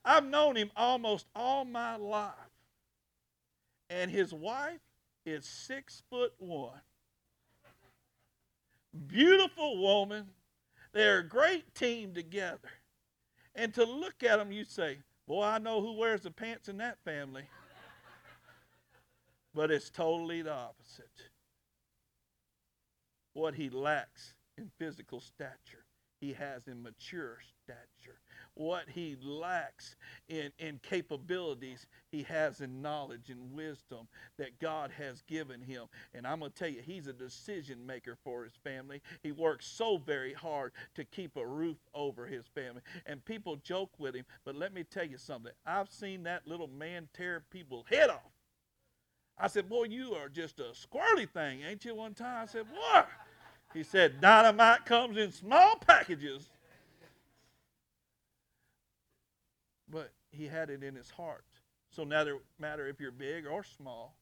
I've 0.03 0.25
known 0.25 0.57
him 0.57 0.69
almost 0.75 1.25
all 1.33 1.63
my 1.63 1.95
life. 1.95 2.33
And 3.89 4.11
his 4.11 4.33
wife 4.33 4.81
is 5.25 5.45
six 5.45 6.03
foot 6.09 6.33
one. 6.37 6.81
Beautiful 9.07 9.81
woman. 9.81 10.27
They're 10.91 11.19
a 11.19 11.27
great 11.27 11.73
team 11.73 12.13
together. 12.13 12.69
And 13.55 13.73
to 13.75 13.85
look 13.85 14.23
at 14.23 14.37
them, 14.37 14.51
you 14.51 14.65
say, 14.65 14.97
Boy, 15.27 15.43
I 15.43 15.57
know 15.57 15.81
who 15.81 15.93
wears 15.93 16.21
the 16.21 16.31
pants 16.31 16.69
in 16.69 16.77
that 16.77 16.97
family. 17.03 17.43
But 19.53 19.71
it's 19.71 19.89
totally 19.89 20.41
the 20.41 20.53
opposite. 20.53 21.09
What 23.33 23.55
he 23.55 23.69
lacks 23.69 24.33
in 24.57 24.69
physical 24.77 25.21
stature 25.21 25.85
he 26.19 26.33
has 26.33 26.67
in 26.67 26.81
mature 26.81 27.37
stature. 27.63 28.19
What 28.55 28.85
he 28.89 29.17
lacks 29.21 29.95
in, 30.29 30.51
in 30.59 30.79
capabilities, 30.81 31.87
he 32.09 32.23
has 32.23 32.61
in 32.61 32.81
knowledge 32.81 33.29
and 33.29 33.53
wisdom 33.53 34.07
that 34.37 34.59
God 34.59 34.91
has 34.97 35.21
given 35.23 35.61
him. 35.61 35.85
And 36.13 36.25
I'm 36.25 36.39
going 36.39 36.51
to 36.51 36.57
tell 36.57 36.69
you, 36.69 36.81
he's 36.81 37.07
a 37.07 37.13
decision 37.13 37.85
maker 37.85 38.17
for 38.23 38.43
his 38.43 38.53
family. 38.63 39.01
He 39.21 39.31
works 39.33 39.65
so 39.67 39.97
very 39.97 40.33
hard 40.33 40.71
to 40.95 41.03
keep 41.03 41.35
a 41.35 41.45
roof 41.45 41.77
over 41.93 42.25
his 42.25 42.45
family. 42.47 42.81
And 43.05 43.23
people 43.25 43.57
joke 43.57 43.91
with 43.99 44.15
him, 44.15 44.25
but 44.45 44.55
let 44.55 44.73
me 44.73 44.83
tell 44.83 45.05
you 45.05 45.17
something. 45.17 45.51
I've 45.65 45.91
seen 45.91 46.23
that 46.23 46.47
little 46.47 46.69
man 46.69 47.09
tear 47.13 47.43
people's 47.51 47.87
head 47.89 48.09
off. 48.09 48.31
I 49.37 49.47
said, 49.47 49.67
Boy, 49.67 49.85
you 49.85 50.13
are 50.13 50.29
just 50.29 50.59
a 50.59 50.71
squirrely 50.73 51.29
thing, 51.29 51.61
ain't 51.69 51.83
you? 51.83 51.95
One 51.95 52.13
time 52.13 52.43
I 52.43 52.45
said, 52.45 52.65
What? 52.73 53.09
He 53.73 53.83
said, 53.83 54.21
Dynamite 54.21 54.85
comes 54.85 55.17
in 55.17 55.31
small 55.33 55.75
packages. 55.75 56.49
But 59.89 60.11
he 60.35 60.47
had 60.47 60.69
it 60.69 60.83
in 60.83 60.95
his 60.95 61.09
heart. 61.09 61.45
So 61.89 62.03
now 62.03 62.23
no 62.23 62.39
matter 62.59 62.87
if 62.87 62.99
you're 62.99 63.11
big 63.11 63.45
or 63.45 63.63
small, 63.63 64.17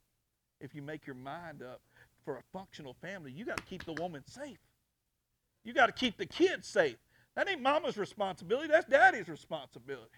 if 0.59 0.75
you 0.75 0.81
make 0.81 1.05
your 1.05 1.15
mind 1.15 1.61
up 1.61 1.81
for 2.23 2.37
a 2.37 2.41
functional 2.53 2.93
family, 3.01 3.31
you 3.31 3.45
got 3.45 3.57
to 3.57 3.63
keep 3.63 3.83
the 3.85 3.93
woman 3.93 4.23
safe. 4.27 4.59
You 5.63 5.73
got 5.73 5.87
to 5.87 5.91
keep 5.91 6.17
the 6.17 6.25
kids 6.25 6.67
safe. 6.67 6.97
That 7.35 7.49
ain't 7.49 7.61
mama's 7.61 7.97
responsibility, 7.97 8.67
that's 8.67 8.87
daddy's 8.87 9.27
responsibility. 9.27 10.09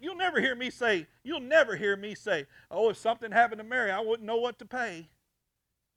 You'll 0.00 0.16
never 0.16 0.40
hear 0.40 0.54
me 0.54 0.70
say, 0.70 1.06
you'll 1.24 1.40
never 1.40 1.76
hear 1.76 1.96
me 1.96 2.14
say, 2.14 2.46
oh, 2.70 2.90
if 2.90 2.96
something 2.96 3.32
happened 3.32 3.58
to 3.58 3.64
Mary, 3.64 3.90
I 3.90 4.00
wouldn't 4.00 4.26
know 4.26 4.36
what 4.36 4.58
to 4.60 4.64
pay. 4.64 5.08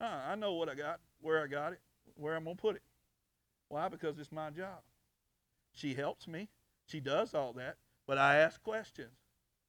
Uh, 0.02 0.20
I 0.28 0.36
know 0.36 0.54
what 0.54 0.68
I 0.68 0.76
got 0.76 1.00
where 1.24 1.42
I 1.42 1.48
got 1.48 1.74
it, 1.74 1.80
where 2.16 2.36
I'm 2.36 2.44
going 2.44 2.56
to 2.56 2.62
put 2.62 2.76
it. 2.76 2.82
Why? 3.70 3.88
Because 3.88 4.20
it's 4.20 4.32
my 4.32 4.50
job. 4.50 4.82
She 5.74 5.96
helps 5.96 6.28
me. 6.28 6.50
She 6.86 7.00
does 7.00 7.34
all 7.34 7.54
that. 7.54 7.78
But 8.08 8.18
I 8.18 8.38
ask 8.38 8.62
questions. 8.64 9.12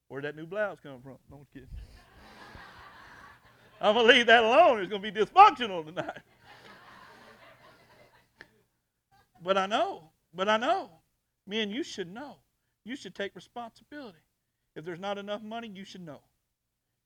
Where'd 0.09 0.24
that 0.24 0.37
new 0.37 0.47
blouse 0.47 0.78
come 0.82 1.01
from? 1.03 1.16
No 1.30 1.47
kidding. 1.53 1.68
I'm 3.80 3.95
going 3.95 4.07
to 4.07 4.12
leave 4.12 4.26
that 4.26 4.45
alone. 4.45 4.80
It's 4.80 4.89
going 4.89 5.03
to 5.03 5.12
be 5.12 5.20
dysfunctional 5.20 5.85
tonight. 5.85 6.18
but 9.43 9.59
I 9.59 9.66
know, 9.66 10.11
but 10.32 10.49
I 10.49 10.57
know. 10.57 10.91
Men, 11.47 11.70
you 11.70 11.82
should 11.82 12.12
know. 12.12 12.37
You 12.85 12.97
should 12.97 13.14
take 13.14 13.35
responsibility. 13.35 14.18
If 14.76 14.85
there's 14.85 15.01
not 15.01 15.18
enough 15.18 15.43
money, 15.43 15.70
you 15.72 15.85
should 15.85 16.05
know. 16.05 16.20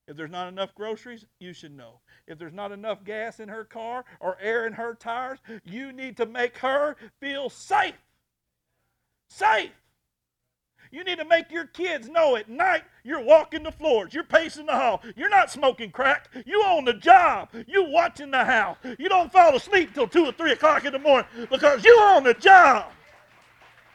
If 0.06 0.16
there's 0.16 0.30
not 0.30 0.48
enough 0.48 0.74
groceries, 0.74 1.26
you 1.38 1.52
should 1.52 1.76
know. 1.76 2.00
If 2.26 2.38
there's 2.38 2.54
not 2.54 2.72
enough 2.72 3.04
gas 3.04 3.40
in 3.40 3.48
her 3.48 3.64
car 3.64 4.06
or 4.20 4.38
air 4.40 4.66
in 4.66 4.72
her 4.72 4.94
tires, 4.94 5.38
you 5.64 5.92
need 5.92 6.16
to 6.16 6.26
make 6.26 6.56
her 6.58 6.96
feel 7.20 7.50
safe. 7.50 7.94
Safe. 9.28 9.70
You 10.90 11.04
need 11.04 11.18
to 11.18 11.24
make 11.24 11.50
your 11.50 11.66
kids 11.66 12.08
know 12.08 12.36
at 12.36 12.48
night 12.48 12.84
you're 13.04 13.22
walking 13.22 13.62
the 13.62 13.72
floors, 13.72 14.14
you're 14.14 14.24
pacing 14.24 14.66
the 14.66 14.74
hall, 14.74 15.02
you're 15.16 15.28
not 15.28 15.50
smoking 15.50 15.90
crack, 15.90 16.28
you 16.46 16.62
on 16.62 16.84
the 16.84 16.94
job, 16.94 17.48
you 17.66 17.86
watching 17.90 18.30
the 18.30 18.44
house. 18.44 18.76
You 18.98 19.08
don't 19.08 19.32
fall 19.32 19.56
asleep 19.56 19.94
till 19.94 20.08
two 20.08 20.26
or 20.26 20.32
three 20.32 20.52
o'clock 20.52 20.84
in 20.84 20.92
the 20.92 20.98
morning 20.98 21.28
because 21.50 21.84
you 21.84 21.92
on 22.00 22.24
the 22.24 22.34
job. 22.34 22.92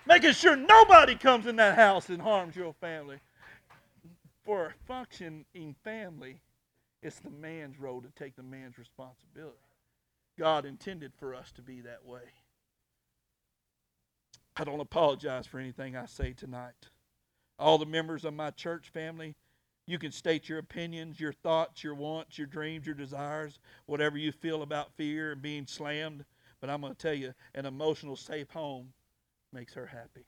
Making 0.06 0.34
sure 0.34 0.56
nobody 0.56 1.16
comes 1.16 1.46
in 1.46 1.56
that 1.58 1.76
house 1.76 2.10
and 2.10 2.22
harms 2.22 2.56
your 2.56 2.74
family 2.74 3.20
for 4.44 4.66
a 4.66 4.74
functioning 4.88 5.76
family, 5.84 6.42
it's 7.02 7.20
the 7.20 7.30
man's 7.30 7.80
role 7.80 8.02
to 8.02 8.10
take 8.16 8.36
the 8.36 8.44
man's 8.44 8.78
responsibility. 8.78 9.58
God 10.38 10.66
intended 10.66 11.14
for 11.18 11.36
us 11.36 11.52
to 11.54 11.62
be 11.62 11.82
that 11.82 12.06
way. 12.06 12.22
I 14.56 14.64
don't 14.64 14.80
apologize 14.80 15.48
for 15.48 15.60
anything 15.60 15.96
I 15.96 16.06
say 16.06 16.34
tonight. 16.34 16.90
All 17.58 17.78
the 17.78 17.86
members 17.86 18.24
of 18.24 18.34
my 18.34 18.52
church 18.52 18.90
family, 18.90 19.36
you 19.88 19.98
can 19.98 20.12
state 20.12 20.48
your 20.48 20.60
opinions, 20.60 21.20
your 21.20 21.34
thoughts, 21.34 21.84
your 21.84 21.96
wants, 21.96 22.38
your 22.38 22.48
dreams, 22.48 22.86
your 22.86 22.96
desires, 22.96 23.60
whatever 23.86 24.18
you 24.18 24.32
feel 24.32 24.62
about 24.62 24.94
fear 24.96 25.32
and 25.32 25.42
being 25.42 25.66
slammed. 25.66 26.26
But 26.62 26.70
I'm 26.70 26.82
going 26.82 26.94
to 26.94 27.00
tell 27.00 27.14
you, 27.14 27.34
an 27.56 27.66
emotional, 27.66 28.16
safe 28.16 28.50
home 28.52 28.94
makes 29.52 29.74
her 29.74 29.88
happy. 29.88 30.26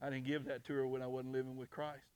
I 0.00 0.08
didn't 0.08 0.26
give 0.26 0.44
that 0.46 0.64
to 0.64 0.72
her 0.74 0.86
when 0.86 1.02
I 1.02 1.06
wasn't 1.06 1.32
living 1.32 1.56
with 1.56 1.70
Christ. 1.70 2.06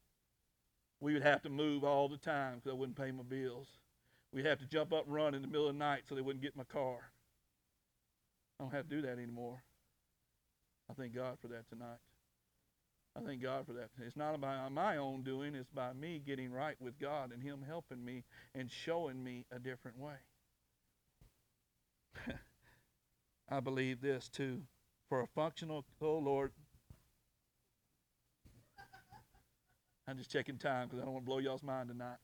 We 1.00 1.12
would 1.12 1.22
have 1.22 1.42
to 1.42 1.50
move 1.50 1.84
all 1.84 2.08
the 2.08 2.16
time 2.16 2.56
because 2.56 2.70
I 2.70 2.74
wouldn't 2.74 2.96
pay 2.96 3.10
my 3.10 3.24
bills. 3.24 3.68
We'd 4.32 4.46
have 4.46 4.58
to 4.60 4.66
jump 4.66 4.92
up 4.92 5.06
and 5.06 5.14
run 5.14 5.34
in 5.34 5.42
the 5.42 5.48
middle 5.48 5.68
of 5.68 5.74
the 5.74 5.78
night 5.78 6.04
so 6.08 6.14
they 6.14 6.22
wouldn't 6.22 6.42
get 6.42 6.56
my 6.56 6.64
car. 6.64 7.10
I 8.58 8.64
don't 8.64 8.72
have 8.72 8.88
to 8.88 8.96
do 8.96 9.02
that 9.02 9.18
anymore. 9.18 9.62
I 10.90 10.94
thank 10.94 11.14
God 11.14 11.38
for 11.40 11.48
that 11.48 11.68
tonight. 11.68 11.98
I 13.16 13.20
thank 13.20 13.42
God 13.42 13.66
for 13.66 13.72
that. 13.74 13.90
It's 14.04 14.16
not 14.16 14.40
by 14.40 14.68
my 14.68 14.96
own 14.96 15.22
doing, 15.22 15.54
it's 15.54 15.70
by 15.70 15.92
me 15.92 16.20
getting 16.24 16.52
right 16.52 16.76
with 16.80 16.98
God 16.98 17.30
and 17.32 17.42
Him 17.42 17.64
helping 17.66 18.04
me 18.04 18.24
and 18.54 18.70
showing 18.70 19.22
me 19.22 19.46
a 19.52 19.58
different 19.58 19.98
way. 19.98 20.14
I 23.48 23.60
believe 23.60 24.00
this 24.00 24.28
too. 24.28 24.62
For 25.08 25.20
a 25.20 25.26
functional, 25.28 25.84
oh 26.00 26.18
Lord, 26.18 26.52
I'm 30.08 30.18
just 30.18 30.30
checking 30.30 30.58
time 30.58 30.88
because 30.88 31.00
I 31.00 31.04
don't 31.04 31.14
want 31.14 31.24
to 31.24 31.30
blow 31.30 31.38
y'all's 31.38 31.62
mind 31.62 31.88
tonight. 31.88 32.18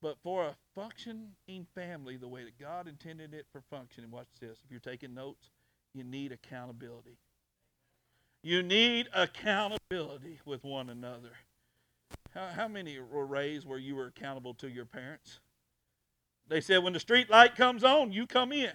But 0.00 0.16
for 0.22 0.46
a 0.46 0.56
functioning 0.74 1.66
family, 1.74 2.16
the 2.16 2.28
way 2.28 2.44
that 2.44 2.58
God 2.58 2.86
intended 2.88 3.34
it 3.34 3.46
for 3.52 3.62
functioning, 3.70 4.10
watch 4.10 4.28
this. 4.40 4.58
If 4.64 4.70
you're 4.70 4.80
taking 4.80 5.14
notes, 5.14 5.50
you 5.94 6.04
need 6.04 6.32
accountability. 6.32 7.18
You 8.42 8.62
need 8.62 9.08
accountability 9.14 10.40
with 10.44 10.62
one 10.64 10.90
another. 10.90 11.32
How, 12.32 12.48
how 12.48 12.68
many 12.68 12.98
were 12.98 13.26
raised 13.26 13.66
where 13.66 13.78
you 13.78 13.96
were 13.96 14.06
accountable 14.06 14.54
to 14.54 14.68
your 14.68 14.84
parents? 14.84 15.40
They 16.48 16.60
said, 16.60 16.82
when 16.82 16.92
the 16.92 17.00
street 17.00 17.28
light 17.28 17.56
comes 17.56 17.82
on, 17.82 18.12
you 18.12 18.26
come 18.26 18.52
in. 18.52 18.72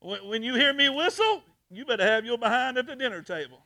When, 0.00 0.28
when 0.28 0.42
you 0.42 0.54
hear 0.54 0.72
me 0.72 0.88
whistle, 0.88 1.42
you 1.70 1.84
better 1.84 2.04
have 2.04 2.24
your 2.24 2.38
behind 2.38 2.78
at 2.78 2.86
the 2.86 2.94
dinner 2.94 3.22
table. 3.22 3.64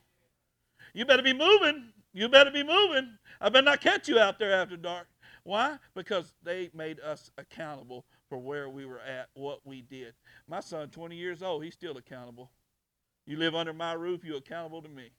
You 0.94 1.04
better 1.04 1.22
be 1.22 1.34
moving 1.34 1.92
you 2.12 2.28
better 2.28 2.50
be 2.50 2.62
moving. 2.62 3.18
I 3.40 3.48
better 3.48 3.64
not 3.64 3.80
catch 3.80 4.08
you 4.08 4.18
out 4.18 4.38
there 4.38 4.52
after 4.52 4.76
dark. 4.76 5.06
Why? 5.44 5.78
Because 5.94 6.34
they 6.42 6.70
made 6.74 7.00
us 7.00 7.30
accountable 7.38 8.04
for 8.28 8.38
where 8.38 8.68
we 8.68 8.84
were 8.84 9.00
at, 9.00 9.28
what 9.34 9.60
we 9.64 9.82
did. 9.82 10.14
My 10.46 10.60
son, 10.60 10.90
20 10.90 11.16
years 11.16 11.42
old, 11.42 11.64
he's 11.64 11.74
still 11.74 11.96
accountable. 11.96 12.50
You 13.30 13.36
live 13.36 13.54
under 13.54 13.72
my 13.72 13.92
roof, 13.92 14.24
you're 14.24 14.38
accountable 14.38 14.82
to 14.82 14.88
me. 14.88 15.12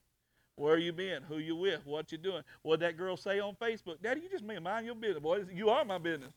Where 0.57 0.74
are 0.74 0.78
you 0.78 0.91
been? 0.91 1.24
Who 1.24 1.38
you 1.38 1.55
with? 1.55 1.86
What 1.86 2.12
you 2.12 2.18
doing? 2.18 2.43
What 2.62 2.82
that 2.82 2.97
girl 2.97 3.16
say 3.16 3.39
on 3.39 3.55
Facebook? 3.55 4.01
Daddy, 4.03 4.20
you 4.20 4.30
just 4.30 4.43
mind 4.43 4.86
your 4.86 4.95
business, 4.95 5.24
boy. 5.24 5.45
You 5.49 5.70
are 5.70 5.86
my 5.86 5.97
business. 5.97 6.34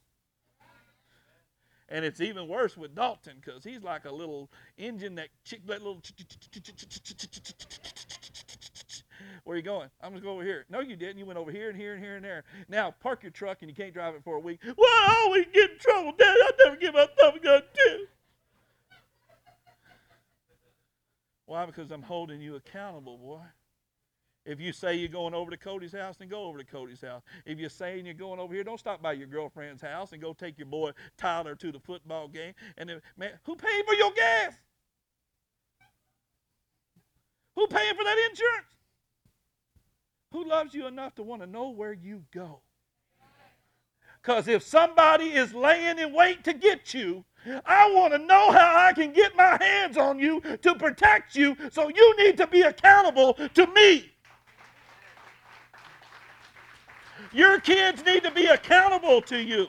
And 1.88 2.04
it's 2.04 2.20
even 2.20 2.46
worse 2.46 2.76
with 2.76 2.94
Dalton 2.94 3.38
because 3.44 3.64
he's 3.64 3.82
like 3.82 4.04
a 4.04 4.12
little 4.12 4.52
engine 4.78 5.16
that 5.16 5.30
chick 5.42 5.66
that 5.66 5.82
little 5.82 6.00
where 9.42 9.56
you 9.56 9.62
going? 9.64 9.88
I'm 10.00 10.14
to 10.14 10.20
go 10.20 10.30
over 10.30 10.44
here. 10.44 10.66
No, 10.70 10.78
you 10.78 10.94
didn't. 10.94 11.18
You 11.18 11.26
went 11.26 11.40
over 11.40 11.50
here 11.50 11.70
and 11.70 11.76
here 11.76 11.94
and 11.94 12.04
here 12.04 12.14
and 12.14 12.24
there. 12.24 12.44
Now, 12.68 12.92
park 12.92 13.24
your 13.24 13.32
truck 13.32 13.62
and 13.62 13.68
you 13.68 13.74
can't 13.74 13.92
drive 13.92 14.14
it 14.14 14.22
for 14.22 14.36
a 14.36 14.40
week. 14.40 14.60
Well, 14.64 14.76
I 14.78 15.44
in 15.52 15.68
trouble, 15.80 16.12
Daddy. 16.16 16.40
I 16.40 16.50
never 16.64 16.76
give 16.76 16.94
my 16.94 17.08
thumb 17.18 17.34
a 17.34 17.40
gun, 17.40 17.62
too. 17.74 18.06
Why? 21.46 21.63
Because 21.74 21.90
I'm 21.90 22.02
holding 22.02 22.40
you 22.40 22.56
accountable, 22.56 23.18
boy. 23.18 23.40
If 24.46 24.60
you 24.60 24.72
say 24.72 24.94
you're 24.96 25.08
going 25.08 25.32
over 25.32 25.50
to 25.50 25.56
Cody's 25.56 25.92
house, 25.92 26.16
then 26.18 26.28
go 26.28 26.44
over 26.44 26.58
to 26.58 26.64
Cody's 26.64 27.00
house. 27.00 27.22
If 27.46 27.58
you're 27.58 27.70
saying 27.70 28.04
you're 28.04 28.14
going 28.14 28.38
over 28.38 28.52
here, 28.52 28.62
don't 28.62 28.78
stop 28.78 29.02
by 29.02 29.14
your 29.14 29.26
girlfriend's 29.26 29.80
house 29.80 30.12
and 30.12 30.20
go 30.20 30.34
take 30.34 30.58
your 30.58 30.66
boy 30.66 30.90
Tyler 31.16 31.54
to 31.56 31.72
the 31.72 31.80
football 31.80 32.28
game. 32.28 32.52
And 32.76 32.88
then, 32.88 33.00
man, 33.16 33.32
who 33.44 33.56
paid 33.56 33.84
for 33.86 33.94
your 33.94 34.12
gas? 34.12 34.52
Who 37.56 37.66
paying 37.68 37.94
for 37.94 38.04
that 38.04 38.28
insurance? 38.30 38.66
Who 40.32 40.44
loves 40.44 40.74
you 40.74 40.86
enough 40.86 41.14
to 41.14 41.22
want 41.22 41.40
to 41.42 41.46
know 41.46 41.70
where 41.70 41.92
you 41.92 42.24
go? 42.32 42.60
Because 44.20 44.48
if 44.48 44.62
somebody 44.62 45.26
is 45.26 45.54
laying 45.54 45.98
in 45.98 46.12
wait 46.12 46.44
to 46.44 46.52
get 46.52 46.92
you, 46.92 47.24
I 47.64 47.90
want 47.92 48.12
to 48.12 48.18
know 48.18 48.52
how 48.52 48.86
I 48.88 48.92
can 48.92 49.12
get 49.12 49.36
my 49.36 49.58
hands 49.60 49.96
on 49.96 50.18
you 50.18 50.40
to 50.62 50.74
protect 50.74 51.34
you, 51.34 51.56
so 51.70 51.88
you 51.88 52.16
need 52.16 52.36
to 52.38 52.46
be 52.46 52.62
accountable 52.62 53.34
to 53.34 53.66
me. 53.68 54.10
Your 57.32 57.60
kids 57.60 58.04
need 58.04 58.22
to 58.22 58.30
be 58.30 58.46
accountable 58.46 59.20
to 59.22 59.38
you. 59.38 59.66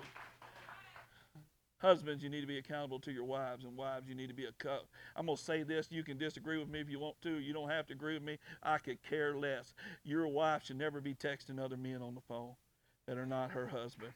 Husbands, 1.79 2.23
you 2.23 2.29
need 2.29 2.41
to 2.41 2.47
be 2.47 2.57
accountable 2.57 2.99
to 2.99 3.11
your 3.11 3.25
wives, 3.25 3.63
and 3.63 3.75
wives, 3.75 4.07
you 4.07 4.15
need 4.15 4.27
to 4.27 4.33
be 4.33 4.45
a 4.45 4.51
cup. 4.53 4.87
I'm 5.15 5.25
going 5.25 5.37
to 5.37 5.43
say 5.43 5.63
this. 5.63 5.87
You 5.91 6.03
can 6.03 6.17
disagree 6.17 6.57
with 6.57 6.69
me 6.69 6.79
if 6.79 6.89
you 6.89 6.99
want 6.99 7.15
to. 7.23 7.37
You 7.39 7.53
don't 7.53 7.69
have 7.69 7.85
to 7.87 7.93
agree 7.93 8.13
with 8.13 8.23
me. 8.23 8.39
I 8.63 8.77
could 8.77 9.03
care 9.03 9.35
less. 9.35 9.73
Your 10.03 10.27
wife 10.27 10.63
should 10.63 10.77
never 10.77 11.01
be 11.01 11.13
texting 11.13 11.59
other 11.59 11.77
men 11.77 12.01
on 12.01 12.15
the 12.15 12.21
phone 12.21 12.53
that 13.07 13.17
are 13.17 13.25
not 13.25 13.51
her 13.51 13.67
husband. 13.67 14.13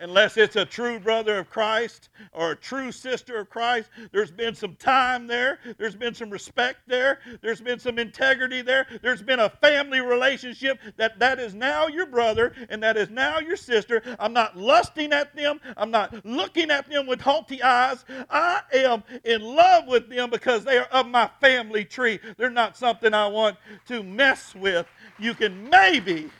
Unless 0.00 0.36
it's 0.36 0.56
a 0.56 0.64
true 0.64 0.98
brother 0.98 1.38
of 1.38 1.50
Christ 1.50 2.08
or 2.32 2.52
a 2.52 2.56
true 2.56 2.90
sister 2.90 3.38
of 3.38 3.50
Christ. 3.50 3.90
There's 4.12 4.30
been 4.30 4.54
some 4.54 4.74
time 4.76 5.26
there, 5.26 5.58
there's 5.78 5.94
been 5.94 6.14
some 6.14 6.30
respect 6.30 6.80
there, 6.86 7.20
there's 7.42 7.60
been 7.60 7.78
some 7.78 7.98
integrity 7.98 8.62
there, 8.62 8.86
there's 9.02 9.22
been 9.22 9.40
a 9.40 9.50
family 9.50 10.00
relationship 10.00 10.80
that 10.96 11.18
that 11.18 11.38
is 11.38 11.54
now 11.54 11.86
your 11.86 12.06
brother 12.06 12.52
and 12.68 12.82
that 12.82 12.96
is 12.96 13.10
now 13.10 13.38
your 13.38 13.56
sister. 13.56 14.02
I'm 14.18 14.32
not 14.32 14.56
lusting 14.56 15.12
at 15.12 15.36
them, 15.36 15.60
I'm 15.76 15.90
not 15.90 16.24
looking 16.24 16.70
at 16.70 16.88
them 16.88 17.06
with 17.06 17.20
haughty 17.20 17.62
eyes. 17.62 18.04
I 18.30 18.62
am 18.72 19.04
in 19.24 19.42
love 19.42 19.86
with 19.86 20.08
them 20.08 20.30
because 20.30 20.64
they 20.64 20.78
are 20.78 20.88
of 20.90 21.06
my 21.06 21.30
family 21.40 21.84
tree. 21.84 22.18
They're 22.36 22.50
not 22.50 22.76
something 22.76 23.12
I 23.12 23.26
want 23.26 23.56
to 23.88 24.02
mess 24.02 24.54
with. 24.54 24.86
You 25.18 25.34
can 25.34 25.68
maybe, 25.68 26.30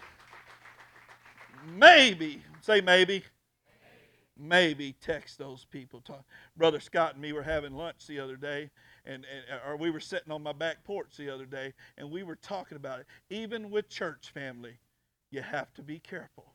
maybe, 1.77 2.43
say 2.63 2.81
maybe, 2.81 3.23
maybe 4.41 4.95
text 5.01 5.39
those 5.39 5.65
people. 5.65 6.01
Talk. 6.01 6.25
Brother 6.57 6.81
Scott 6.81 7.15
and 7.15 7.23
me 7.23 7.33
were 7.33 7.43
having 7.43 7.75
lunch 7.75 8.07
the 8.07 8.19
other 8.19 8.37
day, 8.37 8.71
and, 9.05 9.25
and 9.25 9.61
uh, 9.61 9.71
or 9.71 9.77
we 9.77 9.91
were 9.91 10.01
sitting 10.01 10.33
on 10.33 10.43
my 10.43 10.53
back 10.53 10.83
porch 10.85 11.17
the 11.17 11.31
other 11.31 11.47
day, 11.47 11.73
and 11.99 12.11
we 12.11 12.23
were 12.23 12.37
talking 12.37 12.77
about 12.77 13.01
it. 13.01 13.07
Even 13.29 13.71
with 13.71 13.89
church 13.89 14.31
family, 14.33 14.79
you 15.31 15.43
have 15.43 15.73
to 15.75 15.83
be 15.83 15.99
careful. 15.99 16.53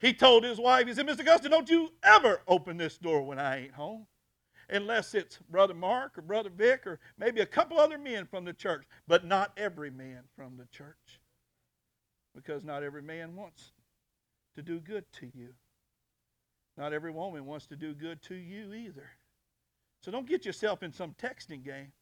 He 0.00 0.14
told 0.14 0.44
his 0.44 0.58
wife, 0.58 0.86
he 0.86 0.94
said, 0.94 1.06
Mr. 1.06 1.20
Augustine, 1.20 1.50
don't 1.50 1.68
you 1.68 1.92
ever 2.02 2.40
open 2.48 2.78
this 2.78 2.96
door 2.96 3.22
when 3.22 3.38
I 3.38 3.64
ain't 3.64 3.74
home. 3.74 4.06
Unless 4.70 5.14
it's 5.14 5.38
Brother 5.50 5.74
Mark 5.74 6.16
or 6.16 6.22
Brother 6.22 6.48
Vic 6.48 6.86
or 6.86 7.00
maybe 7.18 7.40
a 7.40 7.46
couple 7.46 7.78
other 7.78 7.98
men 7.98 8.26
from 8.26 8.44
the 8.44 8.52
church, 8.52 8.84
but 9.06 9.24
not 9.26 9.52
every 9.56 9.90
man 9.90 10.22
from 10.36 10.56
the 10.56 10.66
church. 10.66 11.20
Because 12.34 12.64
not 12.64 12.82
every 12.82 13.02
man 13.02 13.34
wants 13.34 13.72
to 14.54 14.62
do 14.62 14.78
good 14.78 15.04
to 15.14 15.26
you. 15.34 15.48
Not 16.76 16.92
every 16.92 17.10
woman 17.10 17.46
wants 17.46 17.66
to 17.66 17.76
do 17.76 17.94
good 17.94 18.22
to 18.22 18.34
you 18.34 18.72
either. 18.72 19.10
So 20.00 20.10
don't 20.10 20.26
get 20.26 20.46
yourself 20.46 20.82
in 20.82 20.92
some 20.92 21.14
texting 21.20 21.62
game 21.62 21.92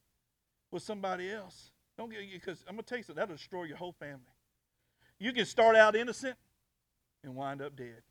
with 0.70 0.82
somebody 0.82 1.30
else. 1.30 1.72
Don't 1.96 2.10
get 2.10 2.22
you 2.22 2.38
because 2.38 2.64
I'm 2.68 2.74
gonna 2.74 2.82
tell 2.82 2.98
you 2.98 3.04
something, 3.04 3.20
that'll 3.20 3.34
destroy 3.36 3.64
your 3.64 3.76
whole 3.76 3.92
family. 3.98 4.20
You 5.18 5.32
can 5.32 5.46
start 5.46 5.74
out 5.74 5.96
innocent 5.96 6.36
and 7.24 7.34
wind 7.34 7.60
up 7.60 7.74
dead. 7.74 8.02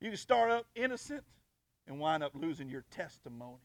You 0.00 0.08
can 0.10 0.16
start 0.16 0.50
up 0.50 0.66
innocent 0.74 1.22
and 1.86 1.98
wind 1.98 2.22
up 2.22 2.32
losing 2.34 2.68
your 2.68 2.84
testimony. 2.90 3.58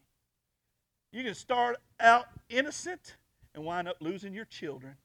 You 1.11 1.23
can 1.23 1.35
start 1.35 1.77
out 1.99 2.25
innocent 2.49 3.15
and 3.53 3.63
wind 3.63 3.87
up 3.87 3.97
losing 4.01 4.33
your 4.33 4.45
children. 4.45 4.95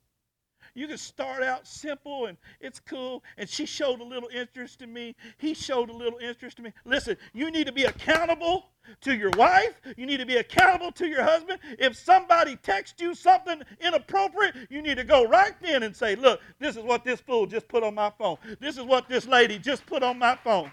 You 0.79 0.87
can 0.87 0.97
start 0.97 1.43
out 1.43 1.66
simple 1.66 2.26
and 2.26 2.39
it's 2.61 2.79
cool. 2.79 3.24
And 3.37 3.49
she 3.49 3.66
showed 3.66 4.01
a 4.01 4.05
little 4.05 4.29
interest 4.33 4.81
in 4.81 4.93
me. 4.93 5.16
He 5.37 5.53
showed 5.53 5.91
a 5.91 5.93
little 5.93 6.20
interest 6.20 6.59
in 6.59 6.64
me. 6.64 6.72
Listen, 6.85 7.16
you 7.33 7.51
need 7.51 7.66
to 7.66 7.72
be 7.72 7.85
accountable 7.85 8.66
to 9.01 9.16
your 9.16 9.31
wife. 9.37 9.74
You 9.97 10.07
need 10.07 10.18
to 10.18 10.26
be 10.26 10.37
accountable 10.37 10.93
to 10.93 11.09
your 11.09 11.24
husband. 11.24 11.59
If 11.81 11.97
somebody 11.97 12.55
texts 12.55 13.03
you 13.03 13.16
something 13.16 13.61
inappropriate, 13.81 14.55
you 14.70 14.81
need 14.81 14.99
to 14.99 15.05
go 15.05 15.26
right 15.26 15.55
then 15.61 15.83
and 15.83 15.97
say, 15.97 16.14
Look, 16.14 16.41
this 16.61 16.76
is 16.76 16.85
what 16.85 17.05
this 17.05 17.20
fool 17.20 17.47
just 17.47 17.66
put 17.66 17.83
on 17.83 17.97
my 17.97 18.12
phone. 18.16 18.37
This 18.61 18.79
is 18.79 18.85
what 18.85 19.09
this 19.09 19.26
lady 19.26 19.59
just 19.59 19.85
put 19.85 20.05
on 20.05 20.16
my 20.16 20.37
phone. 20.37 20.70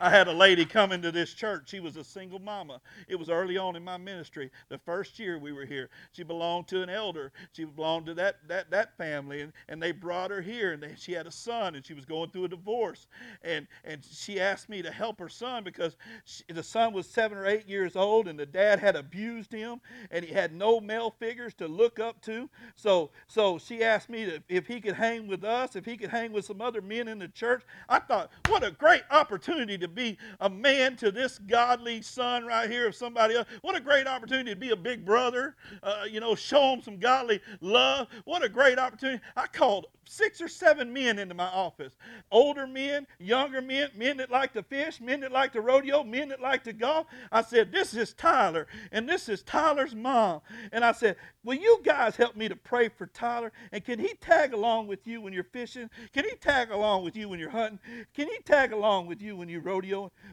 I 0.02 0.10
had 0.10 0.26
a 0.26 0.32
lady 0.32 0.64
come 0.64 0.90
into 0.90 1.12
this 1.12 1.32
church. 1.32 1.70
She 1.70 1.78
was 1.78 1.96
a 1.96 2.02
single 2.02 2.40
mama. 2.40 2.80
It 3.06 3.14
was 3.14 3.30
early 3.30 3.56
on 3.56 3.76
in 3.76 3.84
my 3.84 3.96
ministry. 3.96 4.50
The 4.68 4.78
first 4.78 5.16
year 5.16 5.38
we 5.38 5.52
were 5.52 5.64
here, 5.64 5.90
she 6.10 6.24
belonged 6.24 6.66
to 6.68 6.82
an 6.82 6.90
elder. 6.90 7.30
She 7.52 7.64
belonged 7.64 8.06
to 8.06 8.14
that 8.14 8.36
that 8.48 8.68
that 8.72 8.96
family, 8.98 9.42
and, 9.42 9.52
and 9.68 9.80
they 9.80 9.92
brought 9.92 10.32
her 10.32 10.40
here. 10.40 10.72
And 10.72 10.82
they, 10.82 10.94
she 10.96 11.12
had 11.12 11.28
a 11.28 11.30
son, 11.30 11.76
and 11.76 11.86
she 11.86 11.94
was 11.94 12.04
going 12.04 12.30
through 12.30 12.46
a 12.46 12.48
divorce. 12.48 13.06
And 13.42 13.68
and 13.84 14.04
she 14.04 14.40
asked 14.40 14.68
me 14.68 14.82
to 14.82 14.90
help 14.90 15.20
her 15.20 15.28
son 15.28 15.62
because 15.62 15.96
she, 16.24 16.42
the 16.48 16.64
son 16.64 16.92
was 16.92 17.08
seven 17.08 17.38
or 17.38 17.46
eight 17.46 17.68
years 17.68 17.94
old, 17.94 18.26
and 18.26 18.36
the 18.36 18.46
dad 18.46 18.80
had 18.80 18.96
abused 18.96 19.52
him, 19.52 19.80
and 20.10 20.24
he 20.24 20.34
had 20.34 20.52
no 20.52 20.80
male 20.80 21.14
figures 21.20 21.54
to 21.54 21.68
look 21.68 22.00
up 22.00 22.20
to. 22.22 22.50
So 22.74 23.12
so 23.28 23.56
she 23.56 23.84
asked 23.84 24.10
me 24.10 24.24
to, 24.24 24.42
if 24.48 24.66
he 24.66 24.80
could 24.80 24.94
hang 24.94 25.28
with 25.28 25.44
us, 25.44 25.76
if 25.76 25.84
he 25.84 25.96
could 25.96 26.10
hang 26.10 26.32
with 26.32 26.44
some 26.44 26.60
other 26.60 26.82
men 26.82 27.06
in 27.06 27.20
the 27.20 27.28
church. 27.28 27.62
I 27.88 28.00
thought, 28.00 28.32
what 28.48 28.64
a 28.64 28.72
great 28.72 29.02
opportunity 29.08 29.78
to 29.78 29.91
be 29.94 30.18
a 30.40 30.50
man 30.50 30.96
to 30.96 31.10
this 31.10 31.38
godly 31.38 32.02
son 32.02 32.44
right 32.46 32.70
here 32.70 32.88
of 32.88 32.94
somebody 32.94 33.36
else. 33.36 33.46
What 33.62 33.76
a 33.76 33.80
great 33.80 34.06
opportunity 34.06 34.50
to 34.50 34.56
be 34.56 34.70
a 34.70 34.76
big 34.76 35.04
brother, 35.04 35.56
uh, 35.82 36.04
you 36.10 36.20
know, 36.20 36.34
show 36.34 36.72
him 36.72 36.82
some 36.82 36.98
godly 36.98 37.40
love. 37.60 38.08
What 38.24 38.44
a 38.44 38.48
great 38.48 38.78
opportunity. 38.78 39.22
I 39.36 39.46
called 39.46 39.86
six 40.04 40.40
or 40.40 40.48
seven 40.48 40.92
men 40.92 41.18
into 41.18 41.34
my 41.34 41.46
office 41.46 41.92
older 42.30 42.66
men, 42.66 43.06
younger 43.18 43.60
men, 43.60 43.90
men 43.94 44.16
that 44.16 44.30
like 44.30 44.52
to 44.54 44.62
fish, 44.62 45.00
men 45.00 45.20
that 45.20 45.32
like 45.32 45.52
to 45.52 45.60
rodeo, 45.60 46.02
men 46.02 46.28
that 46.28 46.40
like 46.40 46.64
to 46.64 46.72
golf. 46.72 47.06
I 47.30 47.42
said, 47.42 47.70
This 47.70 47.94
is 47.94 48.12
Tyler, 48.14 48.66
and 48.90 49.08
this 49.08 49.28
is 49.28 49.42
Tyler's 49.42 49.94
mom. 49.94 50.40
And 50.72 50.84
I 50.84 50.92
said, 50.92 51.16
Will 51.44 51.54
you 51.54 51.80
guys 51.84 52.16
help 52.16 52.36
me 52.36 52.48
to 52.48 52.56
pray 52.56 52.88
for 52.88 53.06
Tyler? 53.06 53.52
And 53.72 53.84
can 53.84 53.98
he 53.98 54.14
tag 54.14 54.54
along 54.54 54.86
with 54.86 55.06
you 55.06 55.20
when 55.20 55.32
you're 55.32 55.44
fishing? 55.44 55.90
Can 56.12 56.24
he 56.24 56.36
tag 56.36 56.70
along 56.70 57.04
with 57.04 57.16
you 57.16 57.28
when 57.28 57.38
you're 57.38 57.50
hunting? 57.50 57.80
Can 58.14 58.28
he 58.28 58.38
tag 58.44 58.72
along 58.72 59.06
with 59.06 59.20
you 59.20 59.36
when 59.36 59.48
you 59.48 59.60
rodeo? 59.60 59.81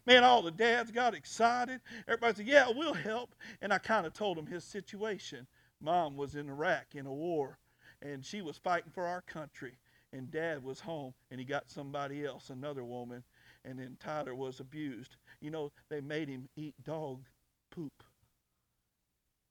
Man, 0.05 0.23
all 0.23 0.41
the 0.41 0.51
dads 0.51 0.91
got 0.91 1.15
excited. 1.15 1.81
Everybody 2.07 2.37
said, 2.37 2.47
Yeah, 2.47 2.71
we'll 2.75 2.93
help. 2.93 3.35
And 3.61 3.73
I 3.73 3.77
kind 3.77 4.05
of 4.05 4.13
told 4.13 4.37
him 4.37 4.45
his 4.45 4.63
situation. 4.63 5.47
Mom 5.81 6.17
was 6.17 6.35
in 6.35 6.49
Iraq 6.49 6.95
in 6.95 7.05
a 7.05 7.13
war 7.13 7.57
and 8.01 8.25
she 8.25 8.41
was 8.41 8.57
fighting 8.57 8.91
for 8.91 9.05
our 9.05 9.21
country. 9.21 9.77
And 10.11 10.31
dad 10.31 10.63
was 10.63 10.79
home 10.79 11.13
and 11.29 11.39
he 11.39 11.45
got 11.45 11.69
somebody 11.69 12.25
else, 12.25 12.49
another 12.49 12.83
woman, 12.83 13.23
and 13.63 13.77
then 13.77 13.97
Tyler 13.99 14.33
was 14.35 14.59
abused. 14.59 15.17
You 15.39 15.51
know, 15.51 15.71
they 15.89 16.01
made 16.01 16.29
him 16.29 16.49
eat 16.55 16.73
dog 16.83 17.23
poop. 17.71 18.03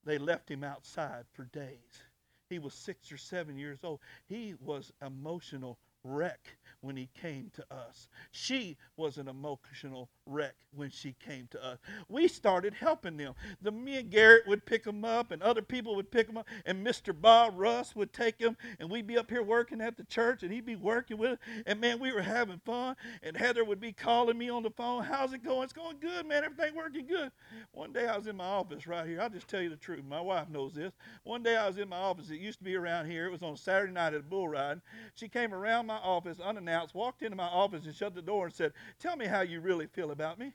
They 0.04 0.18
left 0.18 0.50
him 0.50 0.64
outside 0.64 1.24
for 1.32 1.44
days. 1.44 2.02
He 2.50 2.58
was 2.58 2.74
six 2.74 3.12
or 3.12 3.18
seven 3.18 3.58
years 3.58 3.80
old. 3.84 4.00
He 4.26 4.54
was 4.60 4.92
emotional 5.04 5.78
wreck 6.02 6.57
when 6.80 6.96
he 6.96 7.08
came 7.20 7.50
to 7.54 7.64
us. 7.74 8.08
She 8.30 8.76
was 8.96 9.18
an 9.18 9.28
emotional 9.28 10.10
wreck 10.26 10.54
when 10.72 10.90
she 10.90 11.12
came 11.12 11.48
to 11.50 11.64
us. 11.64 11.78
We 12.08 12.28
started 12.28 12.74
helping 12.74 13.16
them. 13.16 13.34
The 13.60 13.72
me 13.72 13.98
and 13.98 14.10
Garrett 14.10 14.46
would 14.46 14.66
pick 14.66 14.84
them 14.84 15.04
up, 15.04 15.30
and 15.30 15.42
other 15.42 15.62
people 15.62 15.96
would 15.96 16.10
pick 16.10 16.26
them 16.26 16.36
up, 16.36 16.46
and 16.64 16.86
Mr. 16.86 17.18
Bob 17.18 17.54
Russ 17.56 17.96
would 17.96 18.12
take 18.12 18.38
them, 18.38 18.56
and 18.78 18.90
we'd 18.90 19.06
be 19.06 19.18
up 19.18 19.30
here 19.30 19.42
working 19.42 19.80
at 19.80 19.96
the 19.96 20.04
church, 20.04 20.42
and 20.42 20.52
he'd 20.52 20.66
be 20.66 20.76
working 20.76 21.18
with 21.18 21.32
us. 21.32 21.38
And 21.66 21.80
man, 21.80 21.98
we 21.98 22.12
were 22.12 22.22
having 22.22 22.60
fun. 22.64 22.96
And 23.22 23.36
Heather 23.36 23.64
would 23.64 23.80
be 23.80 23.92
calling 23.92 24.38
me 24.38 24.48
on 24.48 24.62
the 24.62 24.70
phone, 24.70 25.02
"How's 25.02 25.32
it 25.32 25.42
going? 25.42 25.64
It's 25.64 25.72
going 25.72 25.98
good, 25.98 26.26
man. 26.26 26.44
Everything 26.44 26.74
working 26.74 27.06
good." 27.06 27.32
One 27.72 27.92
day 27.92 28.06
I 28.06 28.16
was 28.16 28.26
in 28.26 28.36
my 28.36 28.44
office 28.44 28.86
right 28.86 29.06
here. 29.06 29.20
I'll 29.20 29.30
just 29.30 29.48
tell 29.48 29.60
you 29.60 29.70
the 29.70 29.76
truth. 29.76 30.04
My 30.04 30.20
wife 30.20 30.48
knows 30.48 30.74
this. 30.74 30.92
One 31.24 31.42
day 31.42 31.56
I 31.56 31.66
was 31.66 31.78
in 31.78 31.88
my 31.88 31.96
office. 31.96 32.30
It 32.30 32.40
used 32.40 32.58
to 32.58 32.64
be 32.64 32.76
around 32.76 33.10
here. 33.10 33.26
It 33.26 33.32
was 33.32 33.42
on 33.42 33.56
Saturday 33.56 33.92
night 33.92 34.14
at 34.14 34.20
a 34.20 34.22
bull 34.22 34.48
ride. 34.48 34.80
She 35.14 35.28
came 35.28 35.52
around 35.52 35.86
my 35.86 35.96
office 35.96 36.38
unannounced, 36.38 36.67
walked 36.94 37.22
into 37.22 37.36
my 37.36 37.46
office 37.46 37.84
and 37.84 37.94
shut 37.94 38.14
the 38.14 38.22
door 38.22 38.46
and 38.46 38.54
said, 38.54 38.72
Tell 38.98 39.16
me 39.16 39.26
how 39.26 39.40
you 39.40 39.60
really 39.60 39.86
feel 39.86 40.10
about 40.10 40.38
me. 40.38 40.52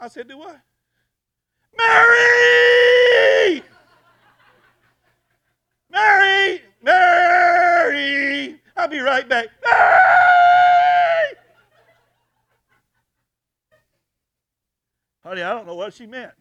I 0.00 0.08
said, 0.08 0.28
Do 0.28 0.38
what? 0.38 0.60
Mary! 1.76 3.62
Mary! 5.90 6.62
Mary! 6.82 8.60
I'll 8.76 8.88
be 8.88 9.00
right 9.00 9.28
back. 9.28 9.48
Mary! 9.64 10.04
Honey, 15.24 15.42
I 15.42 15.54
don't 15.54 15.66
know 15.66 15.74
what 15.74 15.94
she 15.94 16.06
meant. 16.06 16.32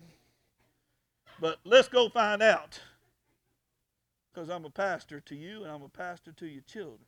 But 1.40 1.60
let's 1.64 1.88
go 1.88 2.10
find 2.10 2.42
out. 2.42 2.80
Because 4.34 4.50
I'm 4.50 4.66
a 4.66 4.70
pastor 4.70 5.20
to 5.22 5.36
you 5.36 5.64
and 5.64 5.72
I'm 5.72 5.84
a 5.84 5.90
pastor 5.90 6.32
to 6.34 6.46
your 6.46 6.64
children. 6.64 7.06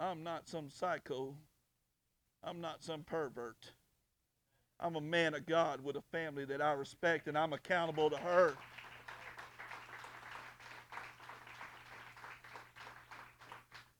I'm 0.00 0.24
not 0.24 0.48
some 0.48 0.70
psycho. 0.70 1.36
I'm 2.42 2.60
not 2.62 2.82
some 2.82 3.02
pervert. 3.02 3.72
I'm 4.80 4.96
a 4.96 5.00
man 5.00 5.34
of 5.34 5.44
God 5.44 5.82
with 5.84 5.96
a 5.96 6.02
family 6.10 6.46
that 6.46 6.62
I 6.62 6.72
respect 6.72 7.28
and 7.28 7.36
I'm 7.36 7.52
accountable 7.52 8.08
to 8.08 8.16
her. 8.16 8.54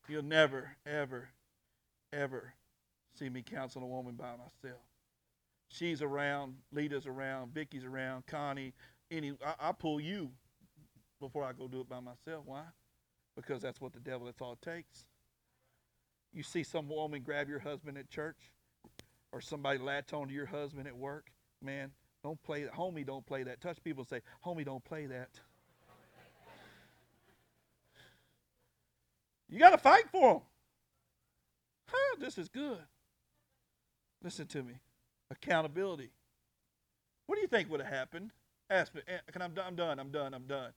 You'll 0.09 0.23
never, 0.23 0.71
ever, 0.87 1.29
ever 2.13 2.55
see 3.15 3.29
me 3.29 3.43
counsel 3.43 3.83
a 3.83 3.87
woman 3.87 4.15
by 4.15 4.33
myself. 4.33 4.81
She's 5.69 6.01
around, 6.01 6.55
Lita's 6.73 7.07
around, 7.07 7.53
Vicky's 7.53 7.85
around, 7.85 8.27
Connie. 8.27 8.73
Any, 9.11 9.35
I, 9.45 9.69
I 9.69 9.73
pull 9.73 10.01
you 10.01 10.31
before 11.21 11.45
I 11.45 11.53
go 11.53 11.69
do 11.69 11.81
it 11.81 11.89
by 11.89 12.01
myself. 12.01 12.45
Why? 12.47 12.63
Because 13.37 13.61
that's 13.61 13.81
what 13.81 13.93
the 13.93 14.01
devil. 14.01 14.27
That's 14.27 14.41
all 14.41 14.55
it 14.55 14.63
takes. 14.63 15.05
You 16.33 16.43
see 16.43 16.63
some 16.63 16.89
woman 16.89 17.23
grab 17.23 17.49
your 17.49 17.59
husband 17.59 17.99
at 17.99 18.09
church, 18.09 18.53
or 19.33 19.41
somebody 19.41 19.79
latch 19.79 20.13
onto 20.13 20.33
your 20.33 20.47
husband 20.47 20.87
at 20.87 20.97
work. 20.97 21.31
Man, 21.63 21.91
don't 22.23 22.41
play 22.43 22.65
that. 22.65 22.75
Homie, 22.75 23.07
don't 23.07 23.27
play 23.27 23.43
that. 23.43 23.61
Touch 23.61 23.83
people 23.83 24.05
say, 24.05 24.21
homie, 24.45 24.65
don't 24.65 24.85
play 24.85 25.07
that. 25.07 25.31
You 29.49 29.59
got 29.59 29.71
to 29.71 29.79
fight 29.79 30.05
for 30.13 30.35
them. 30.35 30.43
Huh, 31.89 32.17
this 32.21 32.39
is 32.39 32.49
good. 32.49 32.79
Listen 34.23 34.47
to 34.47 34.63
me. 34.63 34.75
Accountability. 35.31 36.11
What 37.27 37.35
do 37.35 37.43
you 37.43 37.49
think 37.49 37.69
would 37.71 37.81
have 37.81 37.93
happened? 37.93 38.31
Ask 38.69 38.95
me. 38.95 39.01
Eh, 39.09 39.19
can 39.33 39.43
I'm. 39.43 39.53
I'm 39.65 39.75
done. 39.75 39.99
I'm 39.99 40.11
done. 40.11 40.35
I'm 40.35 40.47
done. 40.47 40.73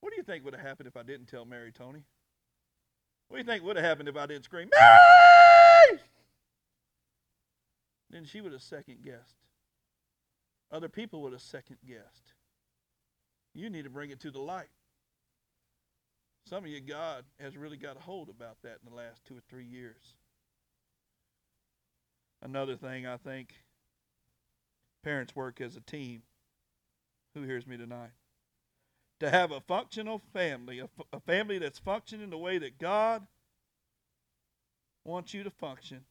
What 0.00 0.10
do 0.10 0.16
you 0.16 0.22
think 0.22 0.44
would 0.44 0.54
have 0.54 0.64
happened 0.64 0.86
if 0.86 0.96
I 0.96 1.02
didn't 1.02 1.26
tell 1.26 1.44
Mary 1.44 1.72
Tony? 1.72 2.04
What 3.34 3.44
do 3.44 3.50
you 3.50 3.52
think 3.52 3.64
would 3.64 3.74
have 3.74 3.84
happened 3.84 4.08
if 4.08 4.16
I 4.16 4.26
didn't 4.26 4.44
scream, 4.44 4.70
Mary? 4.72 5.98
Then 8.08 8.24
she 8.24 8.40
would 8.40 8.52
have 8.52 8.62
second 8.62 9.02
guessed. 9.02 9.34
Other 10.70 10.88
people 10.88 11.20
would 11.22 11.32
have 11.32 11.42
second 11.42 11.78
guessed. 11.84 12.34
You 13.52 13.70
need 13.70 13.82
to 13.82 13.90
bring 13.90 14.10
it 14.10 14.20
to 14.20 14.30
the 14.30 14.38
light. 14.38 14.68
Some 16.46 16.62
of 16.62 16.70
you, 16.70 16.80
God 16.80 17.24
has 17.40 17.56
really 17.56 17.76
got 17.76 17.96
a 17.96 18.00
hold 18.00 18.28
about 18.28 18.58
that 18.62 18.78
in 18.84 18.88
the 18.88 18.94
last 18.94 19.24
two 19.24 19.36
or 19.36 19.42
three 19.50 19.66
years. 19.66 20.14
Another 22.40 22.76
thing 22.76 23.04
I 23.04 23.16
think 23.16 23.52
parents 25.02 25.34
work 25.34 25.60
as 25.60 25.74
a 25.74 25.80
team. 25.80 26.22
Who 27.34 27.42
hears 27.42 27.66
me 27.66 27.76
tonight? 27.76 28.12
To 29.20 29.30
have 29.30 29.52
a 29.52 29.60
functional 29.60 30.20
family, 30.32 30.80
a, 30.80 31.20
family 31.20 31.58
that's 31.58 31.78
functioning 31.78 32.30
the 32.30 32.38
way 32.38 32.58
that 32.58 32.78
God 32.78 33.26
wants 35.04 35.32
you 35.32 35.42
to 35.44 35.50
function. 35.50 36.04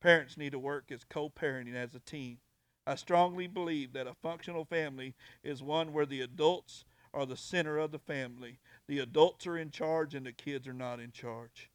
Parents 0.00 0.36
need 0.36 0.52
to 0.52 0.58
work 0.58 0.90
as 0.90 1.04
co 1.04 1.30
parenting 1.30 1.74
as 1.74 1.94
a 1.94 2.00
team. 2.00 2.38
I 2.86 2.94
strongly 2.94 3.46
believe 3.46 3.92
that 3.92 4.06
a 4.06 4.14
functional 4.22 4.64
family 4.64 5.14
is 5.42 5.62
one 5.62 5.92
where 5.92 6.06
the 6.06 6.22
adults 6.22 6.84
are 7.12 7.26
the 7.26 7.36
center 7.36 7.78
of 7.78 7.92
the 7.92 7.98
family. 7.98 8.58
The 8.86 8.98
adults 8.98 9.46
are 9.46 9.58
in 9.58 9.70
charge 9.70 10.14
and 10.14 10.24
the 10.24 10.32
kids 10.32 10.66
are 10.66 10.74
not 10.74 11.00
in 11.00 11.12
charge. 11.12 11.70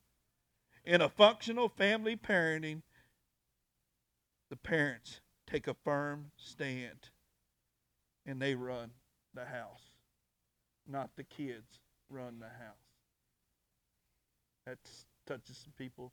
In 0.85 1.01
a 1.01 1.09
functional 1.09 1.69
family 1.69 2.15
parenting, 2.15 2.81
the 4.49 4.57
parents 4.57 5.21
take 5.47 5.67
a 5.67 5.73
firm 5.73 6.31
stand 6.35 7.09
and 8.25 8.41
they 8.41 8.55
run 8.55 8.91
the 9.33 9.45
house, 9.45 9.92
not 10.87 11.09
the 11.15 11.23
kids 11.23 11.79
run 12.09 12.39
the 12.39 12.45
house. 12.45 12.75
That 14.65 14.77
touches 15.27 15.57
some 15.57 15.73
people 15.77 16.11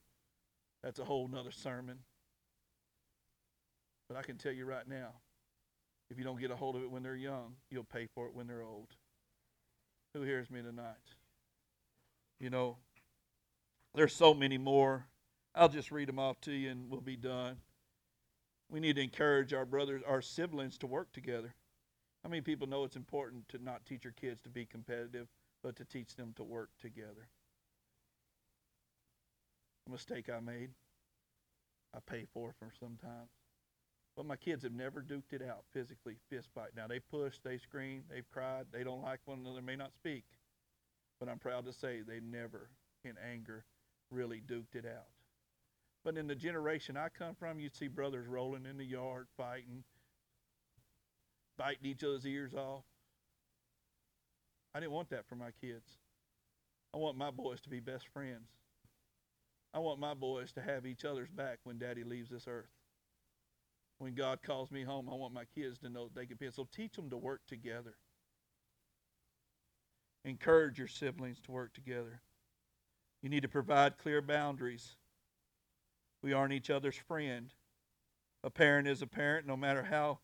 That's 0.83 0.99
a 0.99 1.05
whole 1.05 1.29
nother 1.29 1.51
sermon. 1.51 1.99
But 4.09 4.17
I 4.17 4.23
can 4.23 4.37
tell 4.37 4.53
you 4.53 4.65
right 4.65 4.89
now, 4.89 5.13
if 6.11 6.19
you 6.19 6.25
don't 6.25 6.41
get 6.41 6.51
a 6.51 6.57
hold 6.57 6.77
of 6.77 6.83
it 6.83 6.91
when 6.91 7.03
they're 7.03 7.17
young, 7.17 7.55
you'll 7.71 7.85
pay 7.85 8.09
for 8.15 8.27
it 8.27 8.35
when 8.35 8.47
they're 8.47 8.63
old. 8.63 8.89
Who 10.15 10.23
hears 10.23 10.51
me 10.51 10.63
tonight? 10.63 10.97
You 12.41 12.51
know, 12.51 12.79
there's 13.95 14.15
so 14.15 14.35
many 14.35 14.59
more. 14.59 15.07
I'll 15.55 15.69
just 15.69 15.93
read 15.93 16.09
them 16.09 16.19
off 16.19 16.41
to 16.43 16.53
you 16.53 16.71
and 16.71 16.91
we'll 16.91 17.01
be 17.01 17.17
done. 17.17 17.57
We 18.71 18.81
need 18.81 18.97
to 18.97 19.03
encourage 19.03 19.53
our 19.53 19.65
brothers, 19.65 20.03
our 20.07 20.23
siblings 20.23 20.79
to 20.79 20.87
work 20.87 21.13
together. 21.13 21.55
How 22.23 22.29
many 22.29 22.43
people 22.43 22.67
know 22.67 22.85
it's 22.85 22.97
important 22.97 23.49
to 23.49 23.63
not 23.63 23.87
teach 23.87 24.05
your 24.05 24.13
kids 24.13 24.41
to 24.43 24.49
be 24.49 24.67
competitive, 24.67 25.29
but 25.63 25.77
to 25.77 25.85
teach 25.85 26.17
them 26.17 26.33
to 26.37 26.45
work 26.45 26.71
together? 26.81 27.29
A 29.89 29.91
mistake 29.91 30.29
I 30.29 30.41
made. 30.41 30.71
I 31.95 31.99
pay 32.07 32.27
for 32.33 32.55
for 32.59 32.71
sometimes. 32.79 33.31
But 34.17 34.27
my 34.27 34.37
kids 34.37 34.65
have 34.65 34.73
never 34.73 35.03
duked 35.03 35.33
it 35.33 35.43
out 35.43 35.65
physically, 35.73 36.17
fist 36.29 36.49
fight. 36.55 36.71
Now 36.77 36.87
they 36.87 36.99
push, 36.99 37.39
they 37.43 37.59
scream, 37.59 38.05
they've 38.11 38.29
cried, 38.31 38.67
they 38.73 38.85
don't 38.85 39.03
like 39.03 39.21
one 39.25 39.39
another, 39.41 39.63
may 39.63 39.77
not 39.77 39.95
speak. 39.95 40.25
But 41.19 41.29
I'm 41.29 41.39
proud 41.39 41.65
to 41.67 41.73
say 41.73 42.01
they 42.01 42.21
never, 42.21 42.71
in 43.05 43.15
anger, 43.33 43.65
really 44.11 44.43
duked 44.47 44.75
it 44.75 44.85
out. 44.85 45.09
But 46.05 46.17
in 46.17 46.27
the 46.27 46.35
generation 46.35 46.97
I 46.97 47.09
come 47.09 47.35
from, 47.35 47.61
you'd 47.61 47.77
see 47.77 47.89
brothers 47.89 48.27
rolling 48.27 48.67
in 48.67 48.77
the 48.77 48.85
yard, 48.85 49.27
fighting, 49.37 49.85
biting 51.61 51.85
each 51.85 52.03
other's 52.03 52.25
ears 52.25 52.55
off. 52.55 52.85
I 54.75 54.81
didn't 54.81 54.93
want 54.93 55.11
that 55.11 55.27
for 55.29 55.35
my 55.35 55.51
kids. 55.61 55.99
I 56.95 56.97
want 56.97 57.19
my 57.19 57.31
boys 57.31 57.61
to 57.61 57.69
be 57.69 57.81
best 57.81 58.09
friends. 58.09 58.49
I 59.75 59.79
want 59.79 60.01
my 60.01 60.15
boys 60.15 60.53
to 60.53 60.63
have 60.63 60.87
each 60.87 61.05
other's 61.05 61.29
back 61.29 61.59
when 61.65 61.77
daddy 61.77 62.03
leaves 62.03 62.31
this 62.31 62.47
earth. 62.49 62.71
When 63.99 64.15
God 64.15 64.39
calls 64.43 64.71
me 64.71 64.85
home, 64.85 65.11
I 65.13 65.15
want 65.15 65.35
my 65.35 65.45
kids 65.55 65.79
to 65.81 65.91
know 65.91 66.09
they 66.15 66.25
can 66.25 66.39
be. 66.39 66.51
So 66.51 66.67
teach 66.75 66.95
them 66.95 67.11
to 67.11 67.19
work 67.19 67.43
together. 67.47 67.97
Encourage 70.25 70.79
your 70.79 70.89
siblings 70.89 71.41
to 71.43 71.53
work 71.53 71.75
together. 71.75 72.23
You 73.23 73.29
need 73.29 73.43
to 73.43 73.49
provide 73.49 73.99
clear 73.99 74.23
boundaries. 74.23 74.97
We 76.23 76.33
aren't 76.33 76.55
each 76.55 76.71
other's 76.71 76.97
friend. 76.97 77.53
A 78.43 78.49
parent 78.49 78.89
is 78.89 79.03
a 79.03 79.07
parent, 79.07 79.47
no 79.47 79.59
matter 79.59 79.83
how 79.83 80.21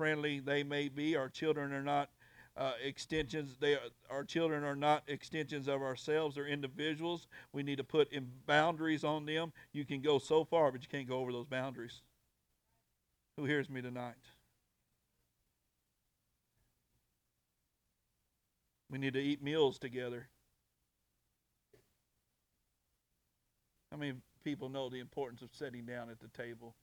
friendly 0.00 0.40
they 0.40 0.62
may 0.62 0.88
be. 0.88 1.14
Our 1.14 1.28
children 1.28 1.74
are 1.74 1.82
not 1.82 2.08
uh, 2.56 2.72
extensions. 2.82 3.56
They 3.60 3.74
are, 3.74 3.80
our 4.10 4.24
children 4.24 4.64
are 4.64 4.74
not 4.74 5.02
extensions 5.06 5.68
of 5.68 5.82
ourselves. 5.82 6.36
They're 6.36 6.46
individuals. 6.46 7.26
We 7.52 7.62
need 7.62 7.76
to 7.76 7.84
put 7.84 8.10
in 8.10 8.26
boundaries 8.46 9.04
on 9.04 9.26
them. 9.26 9.52
You 9.74 9.84
can 9.84 10.00
go 10.00 10.18
so 10.18 10.42
far, 10.42 10.72
but 10.72 10.80
you 10.80 10.88
can't 10.88 11.06
go 11.06 11.18
over 11.18 11.32
those 11.32 11.44
boundaries. 11.44 12.00
Who 13.36 13.44
hears 13.44 13.68
me 13.68 13.82
tonight? 13.82 14.14
We 18.90 18.96
need 18.96 19.12
to 19.12 19.20
eat 19.20 19.42
meals 19.42 19.78
together. 19.78 20.28
How 23.92 23.98
many 23.98 24.14
people 24.44 24.70
know 24.70 24.88
the 24.88 25.00
importance 25.00 25.42
of 25.42 25.50
sitting 25.52 25.84
down 25.84 26.08
at 26.08 26.20
the 26.20 26.28
table 26.28 26.74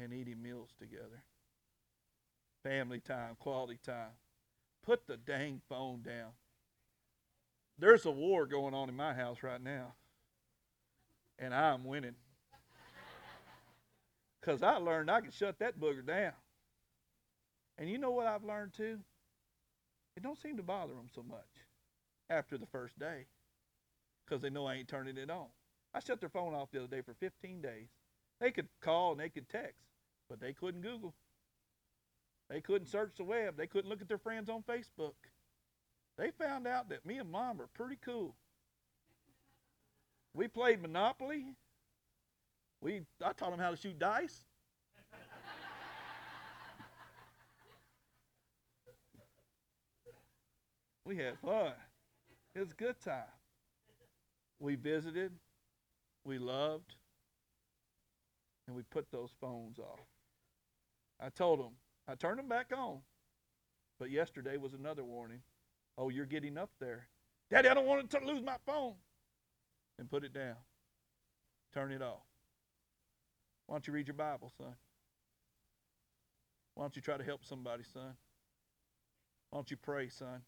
and 0.00 0.12
eating 0.12 0.40
meals 0.40 0.70
together? 0.78 1.24
Family 2.62 3.00
time, 3.00 3.36
quality 3.38 3.78
time. 3.84 4.12
Put 4.84 5.06
the 5.06 5.16
dang 5.16 5.60
phone 5.68 6.02
down. 6.02 6.32
There's 7.78 8.06
a 8.06 8.10
war 8.10 8.46
going 8.46 8.74
on 8.74 8.88
in 8.88 8.96
my 8.96 9.14
house 9.14 9.38
right 9.42 9.62
now, 9.62 9.94
and 11.38 11.54
I'm 11.54 11.84
winning. 11.84 12.16
Because 14.40 14.62
I 14.62 14.76
learned 14.76 15.10
I 15.10 15.20
can 15.20 15.30
shut 15.30 15.58
that 15.60 15.78
booger 15.78 16.04
down. 16.04 16.32
And 17.76 17.88
you 17.88 17.98
know 17.98 18.10
what 18.10 18.26
I've 18.26 18.44
learned 18.44 18.72
too? 18.74 18.98
It 20.16 20.22
don't 20.22 20.40
seem 20.40 20.56
to 20.56 20.62
bother 20.62 20.94
them 20.94 21.08
so 21.14 21.22
much 21.22 21.38
after 22.28 22.58
the 22.58 22.66
first 22.66 22.98
day 22.98 23.26
because 24.24 24.42
they 24.42 24.50
know 24.50 24.66
I 24.66 24.74
ain't 24.74 24.88
turning 24.88 25.16
it 25.16 25.30
on. 25.30 25.46
I 25.94 26.00
shut 26.00 26.20
their 26.20 26.28
phone 26.28 26.54
off 26.54 26.70
the 26.72 26.78
other 26.78 26.88
day 26.88 27.02
for 27.02 27.14
15 27.14 27.62
days. 27.62 27.88
They 28.40 28.50
could 28.50 28.68
call 28.80 29.12
and 29.12 29.20
they 29.20 29.28
could 29.28 29.48
text, 29.48 29.84
but 30.28 30.40
they 30.40 30.52
couldn't 30.52 30.82
Google. 30.82 31.14
They 32.48 32.60
couldn't 32.60 32.88
search 32.88 33.12
the 33.16 33.24
web. 33.24 33.56
They 33.56 33.66
couldn't 33.66 33.90
look 33.90 34.00
at 34.00 34.08
their 34.08 34.18
friends 34.18 34.48
on 34.48 34.62
Facebook. 34.62 35.14
They 36.16 36.30
found 36.30 36.66
out 36.66 36.88
that 36.88 37.04
me 37.04 37.18
and 37.18 37.30
mom 37.30 37.60
are 37.60 37.68
pretty 37.74 37.98
cool. 38.04 38.34
We 40.34 40.48
played 40.48 40.80
Monopoly. 40.82 41.54
We 42.80 43.02
I 43.24 43.32
taught 43.32 43.50
them 43.50 43.58
how 43.58 43.70
to 43.70 43.76
shoot 43.76 43.98
dice. 43.98 44.44
we 51.04 51.16
had 51.16 51.38
fun. 51.38 51.72
It 52.54 52.60
was 52.60 52.70
a 52.72 52.74
good 52.74 53.00
time. 53.00 53.24
We 54.60 54.74
visited, 54.74 55.32
we 56.24 56.38
loved, 56.38 56.94
and 58.66 58.74
we 58.74 58.82
put 58.82 59.10
those 59.10 59.30
phones 59.40 59.78
off. 59.78 60.00
I 61.20 61.28
told 61.30 61.60
them, 61.60 61.72
I 62.08 62.14
turned 62.14 62.38
them 62.38 62.48
back 62.48 62.72
on. 62.76 63.00
But 63.98 64.10
yesterday 64.10 64.56
was 64.56 64.72
another 64.72 65.04
warning. 65.04 65.42
Oh, 65.98 66.08
you're 66.08 66.26
getting 66.26 66.56
up 66.56 66.70
there. 66.80 67.08
Daddy, 67.50 67.68
I 67.68 67.74
don't 67.74 67.86
want 67.86 68.10
to 68.10 68.18
lose 68.24 68.42
my 68.42 68.56
phone. 68.66 68.94
And 69.98 70.08
put 70.08 70.24
it 70.24 70.32
down. 70.32 70.56
Turn 71.74 71.92
it 71.92 72.02
off. 72.02 72.22
Why 73.66 73.74
don't 73.74 73.86
you 73.86 73.92
read 73.92 74.06
your 74.06 74.14
Bible, 74.14 74.50
son? 74.56 74.74
Why 76.74 76.84
don't 76.84 76.94
you 76.96 77.02
try 77.02 77.16
to 77.16 77.24
help 77.24 77.44
somebody, 77.44 77.82
son? 77.82 78.14
Why 79.50 79.58
don't 79.58 79.70
you 79.70 79.76
pray, 79.76 80.08
son? 80.08 80.42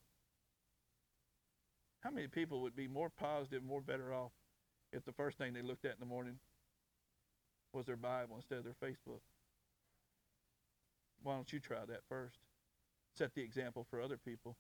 How 2.01 2.11
many 2.11 2.29
people 2.29 2.63
would 2.63 2.77
be 2.77 2.87
more 2.87 3.11
positive, 3.11 3.63
more 3.63 3.81
better 3.81 4.15
off 4.15 4.31
if 4.93 5.05
the 5.05 5.13
first 5.13 5.37
thing 5.37 5.53
they 5.53 5.63
looked 5.63 5.85
at 5.85 5.93
in 5.95 6.01
the 6.01 6.07
morning 6.07 6.37
was 7.73 7.85
their 7.85 7.97
Bible 7.97 8.37
instead 8.37 8.59
of 8.59 8.65
their 8.65 8.77
Facebook? 8.83 9.21
Why 11.31 11.37
don't 11.37 11.53
you 11.53 11.61
try 11.61 11.79
that 11.87 12.01
first? 12.09 12.41
Set 13.17 13.33
the 13.37 13.41
example 13.41 13.87
for 13.89 14.03
other 14.03 14.17
people. 14.17 14.57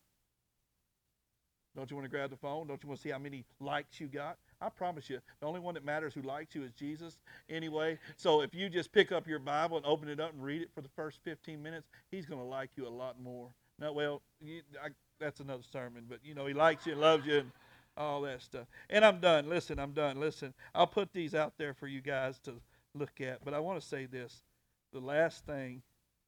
Don't 1.74 1.90
you 1.90 1.96
want 1.96 2.04
to 2.04 2.10
grab 2.10 2.30
the 2.30 2.36
phone? 2.36 2.68
Don't 2.68 2.80
you 2.80 2.88
want 2.88 3.00
to 3.00 3.02
see 3.02 3.10
how 3.10 3.18
many 3.18 3.44
likes 3.58 4.00
you 4.00 4.06
got? 4.06 4.38
I 4.60 4.68
promise 4.68 5.10
you, 5.10 5.18
the 5.40 5.46
only 5.46 5.58
one 5.58 5.74
that 5.74 5.84
matters 5.84 6.14
who 6.14 6.22
likes 6.22 6.54
you 6.54 6.62
is 6.62 6.70
Jesus 6.70 7.18
anyway. 7.48 7.98
So 8.16 8.42
if 8.42 8.54
you 8.54 8.68
just 8.68 8.92
pick 8.92 9.10
up 9.10 9.26
your 9.26 9.40
Bible 9.40 9.78
and 9.78 9.86
open 9.86 10.08
it 10.08 10.20
up 10.20 10.32
and 10.32 10.44
read 10.44 10.62
it 10.62 10.70
for 10.72 10.80
the 10.80 10.88
first 10.94 11.18
15 11.24 11.60
minutes, 11.60 11.88
he's 12.08 12.24
going 12.24 12.40
to 12.40 12.46
like 12.46 12.70
you 12.76 12.86
a 12.86 12.88
lot 12.88 13.20
more. 13.20 13.48
Now, 13.80 13.92
well, 13.92 14.22
you, 14.40 14.62
I, 14.80 14.90
that's 15.18 15.40
another 15.40 15.64
sermon, 15.72 16.04
but 16.08 16.20
you 16.22 16.36
know, 16.36 16.46
he 16.46 16.54
likes 16.54 16.86
you 16.86 16.92
and 16.92 17.00
loves 17.00 17.26
you 17.26 17.38
and 17.38 17.50
all 17.96 18.20
that 18.22 18.42
stuff. 18.42 18.68
And 18.90 19.04
I'm 19.04 19.18
done. 19.18 19.48
Listen, 19.48 19.80
I'm 19.80 19.92
done. 19.92 20.20
Listen, 20.20 20.54
I'll 20.72 20.86
put 20.86 21.12
these 21.12 21.34
out 21.34 21.54
there 21.58 21.74
for 21.74 21.88
you 21.88 22.00
guys 22.00 22.38
to 22.44 22.54
look 22.94 23.20
at, 23.20 23.44
but 23.44 23.54
I 23.54 23.58
want 23.58 23.80
to 23.80 23.84
say 23.84 24.06
this. 24.06 24.44
The 24.92 25.00
last 25.00 25.46
thing, 25.46 25.82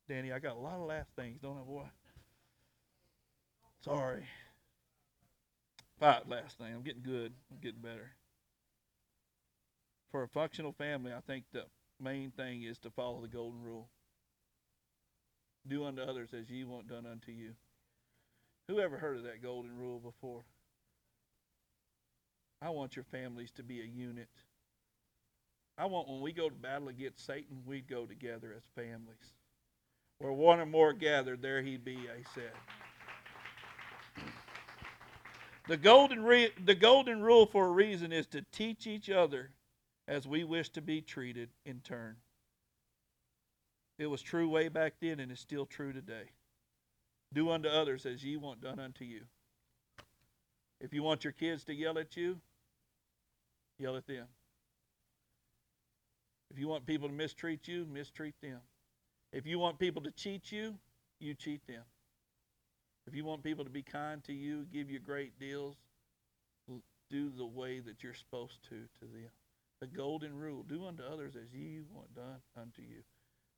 Danny, 0.08 0.32
I 0.32 0.38
got 0.38 0.56
a 0.56 0.60
lot 0.60 0.74
of 0.74 0.86
last 0.86 1.10
things, 1.16 1.38
don't 1.40 1.58
I, 1.58 1.62
boy? 1.62 1.84
Sorry. 3.84 4.24
Five 5.98 6.28
last 6.28 6.58
thing. 6.58 6.72
I'm 6.74 6.82
getting 6.82 7.02
good. 7.02 7.32
I'm 7.50 7.58
getting 7.60 7.80
better. 7.80 8.10
For 10.10 10.22
a 10.22 10.28
functional 10.28 10.72
family, 10.72 11.12
I 11.12 11.20
think 11.20 11.44
the 11.52 11.64
main 12.00 12.30
thing 12.32 12.64
is 12.64 12.78
to 12.80 12.90
follow 12.90 13.20
the 13.20 13.28
golden 13.28 13.62
rule. 13.62 13.88
Do 15.66 15.84
unto 15.84 16.02
others 16.02 16.30
as 16.38 16.50
ye 16.50 16.64
want 16.64 16.88
done 16.88 17.06
unto 17.06 17.30
you. 17.30 17.52
Who 18.68 18.80
ever 18.80 18.98
heard 18.98 19.16
of 19.16 19.24
that 19.24 19.42
golden 19.42 19.76
rule 19.76 20.00
before? 20.00 20.44
I 22.60 22.70
want 22.70 22.96
your 22.96 23.04
families 23.04 23.50
to 23.52 23.62
be 23.62 23.80
a 23.80 23.84
unit. 23.84 24.28
I 25.78 25.86
want 25.86 26.08
when 26.08 26.20
we 26.20 26.32
go 26.32 26.48
to 26.48 26.54
battle 26.54 26.88
against 26.88 27.26
Satan, 27.26 27.62
we'd 27.66 27.88
go 27.88 28.06
together 28.06 28.52
as 28.56 28.62
families. 28.74 29.32
Where 30.22 30.32
one 30.32 30.60
or 30.60 30.66
more 30.66 30.92
gathered, 30.92 31.42
there 31.42 31.62
he'd 31.62 31.84
be, 31.84 31.98
I 32.08 32.22
said. 32.32 32.52
The 35.66 35.76
golden, 35.76 36.22
re- 36.22 36.52
the 36.64 36.76
golden 36.76 37.22
rule 37.22 37.44
for 37.44 37.66
a 37.66 37.70
reason 37.72 38.12
is 38.12 38.28
to 38.28 38.44
teach 38.52 38.86
each 38.86 39.10
other 39.10 39.50
as 40.06 40.24
we 40.24 40.44
wish 40.44 40.68
to 40.70 40.80
be 40.80 41.00
treated 41.00 41.48
in 41.66 41.80
turn. 41.80 42.14
It 43.98 44.06
was 44.06 44.22
true 44.22 44.48
way 44.48 44.68
back 44.68 44.94
then 45.00 45.18
and 45.18 45.32
it's 45.32 45.40
still 45.40 45.66
true 45.66 45.92
today. 45.92 46.30
Do 47.34 47.50
unto 47.50 47.68
others 47.68 48.06
as 48.06 48.22
ye 48.22 48.36
want 48.36 48.60
done 48.60 48.78
unto 48.78 49.04
you. 49.04 49.22
If 50.80 50.94
you 50.94 51.02
want 51.02 51.24
your 51.24 51.32
kids 51.32 51.64
to 51.64 51.74
yell 51.74 51.98
at 51.98 52.16
you, 52.16 52.38
yell 53.76 53.96
at 53.96 54.06
them. 54.06 54.26
If 56.48 56.60
you 56.60 56.68
want 56.68 56.86
people 56.86 57.08
to 57.08 57.14
mistreat 57.14 57.66
you, 57.66 57.84
mistreat 57.92 58.36
them. 58.40 58.60
If 59.32 59.46
you 59.46 59.58
want 59.58 59.78
people 59.78 60.02
to 60.02 60.10
cheat 60.10 60.52
you, 60.52 60.74
you 61.18 61.34
cheat 61.34 61.66
them. 61.66 61.82
If 63.06 63.14
you 63.14 63.24
want 63.24 63.42
people 63.42 63.64
to 63.64 63.70
be 63.70 63.82
kind 63.82 64.22
to 64.24 64.32
you, 64.32 64.66
give 64.72 64.90
you 64.90 64.98
great 64.98 65.38
deals, 65.38 65.76
do 67.10 67.30
the 67.36 67.46
way 67.46 67.80
that 67.80 68.02
you're 68.02 68.14
supposed 68.14 68.62
to 68.64 68.76
to 68.98 69.04
them. 69.12 69.30
the 69.80 69.86
golden 69.86 70.38
rule 70.38 70.62
do 70.62 70.86
unto 70.86 71.02
others 71.02 71.34
as 71.34 71.52
you 71.52 71.84
want 71.92 72.14
done 72.14 72.40
unto 72.56 72.80
you. 72.82 73.02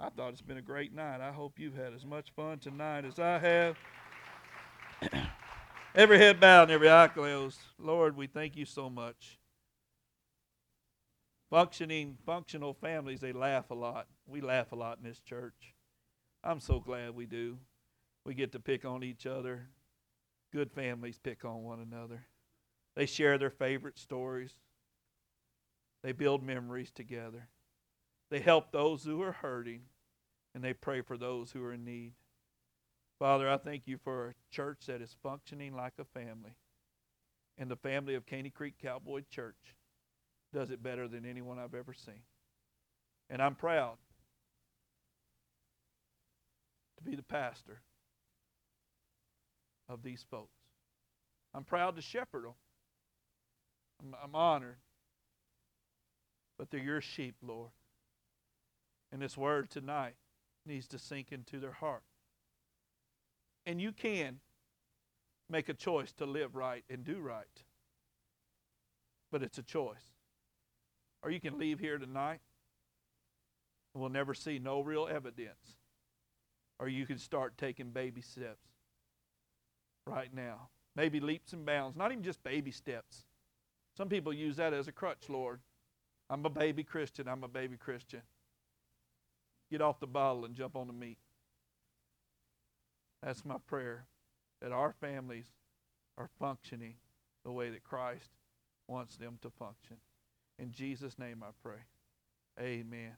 I 0.01 0.09
thought 0.09 0.33
it's 0.33 0.41
been 0.41 0.57
a 0.57 0.62
great 0.62 0.93
night. 0.93 1.20
I 1.20 1.31
hope 1.31 1.59
you've 1.59 1.77
had 1.77 1.93
as 1.93 2.05
much 2.05 2.33
fun 2.35 2.59
tonight 2.59 3.05
as 3.05 3.18
I 3.18 3.39
have. 3.39 3.77
every 5.95 6.18
head 6.18 6.41
bowed 6.41 6.64
and 6.64 6.72
every 6.72 6.91
eye 6.91 7.09
closed. 7.09 7.61
Lord, 7.79 8.16
we 8.16 8.27
thank 8.27 8.57
you 8.57 8.64
so 8.64 8.91
much. 8.91 9.39
Functioning, 11.51 12.16
functional 12.27 12.75
families, 12.75 13.20
they 13.20 13.33
laugh 13.33 13.70
a 13.70 13.75
lot. 13.75 14.09
We 14.27 14.41
laugh 14.41 14.72
a 14.72 14.77
lot 14.77 14.99
in 14.99 15.05
this 15.05 15.20
church. 15.20 15.75
I'm 16.43 16.61
so 16.61 16.81
glad 16.81 17.14
we 17.14 17.27
do. 17.27 17.59
We 18.25 18.35
get 18.35 18.53
to 18.53 18.61
pick 18.61 18.85
on 18.85 19.03
each 19.03 19.27
other. 19.27 19.68
Good 20.53 20.70
families 20.70 21.18
pick 21.18 21.45
on 21.45 21.62
one 21.62 21.81
another. 21.81 22.27
They 22.97 23.07
share 23.07 23.39
their 23.39 23.51
favorite 23.51 23.99
stories. 23.99 24.55
They 26.03 26.12
build 26.12 26.43
memories 26.43 26.91
together. 26.91 27.49
They 28.31 28.41
help 28.41 28.72
those 28.72 29.05
who 29.05 29.22
are 29.22 29.33
hurting, 29.33 29.83
and 30.55 30.62
they 30.62 30.72
pray 30.72 31.01
for 31.01 31.16
those 31.16 31.51
who 31.51 31.64
are 31.64 31.72
in 31.72 31.85
need. 31.85 32.12
Father, 33.18 33.49
I 33.49 33.57
thank 33.57 33.87
you 33.87 33.99
for 33.99 34.29
a 34.29 34.35
church 34.51 34.87
that 34.87 35.01
is 35.01 35.16
functioning 35.22 35.75
like 35.75 35.95
a 35.99 36.05
family. 36.05 36.57
And 37.57 37.70
the 37.70 37.77
family 37.77 38.14
of 38.14 38.27
Caney 38.27 38.51
Creek 38.51 38.75
Cowboy 38.83 39.22
Church 39.31 39.77
does 40.53 40.70
it 40.70 40.83
better 40.83 41.09
than 41.09 41.25
anyone 41.25 41.59
I've 41.59 41.75
ever 41.75 41.95
seen. 41.95 42.22
And 43.31 43.41
I'm 43.41 43.55
proud 43.55 43.97
to 46.94 46.94
be 47.05 47.17
the 47.17 47.23
pastor 47.23 47.81
of 49.89 50.03
these 50.03 50.25
folks. 50.31 50.59
I'm 51.55 51.65
proud 51.65 51.97
to 51.97 52.03
shepherd 52.03 52.45
them. 52.45 52.55
I'm, 54.01 54.17
I'm 54.23 54.35
honored. 54.35 54.77
But 56.59 56.71
they're 56.71 56.81
your 56.81 57.01
sheep, 57.01 57.35
Lord. 57.43 57.71
And 59.13 59.21
this 59.21 59.37
word 59.37 59.71
tonight 59.71 60.15
needs 60.67 60.89
to 60.89 60.99
sink 60.99 61.31
into 61.31 61.61
their 61.61 61.73
heart. 61.73 62.03
And 63.67 63.81
you 63.81 63.93
can 63.93 64.41
make 65.49 65.69
a 65.69 65.75
choice 65.75 66.13
to 66.15 66.27
live 66.27 66.57
right 66.57 66.85
and 66.89 67.05
do 67.05 67.19
right. 67.19 67.45
But 69.31 69.43
it's 69.43 69.59
a 69.59 69.63
choice. 69.63 70.13
Or 71.23 71.31
you 71.31 71.41
can 71.41 71.59
leave 71.59 71.79
here 71.79 71.99
tonight 71.99 72.41
and 73.95 74.01
we'll 74.01 74.11
never 74.11 74.35
see 74.35 74.59
no 74.59 74.81
real 74.81 75.09
evidence. 75.11 75.77
Or 76.85 76.89
you 76.89 77.07
can 77.07 77.16
start 77.16 77.57
taking 77.57 77.93
baby 77.93 78.20
steps 78.20 78.68
right 80.07 80.28
now. 80.35 80.68
Maybe 80.95 81.18
leaps 81.18 81.55
and 81.55 81.64
bounds, 81.64 81.97
not 81.97 82.12
even 82.12 82.22
just 82.22 82.45
baby 82.45 82.72
steps. 82.72 83.24
Some 83.97 84.11
people 84.11 84.35
use 84.35 84.57
that 84.57 84.74
as 84.74 84.87
a 84.87 84.93
crutch, 84.93 85.30
Lord. 85.30 85.61
I'm 86.28 86.45
a 86.45 86.51
baby 86.51 86.85
Christian. 86.85 87.26
I'm 87.26 87.43
a 87.43 87.49
baby 87.49 87.78
Christian. 87.78 88.20
Get 89.70 89.80
off 89.80 89.99
the 89.99 90.07
bottle 90.07 90.45
and 90.45 90.55
jump 90.55 90.76
on 90.76 90.87
the 90.87 90.93
meat. 90.93 91.16
That's 93.22 93.47
my 93.47 93.57
prayer 93.66 94.05
that 94.61 94.70
our 94.70 94.93
families 95.01 95.47
are 96.18 96.28
functioning 96.39 96.97
the 97.47 97.51
way 97.51 97.70
that 97.70 97.82
Christ 97.82 98.28
wants 98.89 99.16
them 99.16 99.39
to 99.41 99.49
function. 99.49 99.97
In 100.59 100.70
Jesus' 100.70 101.18
name 101.18 101.43
I 101.43 101.53
pray. 101.62 101.80
Amen. 102.61 103.12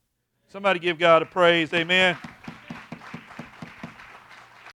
Somebody 0.50 0.78
give 0.78 1.00
God 1.00 1.22
a 1.22 1.26
praise. 1.26 1.74
Amen. 1.74 2.16